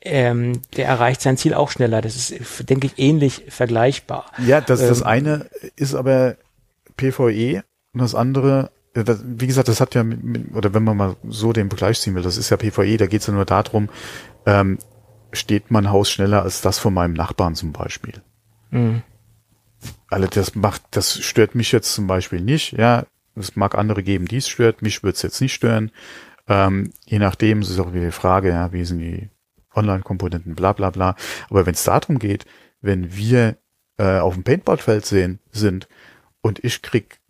[0.00, 2.00] Ähm, der erreicht sein Ziel auch schneller.
[2.00, 4.26] Das ist, denke ich, ähnlich vergleichbar.
[4.44, 6.36] Ja, das, das ähm, eine ist aber
[6.96, 7.62] PvE
[7.92, 11.52] und das andere das, wie gesagt, das hat ja, mit, oder wenn man mal so
[11.52, 13.88] den Vergleich ziehen will, das ist ja PvE, da geht es ja nur darum,
[14.44, 14.78] ähm,
[15.32, 18.22] steht mein Haus schneller als das von meinem Nachbarn zum Beispiel.
[18.70, 19.02] Mhm.
[20.08, 23.04] Also das macht, das stört mich jetzt zum Beispiel nicht, ja.
[23.34, 25.90] Es mag andere geben, die es stört, mich würde es jetzt nicht stören.
[26.48, 29.30] Ähm, je nachdem, es ist auch wieder die Frage, ja, wie sind die
[29.74, 31.16] Online-Komponenten, bla bla bla.
[31.48, 32.44] Aber wenn es darum geht,
[32.82, 33.56] wenn wir
[33.96, 35.88] äh, auf dem Paintballfeld sehen, sind
[36.42, 37.20] und ich krieg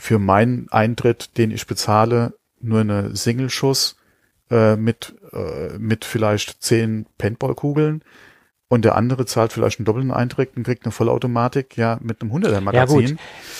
[0.00, 3.96] für meinen Eintritt, den ich bezahle, nur eine Single-Schuss
[4.50, 8.02] äh, mit, äh, mit vielleicht zehn Paintball-Kugeln
[8.68, 12.32] und der andere zahlt vielleicht einen doppelten Eintritt und kriegt eine Vollautomatik, ja, mit einem
[12.32, 13.00] 100er Magazin.
[13.00, 13.18] Ja gut,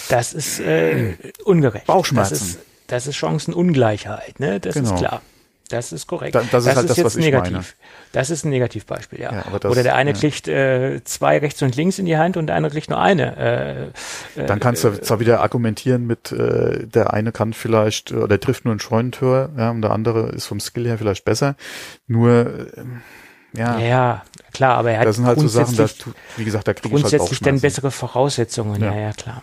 [0.09, 1.87] das ist äh, ungerecht.
[1.87, 2.33] Bauchschmerzen.
[2.33, 4.61] Das ist, das ist Chancenungleichheit, ne?
[4.61, 4.95] Das genau.
[4.95, 5.23] ist klar.
[5.71, 6.35] Das ist korrekt.
[6.35, 7.53] Da, das, ist halt das, jetzt was negativ.
[7.53, 7.65] Meine.
[8.13, 9.33] Das ist ein Negativbeispiel, ja.
[9.33, 10.17] ja das, Oder der eine ja.
[10.17, 13.93] kriegt äh, zwei rechts und links in die Hand und der andere kriegt nur eine.
[14.37, 18.41] Äh, Dann kannst du äh, zwar wieder argumentieren mit, äh, der eine kann vielleicht, oder
[18.41, 21.55] trifft nur ein Scheunentor, ja, und der andere ist vom Skill her vielleicht besser.
[22.09, 23.79] Nur, äh, ja.
[23.79, 24.23] Ja,
[24.53, 25.97] klar, aber er hat das sind halt so Sachen, dass,
[26.37, 29.43] wie gesagt, da kriege ich halt Grundsätzlich dann bessere Voraussetzungen, ja, ja, ja klar.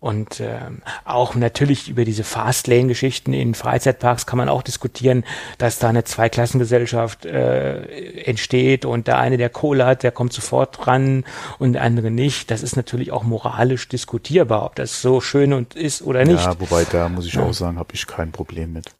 [0.00, 5.24] Und ähm, auch natürlich über diese Fastlane-Geschichten in Freizeitparks kann man auch diskutieren,
[5.58, 10.86] dass da eine Zweiklassengesellschaft äh, entsteht und der eine, der Kohle hat, der kommt sofort
[10.86, 11.24] dran
[11.58, 12.50] und der andere nicht.
[12.50, 16.44] Das ist natürlich auch moralisch diskutierbar, ob das so schön und ist oder nicht.
[16.44, 17.42] Ja, wobei da muss ich ja.
[17.42, 18.94] auch sagen, habe ich kein Problem mit.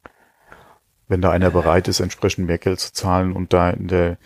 [1.07, 4.17] Wenn da einer bereit ist, entsprechend mehr Geld zu zahlen und da in der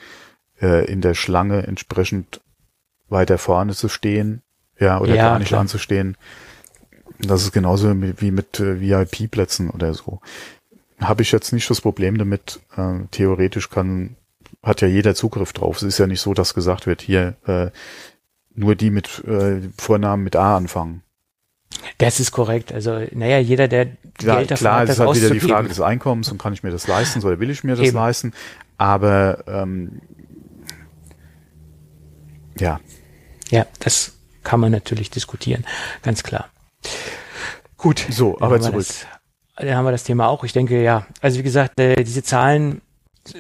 [0.62, 2.42] äh, in der Schlange entsprechend
[3.10, 4.42] weiter vorne zu stehen,
[4.80, 5.62] ja, oder ja, gar nicht klar.
[5.62, 6.18] anzustehen.
[7.22, 10.20] Das ist genauso wie mit äh, VIP-Plätzen oder so.
[11.00, 12.60] Habe ich jetzt nicht das Problem damit.
[12.76, 14.16] Äh, theoretisch kann,
[14.64, 15.78] hat ja jeder Zugriff drauf.
[15.78, 17.70] Es ist ja nicht so, dass gesagt wird, hier äh,
[18.54, 21.04] nur die mit äh, Vornamen mit A anfangen.
[21.98, 22.72] Das ist korrekt.
[22.72, 23.86] Also, naja, jeder, der
[24.22, 26.54] ja, Geld dafür klar, hat, das ist halt wieder die Frage des Einkommens und kann
[26.54, 27.98] ich mir das leisten oder will ich mir das Eben.
[27.98, 28.34] leisten?
[28.78, 30.02] Aber ähm,
[32.60, 32.80] ja.
[33.50, 35.66] Ja, das kann man natürlich diskutieren,
[36.02, 36.50] ganz klar.
[37.78, 38.06] Gut.
[38.10, 38.78] So, aber zurück.
[38.78, 39.06] Das,
[39.56, 40.44] dann haben wir das Thema auch.
[40.44, 42.82] Ich denke, ja, also wie gesagt, äh, diese Zahlen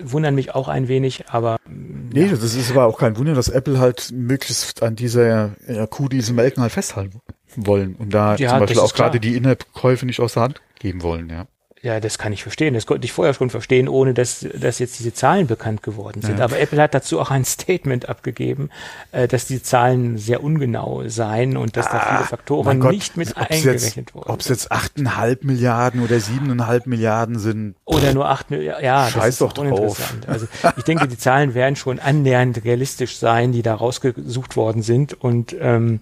[0.03, 1.57] wundern mich auch ein wenig, aber.
[1.67, 2.31] Nee, ja.
[2.31, 6.33] das ist aber auch kein Wunder, dass Apple halt möglichst an dieser ja, Kuh, diese
[6.33, 7.21] Melken halt festhalten
[7.55, 11.01] wollen und da ja, zum Beispiel auch gerade die Inhaltkäufe nicht aus der Hand geben
[11.01, 11.47] wollen, ja.
[11.83, 12.75] Ja, das kann ich verstehen.
[12.75, 16.37] Das konnte ich vorher schon verstehen, ohne dass, dass jetzt diese Zahlen bekannt geworden sind.
[16.37, 16.45] Ja.
[16.45, 18.69] Aber Apple hat dazu auch ein Statement abgegeben,
[19.11, 23.17] äh, dass die Zahlen sehr ungenau seien und dass ah, da viele Faktoren Gott, nicht
[23.17, 24.29] mit eingerechnet wurden.
[24.29, 27.73] Ob es jetzt achteinhalb Milliarden oder siebeneinhalb Milliarden sind.
[27.85, 28.85] Oder nur acht Milliarden.
[28.85, 30.13] Ja, Scheiß das ist doch drauf.
[30.27, 30.47] Also
[30.77, 35.19] ich denke, die Zahlen werden schon annähernd realistisch sein, die da rausgesucht worden sind.
[35.19, 36.01] Und ähm,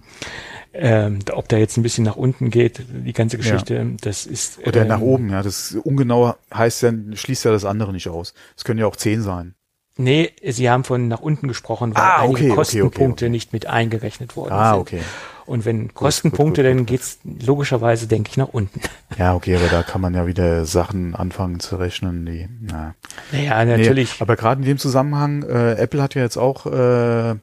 [0.72, 3.84] ähm, ob da jetzt ein bisschen nach unten geht, die ganze Geschichte, ja.
[4.00, 4.58] das ist.
[4.66, 5.42] Oder ähm, nach oben, ja.
[5.42, 8.34] Das ungenau heißt ja, schließt ja das andere nicht aus.
[8.56, 9.54] Es können ja auch zehn sein.
[9.96, 13.52] Nee, Sie haben von nach unten gesprochen, weil ah, okay, einige Kostenpunkte okay, okay, nicht
[13.52, 14.80] mit eingerechnet worden ah, sind.
[14.80, 15.00] Okay.
[15.44, 18.80] Und wenn gut, Kostenpunkte, gut, gut, dann geht's logischerweise, denke ich, nach unten.
[19.18, 22.94] Ja, okay, aber da kann man ja wieder Sachen anfangen zu rechnen, die, na.
[23.32, 24.12] Naja, natürlich.
[24.12, 27.36] Nee, aber gerade in dem Zusammenhang, äh, Apple hat ja jetzt auch äh, äh,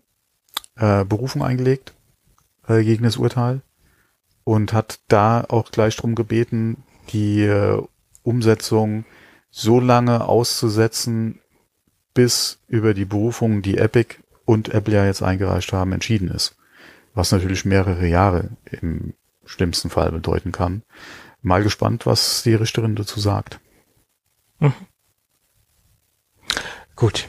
[1.06, 1.94] Berufung eingelegt
[2.68, 3.61] äh, gegen das Urteil
[4.44, 7.81] und hat da auch gleich drum gebeten, die äh,
[8.23, 9.06] Umsetzung
[9.49, 11.39] so lange auszusetzen,
[12.14, 14.15] bis über die Berufung, die Epic
[14.45, 16.56] und Apple ja jetzt eingereicht haben, entschieden ist.
[17.14, 19.14] Was natürlich mehrere Jahre im
[19.45, 20.84] schlimmsten Fall bedeuten kann.
[21.41, 23.60] Mal gespannt, was die Richterin dazu sagt.
[24.60, 24.73] Mhm.
[26.95, 27.27] Gut.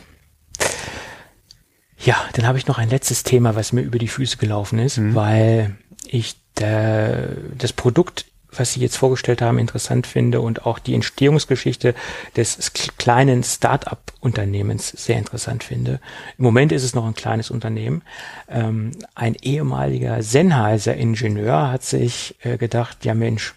[2.01, 4.99] Ja, dann habe ich noch ein letztes Thema, was mir über die Füße gelaufen ist,
[4.99, 5.15] mhm.
[5.15, 5.77] weil
[6.07, 11.95] ich der, das Produkt, was Sie jetzt vorgestellt haben, interessant finde und auch die Entstehungsgeschichte
[12.37, 16.01] des kleinen Start-up-Unternehmens sehr interessant finde.
[16.39, 18.03] Im Moment ist es noch ein kleines Unternehmen.
[18.49, 23.55] Ähm, ein ehemaliger Sennheiser-Ingenieur hat sich äh, gedacht, ja Mensch,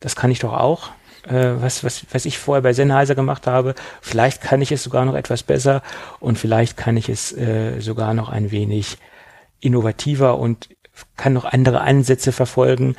[0.00, 0.90] das kann ich doch auch
[1.28, 3.74] äh, was, was, was ich vorher bei Sennheiser gemacht habe.
[4.00, 5.82] Vielleicht kann ich es sogar noch etwas besser
[6.20, 8.98] und vielleicht kann ich es äh, sogar noch ein wenig
[9.60, 10.68] innovativer und
[11.16, 12.96] kann noch andere Ansätze verfolgen,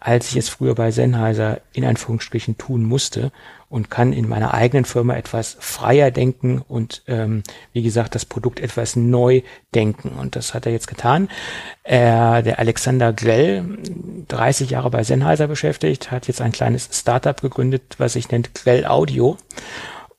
[0.00, 3.32] als ich es früher bei Sennheiser in Anführungsstrichen tun musste
[3.68, 7.42] und kann in meiner eigenen Firma etwas freier denken und ähm,
[7.72, 9.42] wie gesagt das Produkt etwas neu
[9.74, 10.10] denken.
[10.18, 11.28] Und das hat er jetzt getan.
[11.82, 13.78] Er, der Alexander Grell,
[14.28, 18.86] 30 Jahre bei Sennheiser beschäftigt, hat jetzt ein kleines Startup gegründet, was sich nennt Grell
[18.86, 19.36] Audio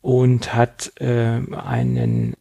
[0.02, 2.36] und hat äh, einen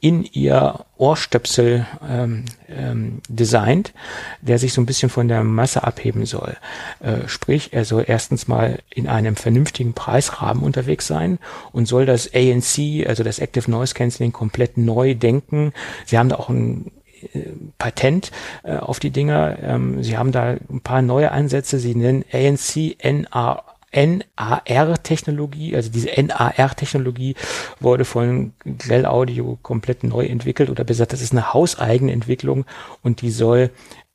[0.00, 3.92] in ihr Ohrstöpsel ähm, ähm, designt,
[4.40, 6.56] der sich so ein bisschen von der Masse abheben soll.
[7.00, 11.38] Äh, sprich, er soll erstens mal in einem vernünftigen Preisrahmen unterwegs sein
[11.72, 15.72] und soll das ANC, also das Active Noise Cancelling, komplett neu denken.
[16.06, 16.90] Sie haben da auch ein
[17.32, 17.40] äh,
[17.78, 18.30] Patent
[18.64, 19.58] äh, auf die Dinger.
[19.62, 21.78] Ähm, sie haben da ein paar neue Ansätze.
[21.78, 27.34] Sie nennen ANC NR NAR-Technologie, also diese NAR-Technologie
[27.80, 32.64] wurde von Grell Audio komplett neu entwickelt oder besser, das ist eine hauseigene Entwicklung
[33.02, 33.70] und die soll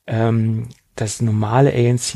[0.06, 2.14] ähm, das normale ANC,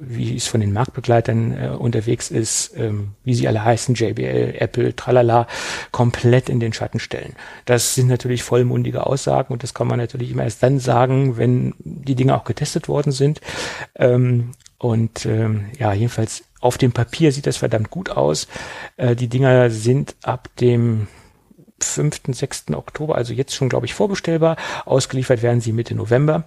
[0.00, 4.94] wie es von den Marktbegleitern äh, unterwegs ist, ähm, wie sie alle heißen, JBL, Apple,
[4.94, 5.48] tralala,
[5.90, 7.34] komplett in den Schatten stellen.
[7.64, 11.74] Das sind natürlich vollmundige Aussagen und das kann man natürlich immer erst dann sagen, wenn
[11.80, 13.40] die Dinge auch getestet worden sind.
[13.96, 18.48] Ähm, und ähm, ja, jedenfalls auf dem Papier sieht das verdammt gut aus.
[18.96, 21.08] Äh, die Dinger sind ab dem
[21.80, 22.66] 5., 6.
[22.74, 24.56] Oktober, also jetzt schon, glaube ich, vorbestellbar.
[24.86, 26.44] Ausgeliefert werden sie Mitte November.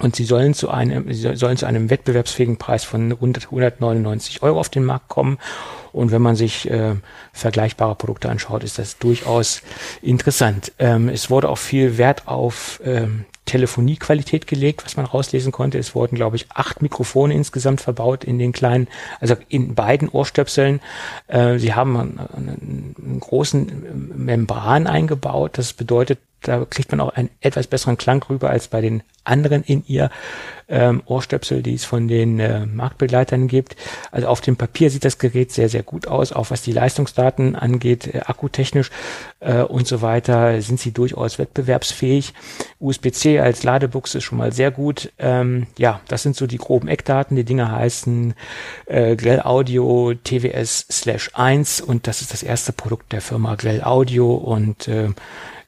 [0.00, 4.58] Und sie sollen zu einem, sie sollen zu einem wettbewerbsfähigen Preis von rund 199 Euro
[4.58, 5.38] auf den Markt kommen.
[5.92, 6.94] Und wenn man sich äh,
[7.32, 9.62] vergleichbare Produkte anschaut, ist das durchaus
[10.00, 10.72] interessant.
[10.78, 15.78] Ähm, es wurde auch viel Wert auf ähm, Telefoniequalität gelegt, was man rauslesen konnte.
[15.78, 18.88] Es wurden, glaube ich, acht Mikrofone insgesamt verbaut in den kleinen,
[19.20, 20.80] also in beiden Ohrstöpseln.
[21.26, 25.58] Äh, sie haben einen, einen großen Membran eingebaut.
[25.58, 29.62] Das bedeutet, da kriegt man auch einen etwas besseren Klang rüber als bei den anderen
[29.62, 30.10] in ihr
[30.68, 33.76] ähm, Ohrstöpsel, die es von den äh, Marktbegleitern gibt.
[34.10, 37.54] Also auf dem Papier sieht das Gerät sehr, sehr gut aus, auch was die Leistungsdaten
[37.54, 38.90] angeht, äh, akkutechnisch
[39.40, 42.32] äh, und so weiter, sind sie durchaus wettbewerbsfähig.
[42.80, 45.12] USB-C als Ladebuchse ist schon mal sehr gut.
[45.18, 47.36] Ähm, ja, das sind so die groben Eckdaten.
[47.36, 48.34] Die Dinge heißen
[48.86, 53.82] äh, Grell Audio TWS slash 1 und das ist das erste Produkt der Firma Grell
[53.82, 55.10] Audio und äh,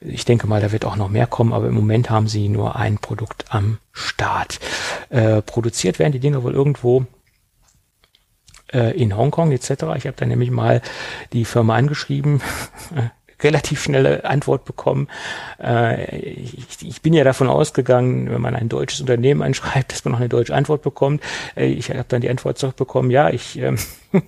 [0.01, 2.75] ich denke mal, da wird auch noch mehr kommen, aber im Moment haben sie nur
[2.75, 4.59] ein Produkt am Start.
[5.09, 7.05] Äh, produziert werden die Dinge wohl irgendwo
[8.73, 9.69] äh, in Hongkong etc.
[9.95, 10.81] Ich habe da nämlich mal
[11.33, 12.41] die Firma angeschrieben,
[13.43, 15.07] relativ schnelle Antwort bekommen.
[15.61, 16.19] Äh,
[16.81, 20.29] ich, bin ja davon ausgegangen, wenn man ein deutsches Unternehmen anschreibt, dass man noch eine
[20.29, 21.21] deutsche Antwort bekommt.
[21.55, 23.75] Äh, ich habe dann die Antwort zurückbekommen, ja, ich, äh,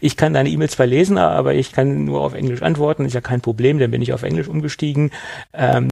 [0.00, 3.20] ich kann deine E-Mail zwar lesen, aber ich kann nur auf Englisch antworten, ist ja
[3.20, 5.10] kein Problem, dann bin ich auf Englisch umgestiegen.
[5.52, 5.88] Ähm,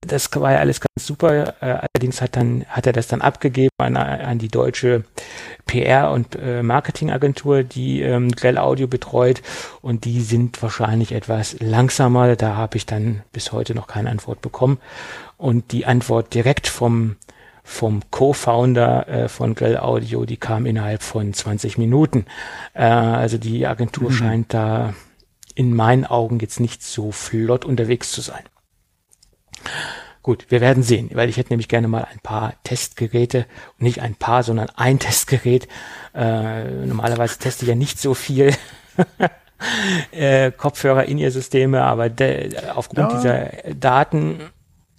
[0.00, 1.54] das war ja alles ganz super.
[1.60, 5.04] Äh, allerdings hat dann hat er das dann abgegeben an, an die deutsche
[5.66, 9.42] PR und äh, Marketingagentur, die ähm, Grell Audio betreut
[9.82, 12.36] und die sind wahrscheinlich etwas langsamer.
[12.36, 14.78] Da habe ich dann bis heute noch keine Antwort bekommen
[15.36, 17.16] und die Antwort direkt vom
[17.62, 22.26] vom Co-Founder äh, von Grell Audio, die kam innerhalb von 20 Minuten.
[22.74, 24.14] Äh, also die Agentur mhm.
[24.14, 24.94] scheint da
[25.54, 28.42] in meinen Augen jetzt nicht so flott unterwegs zu sein.
[30.22, 33.46] Gut, wir werden sehen, weil ich hätte nämlich gerne mal ein paar Testgeräte,
[33.78, 35.66] nicht ein paar, sondern ein Testgerät.
[36.14, 38.54] Äh, normalerweise teste ich ja nicht so viel
[40.10, 42.10] äh, Kopfhörer in ihr Systeme, aber
[42.74, 43.16] aufgrund ja.
[43.16, 44.40] dieser Daten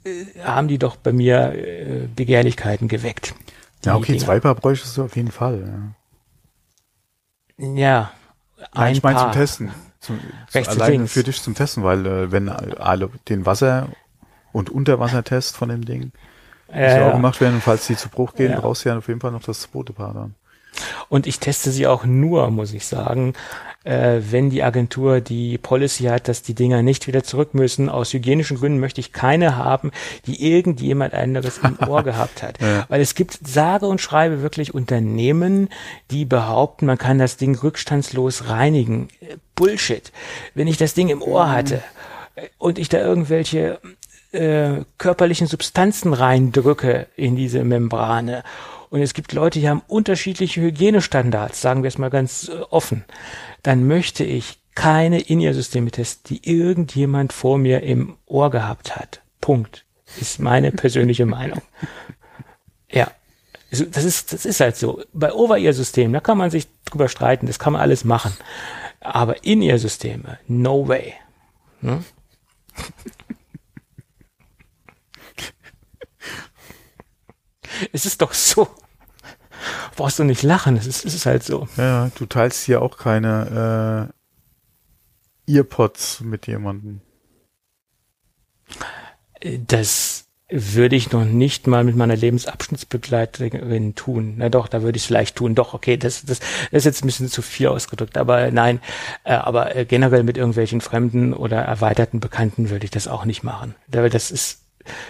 [0.03, 3.35] äh, haben die doch bei mir äh, Begehrlichkeiten geweckt.
[3.85, 4.25] Ja, okay, Dinger.
[4.25, 5.93] zwei Paar bräuchtest du auf jeden Fall.
[7.57, 8.11] Ja, ja
[8.71, 9.71] ein ich meine zum Testen.
[9.99, 10.19] Zum,
[10.49, 13.89] zu, allein für dich zum Testen, weil äh, wenn alle den Wasser
[14.51, 16.11] und Unterwassertest von dem Ding.
[16.67, 17.55] Muss ja, auch gemacht werden.
[17.55, 18.59] Und falls die zu Bruch gehen, ja.
[18.59, 20.35] brauchst du ja auf jeden Fall noch das zweite Paar dann.
[21.09, 23.33] Und ich teste sie auch nur, muss ich sagen,
[23.83, 27.89] äh, wenn die Agentur die Policy hat, dass die Dinger nicht wieder zurück müssen.
[27.89, 29.91] Aus hygienischen Gründen möchte ich keine haben,
[30.27, 32.61] die irgendjemand anderes im Ohr gehabt hat.
[32.61, 32.85] Ja.
[32.89, 35.69] Weil es gibt sage und schreibe wirklich Unternehmen,
[36.11, 39.09] die behaupten, man kann das Ding rückstandslos reinigen.
[39.55, 40.11] Bullshit.
[40.53, 41.51] Wenn ich das Ding im Ohr mhm.
[41.51, 41.83] hatte
[42.57, 43.79] und ich da irgendwelche
[44.31, 48.43] äh, körperlichen Substanzen reindrücke in diese Membrane.
[48.89, 53.05] Und es gibt Leute, die haben unterschiedliche Hygienestandards, sagen wir es mal ganz äh, offen.
[53.63, 59.21] Dann möchte ich keine In-Ear-Systeme testen, die irgendjemand vor mir im Ohr gehabt hat.
[59.39, 59.85] Punkt.
[60.19, 61.61] Ist meine persönliche Meinung.
[62.93, 63.09] Ja.
[63.69, 65.01] Das ist, das ist halt so.
[65.13, 68.33] Bei Over-Ear-Systemen, da kann man sich drüber streiten, das kann man alles machen.
[68.99, 71.13] Aber In-Ear-Systeme, no way.
[71.79, 72.03] Hm?
[77.91, 78.67] es ist doch so.
[79.95, 81.67] Brauchst du nicht lachen, es ist, es ist halt so.
[81.77, 84.11] Ja, du teilst hier auch keine
[85.47, 87.01] äh, Earpods mit jemandem.
[89.67, 94.35] Das würde ich noch nicht mal mit meiner Lebensabschnittsbegleiterin tun.
[94.37, 95.55] Na doch, da würde ich es vielleicht tun.
[95.55, 98.17] Doch, okay, das, das, das ist jetzt ein bisschen zu viel ausgedrückt.
[98.17, 98.81] Aber nein,
[99.23, 103.43] äh, aber äh, generell mit irgendwelchen Fremden oder erweiterten Bekannten würde ich das auch nicht
[103.43, 103.75] machen.
[103.87, 104.60] Das ist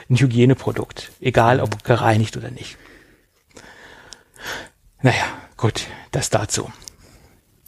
[0.10, 2.78] ein Hygieneprodukt, egal ob gereinigt oder nicht.
[5.02, 5.26] Naja,
[5.58, 6.72] gut, das dazu.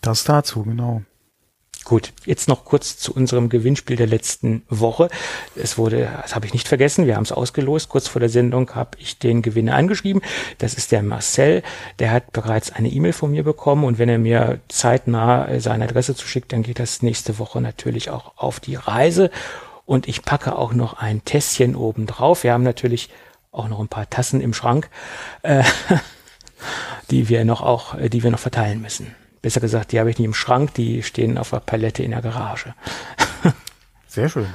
[0.01, 1.01] Das dazu, genau.
[1.85, 5.09] Gut, jetzt noch kurz zu unserem Gewinnspiel der letzten Woche.
[5.55, 7.89] Es wurde, das habe ich nicht vergessen, wir haben es ausgelost.
[7.89, 10.21] Kurz vor der Sendung habe ich den Gewinner angeschrieben.
[10.59, 11.61] Das ist der Marcel.
[11.99, 16.15] Der hat bereits eine E-Mail von mir bekommen und wenn er mir zeitnah seine Adresse
[16.15, 19.29] zuschickt, dann geht das nächste Woche natürlich auch auf die Reise.
[19.85, 22.43] Und ich packe auch noch ein Tässchen oben drauf.
[22.43, 23.09] Wir haben natürlich
[23.51, 24.89] auch noch ein paar Tassen im Schrank,
[25.43, 25.63] äh,
[27.11, 29.15] die wir noch auch, äh, die wir noch verteilen müssen.
[29.41, 32.21] Besser gesagt, die habe ich nicht im Schrank, die stehen auf der Palette in der
[32.21, 32.73] Garage.
[34.07, 34.47] Sehr schön.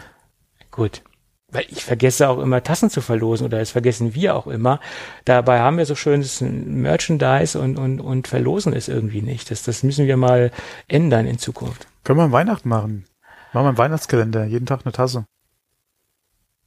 [0.71, 1.03] Gut.
[1.51, 4.81] Weil ich vergesse auch immer Tassen zu verlosen oder das vergessen wir auch immer.
[5.25, 9.51] Dabei haben wir so schönes Merchandise und, und, und verlosen es irgendwie nicht.
[9.51, 10.51] Das, das müssen wir mal
[10.89, 11.87] ändern in Zukunft.
[12.05, 13.05] Können wir Weihnachten machen.
[13.53, 15.25] Machen wir einen Weihnachtskalender, jeden Tag eine Tasse.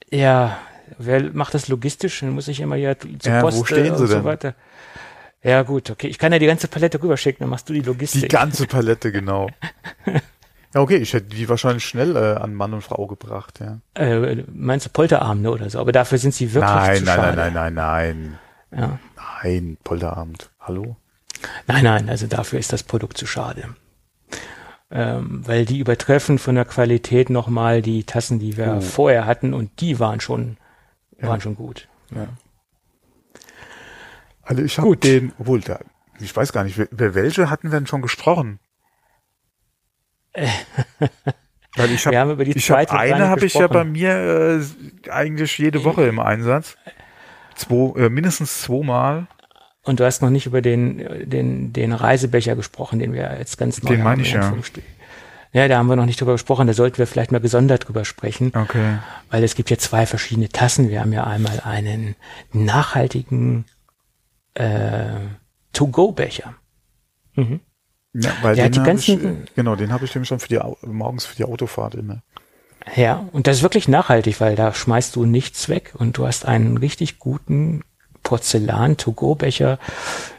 [0.10, 0.58] Ja,
[0.98, 2.20] wer macht das logistisch?
[2.22, 4.24] Dann muss ich immer ja zu ja, Post wo stehen sie und so denn?
[4.24, 4.56] weiter.
[5.44, 6.08] Ja, gut, okay.
[6.08, 8.22] Ich kann ja die ganze Palette rüberschicken, dann machst du die Logistik.
[8.22, 9.50] Die ganze Palette, genau.
[10.06, 13.80] ja, okay, ich hätte die wahrscheinlich schnell äh, an Mann und Frau gebracht, ja.
[13.96, 15.80] Äh, meinst du Polterabende oder so?
[15.80, 17.38] Aber dafür sind sie wirklich nein, zu nein, schade.
[17.38, 18.38] Nein, nein, nein,
[18.72, 18.80] nein.
[18.80, 19.00] Ja.
[19.44, 20.52] Nein, Polterabend.
[20.60, 20.96] Hallo?
[21.66, 23.64] Nein, nein, also dafür ist das Produkt zu schade.
[24.94, 28.82] Ähm, weil die übertreffen von der Qualität nochmal die Tassen, die wir oh.
[28.82, 30.58] vorher hatten und die waren schon,
[31.20, 31.42] waren ja.
[31.42, 31.88] schon gut.
[32.14, 32.28] Ja.
[34.44, 35.80] Also ich habe den, obwohl da,
[36.20, 38.60] ich weiß gar nicht, über welche hatten wir denn schon gesprochen?
[41.76, 43.86] Weil ich hab, wir haben über die ich zweite hab eine habe ich ja bei
[43.86, 44.62] mir
[45.06, 46.76] äh, eigentlich jede Woche im Einsatz.
[47.56, 49.28] Zwei, äh, mindestens zweimal.
[49.84, 53.82] Und du hast noch nicht über den, den, den Reisebecher gesprochen, den wir jetzt ganz
[53.82, 54.54] neu Den meine ich ja.
[55.54, 58.06] Ja, da haben wir noch nicht drüber gesprochen, da sollten wir vielleicht mal gesondert drüber
[58.06, 58.54] sprechen.
[58.56, 59.00] Okay.
[59.30, 60.90] Weil es gibt ja zwei verschiedene Tassen.
[60.90, 62.16] Wir haben ja einmal einen
[62.54, 63.66] nachhaltigen
[64.54, 65.10] äh,
[65.74, 66.54] To-Go-Becher.
[67.36, 67.60] Mhm.
[68.14, 70.60] Ja, weil Der den die ganzen, ich, genau, den habe ich nämlich schon für die
[70.86, 72.22] morgens für die Autofahrt immer.
[72.96, 76.46] Ja, und das ist wirklich nachhaltig, weil da schmeißt du nichts weg und du hast
[76.46, 77.84] einen richtig guten
[78.32, 79.78] Porzellan-to-go-Becher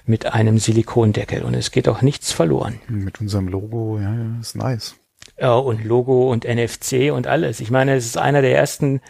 [0.06, 2.81] mit einem Silikondeckel und es geht auch nichts verloren.
[2.89, 4.97] Mit unserem Logo, ja, ja, ist nice.
[5.39, 7.60] Ja, und Logo und NFC und alles.
[7.60, 9.02] Ich meine, es ist einer der ersten,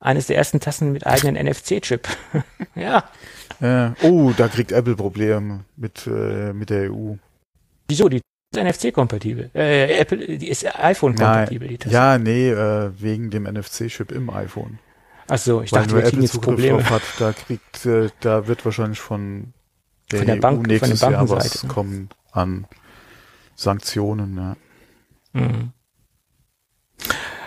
[0.00, 2.08] eines der ersten Tassen mit eigenen NFC-Chip.
[2.74, 3.04] ja.
[3.60, 3.94] Ja.
[4.02, 7.16] Oh, da kriegt Apple Probleme mit, äh, mit der EU.
[7.88, 8.08] Wieso?
[8.08, 9.50] Die ist NFC-kompatibel.
[9.54, 11.94] Äh, Apple, die ist iPhone-kompatibel, die Tasse.
[11.94, 14.78] Ja, nee, äh, wegen dem NFC-Chip im iPhone.
[15.34, 16.90] Ach so, ich Weil dachte, wir kriegen jetzt Probleme.
[16.90, 19.54] Hat, da kriegt, äh, da wird wahrscheinlich von
[20.10, 22.66] der, von der Bank, EU nächstes von der Jahr was kommen an
[23.56, 24.36] Sanktionen.
[24.36, 24.56] Ja.
[25.40, 25.72] Mhm.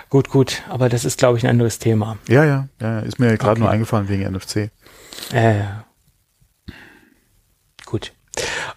[0.10, 2.18] Gut, gut, aber das ist, glaube ich, ein anderes Thema.
[2.28, 3.60] Ja, ja, ja ist mir gerade okay.
[3.60, 4.72] nur eingefallen wegen NFC.
[5.32, 5.66] Äh.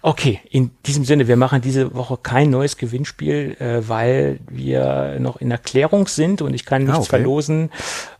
[0.01, 5.37] Okay, in diesem Sinne, wir machen diese Woche kein neues Gewinnspiel, äh, weil wir noch
[5.37, 7.09] in Erklärung sind und ich kann nichts ah, okay.
[7.09, 7.69] verlosen,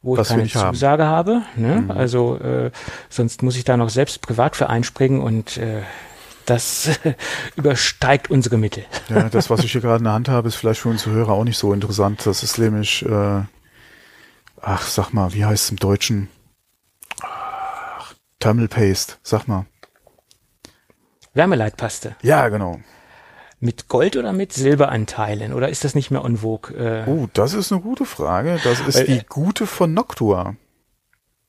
[0.01, 1.09] wo Was ich keine ich Zusage haben.
[1.09, 1.41] habe.
[1.55, 1.81] Ne?
[1.81, 1.91] Mhm.
[1.91, 2.71] Also äh,
[3.09, 5.81] sonst muss ich da noch selbst privat für einspringen und äh,
[6.45, 6.89] das
[7.55, 8.83] übersteigt unsere Mittel.
[9.09, 11.31] Ja, das, was ich hier gerade in der Hand habe, ist vielleicht für unsere Hörer
[11.31, 12.25] auch nicht so interessant.
[12.25, 13.41] Das ist nämlich, äh,
[14.61, 16.29] ach, sag mal, wie heißt es im Deutschen?
[17.21, 19.65] Ach, Thermal Paste, sag mal.
[21.39, 22.15] Wärmeleitpaste.
[22.21, 22.79] Ja, genau.
[23.61, 25.53] Mit Gold oder mit Silberanteilen?
[25.53, 26.75] Oder ist das nicht mehr en vogue?
[26.75, 27.09] Äh?
[27.09, 28.59] Oh, das ist eine gute Frage.
[28.63, 30.55] Das ist äh, die gute von Noctua.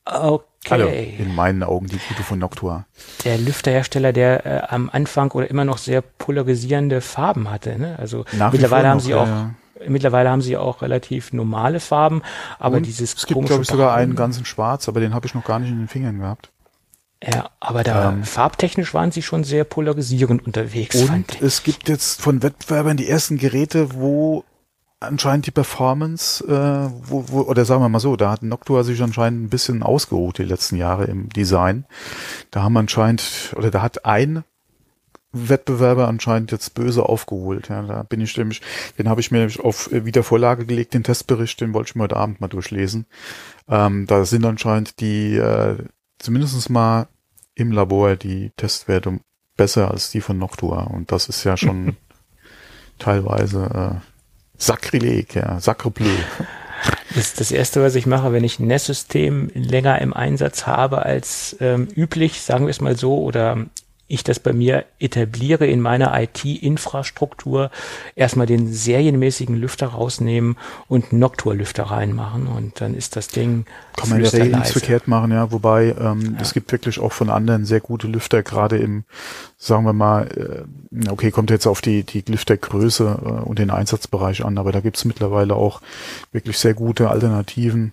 [0.04, 0.44] Okay.
[0.68, 2.86] Also in meinen Augen die gute von Noctua.
[3.24, 7.78] Der Lüfterhersteller, der äh, am Anfang oder immer noch sehr polarisierende Farben hatte.
[7.78, 7.96] Ne?
[7.98, 9.54] Also Nach mittlerweile haben noch, sie auch ja.
[9.88, 12.22] mittlerweile haben sie auch relativ normale Farben,
[12.58, 15.26] aber Und dieses es gibt glaube ich sogar einen ganz in Schwarz, aber den habe
[15.26, 16.50] ich noch gar nicht in den Fingern gehabt.
[17.22, 20.96] Ja, aber da ähm, farbtechnisch waren sie schon sehr polarisierend unterwegs.
[21.02, 24.44] Und es gibt jetzt von Wettbewerbern die ersten Geräte, wo
[25.00, 29.02] anscheinend die Performance, äh, wo, wo, oder sagen wir mal so, da hat Noctua sich
[29.02, 31.84] anscheinend ein bisschen ausgeruht die letzten Jahre im Design.
[32.50, 34.44] Da haben anscheinend, oder da hat ein
[35.32, 37.68] Wettbewerber anscheinend jetzt böse aufgeholt.
[37.68, 38.62] Ja, da bin ich nämlich,
[38.98, 42.16] den habe ich mir auf äh, Wiedervorlage gelegt, den Testbericht, den wollte ich mir heute
[42.16, 43.06] Abend mal durchlesen.
[43.68, 45.76] Ähm, da sind anscheinend die äh,
[46.20, 47.08] zumindest mal
[47.54, 49.20] im Labor die Testwerte
[49.56, 50.84] besser als die von Noctua.
[50.84, 51.96] Und das ist ja schon
[52.98, 54.06] teilweise äh,
[54.56, 56.14] Sakrileg, ja, Sacrebleu.
[57.08, 61.02] Das ist das Erste, was ich mache, wenn ich ein NES-System länger im Einsatz habe
[61.02, 63.66] als ähm, üblich, sagen wir es mal so, oder
[64.10, 67.70] ich das bei mir etabliere in meiner IT-Infrastruktur,
[68.16, 70.56] erstmal den serienmäßigen Lüfter rausnehmen
[70.88, 72.48] und Noctur-Lüfter reinmachen.
[72.48, 73.66] Und dann ist das Ding
[73.96, 76.40] Kann man ja nichts verkehrt machen, ja, wobei ähm, ja.
[76.40, 79.04] es gibt wirklich auch von anderen sehr gute Lüfter, gerade im,
[79.56, 80.26] sagen wir mal,
[80.92, 84.80] äh, okay, kommt jetzt auf die, die Lüftergröße äh, und den Einsatzbereich an, aber da
[84.80, 85.80] gibt's mittlerweile auch
[86.32, 87.92] wirklich sehr gute Alternativen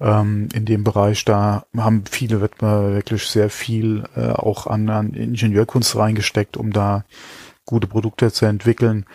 [0.00, 1.24] ähm, in dem Bereich.
[1.24, 7.04] Da haben viele Wettbewerber wirklich sehr viel äh, auch an, an Ingenieurkunst reingesteckt, um da
[7.64, 9.06] gute Produkte zu entwickeln.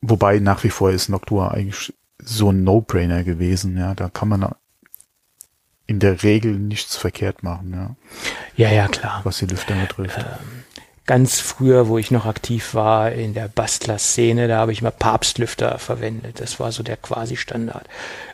[0.00, 3.76] Wobei nach wie vor ist Noctua eigentlich so ein No-Brainer gewesen.
[3.76, 4.54] Ja, da kann man
[5.86, 7.72] in der Regel nichts verkehrt machen.
[7.72, 7.96] Ja,
[8.56, 9.20] ja, ja klar.
[9.24, 10.18] Was die Lüfter betrifft.
[10.18, 10.64] Ähm
[11.06, 15.78] ganz früher, wo ich noch aktiv war in der Bastler-Szene, da habe ich mal Papstlüfter
[15.78, 16.40] verwendet.
[16.40, 17.86] Das war so der Quasi-Standard.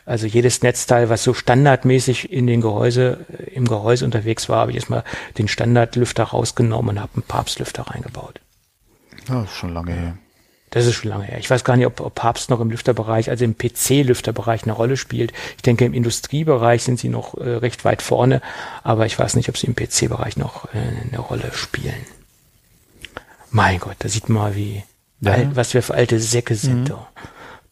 [0.05, 4.77] Also jedes Netzteil, was so standardmäßig in den Gehäuse, im Gehäuse unterwegs war, habe ich
[4.77, 5.03] erstmal
[5.37, 8.39] den Standardlüfter rausgenommen und habe einen Papstlüfter reingebaut.
[9.27, 10.17] Ja, ist schon lange her.
[10.69, 11.37] Das ist schon lange her.
[11.37, 14.95] Ich weiß gar nicht, ob, ob Papst noch im Lüfterbereich, also im PC-Lüfterbereich eine Rolle
[14.95, 15.33] spielt.
[15.57, 18.41] Ich denke, im Industriebereich sind sie noch äh, recht weit vorne,
[18.81, 22.05] aber ich weiß nicht, ob sie im PC-Bereich noch äh, eine Rolle spielen.
[23.51, 24.83] Mein Gott, da sieht man mal, wie
[25.19, 25.33] ja.
[25.33, 26.89] alt, was wir für alte Säcke sind.
[26.89, 26.95] Mhm.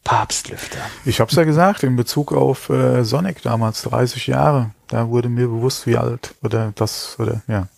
[0.04, 0.78] Papstlüfter.
[1.04, 5.28] Ich habe es ja gesagt, in Bezug auf äh, Sonic damals, 30 Jahre, da wurde
[5.28, 7.68] mir bewusst, wie alt oder das, oder ja,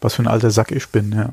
[0.00, 1.32] was für ein alter Sack ich bin, ja.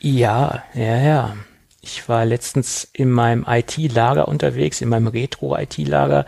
[0.00, 1.36] Ja, ja, ja.
[1.80, 6.26] Ich war letztens in meinem IT-Lager unterwegs, in meinem Retro-IT-Lager.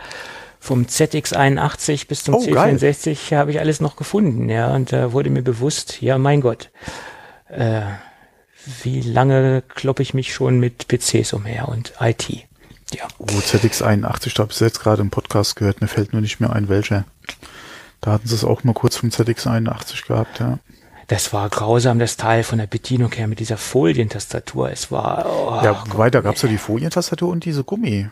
[0.59, 4.73] Vom ZX81 bis zum oh, C64 habe ich alles noch gefunden, ja.
[4.73, 6.71] Und da wurde mir bewusst, ja, mein Gott,
[7.49, 7.81] äh,
[8.83, 12.29] wie lange kloppe ich mich schon mit PCs umher und IT.
[12.93, 13.07] Ja.
[13.17, 16.53] Oh, ZX81, da habe ich jetzt gerade im Podcast gehört, mir fällt nur nicht mehr
[16.53, 17.05] ein, welcher.
[18.01, 20.59] Da hatten sie es auch mal kurz vom ZX81 gehabt, ja.
[21.07, 24.71] Das war grausam, das Teil von der Bedienung her mit dieser Folientastatur.
[24.71, 25.25] Es war.
[25.25, 28.09] Oh, ja, weiter gab es ja die Folientastatur und diese Gummi.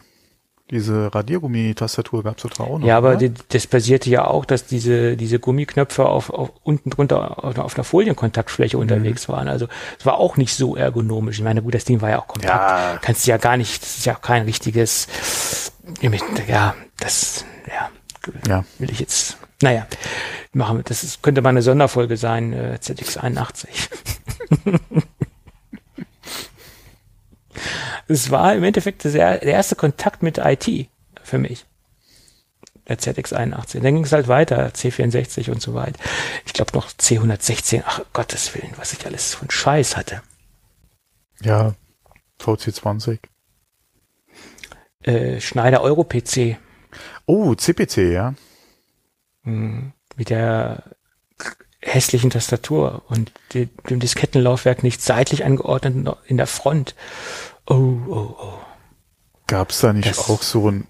[0.72, 2.88] Diese Radiergummi-Tastatur gab es doch auch noch.
[2.88, 7.44] Ja, aber die, das basierte ja auch, dass diese, diese Gummiknöpfe auf, auf unten drunter
[7.44, 8.82] auf, auf einer Folienkontaktfläche mhm.
[8.82, 9.48] unterwegs waren.
[9.48, 9.68] Also
[10.00, 11.38] es war auch nicht so ergonomisch.
[11.38, 12.52] Ich meine, gut, das Ding war ja auch kompakt.
[12.52, 12.98] Ja.
[13.00, 15.72] Kannst du ja gar nicht, das ist ja auch kein richtiges,
[16.48, 17.90] ja, das, ja,
[18.48, 18.66] ja.
[18.80, 19.86] will ich jetzt, naja,
[20.54, 23.68] machen wir, das ist, könnte mal eine Sonderfolge sein, äh, ZX81.
[28.08, 30.90] Es war im Endeffekt der erste Kontakt mit IT
[31.24, 31.66] für mich.
[32.88, 33.82] Der ZX81.
[33.82, 36.00] Dann ging es halt weiter, C64 und so weiter.
[36.46, 37.84] Ich glaube noch C116.
[37.86, 40.22] Ach Gottes Willen, was ich alles von Scheiß hatte.
[41.42, 41.74] Ja,
[42.40, 43.20] VC20.
[45.02, 46.58] Äh, Schneider Euro PC.
[47.26, 48.36] Oh, CPC, ja.
[49.44, 49.94] Mhm.
[50.16, 50.84] Mit der
[51.82, 56.96] hässlichen Tastatur und dem Diskettenlaufwerk nicht seitlich angeordnet in der Front.
[57.68, 58.60] Oh, oh, oh.
[59.48, 60.88] Gab es da nicht das auch so ein,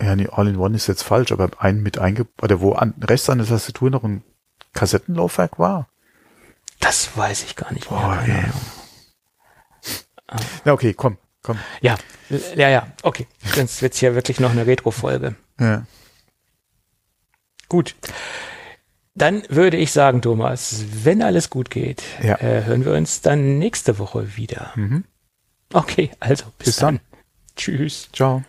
[0.00, 3.38] ja, nee, All-in-One ist jetzt falsch, aber ein mit einge, oder wo an, rechts an
[3.38, 4.22] der Tastatur noch ein
[4.72, 5.88] Kassettenlaufwerk war?
[6.80, 8.00] Das weiß ich gar nicht mehr.
[8.00, 8.24] Boah,
[10.28, 10.36] ah.
[10.64, 11.58] Ja, okay, komm, komm.
[11.80, 11.98] Ja,
[12.56, 13.26] ja, ja, okay.
[13.54, 15.34] Sonst wird's hier wirklich noch eine Retro-Folge.
[15.58, 15.84] Ja.
[17.68, 17.96] Gut.
[19.14, 22.36] Dann würde ich sagen, Thomas, wenn alles gut geht, ja.
[22.36, 24.72] äh, hören wir uns dann nächste Woche wieder.
[24.76, 25.04] Mhm.
[25.72, 26.96] Okay, also bis, bis dann.
[26.96, 27.06] dann.
[27.56, 28.08] Tschüss.
[28.12, 28.42] Ciao.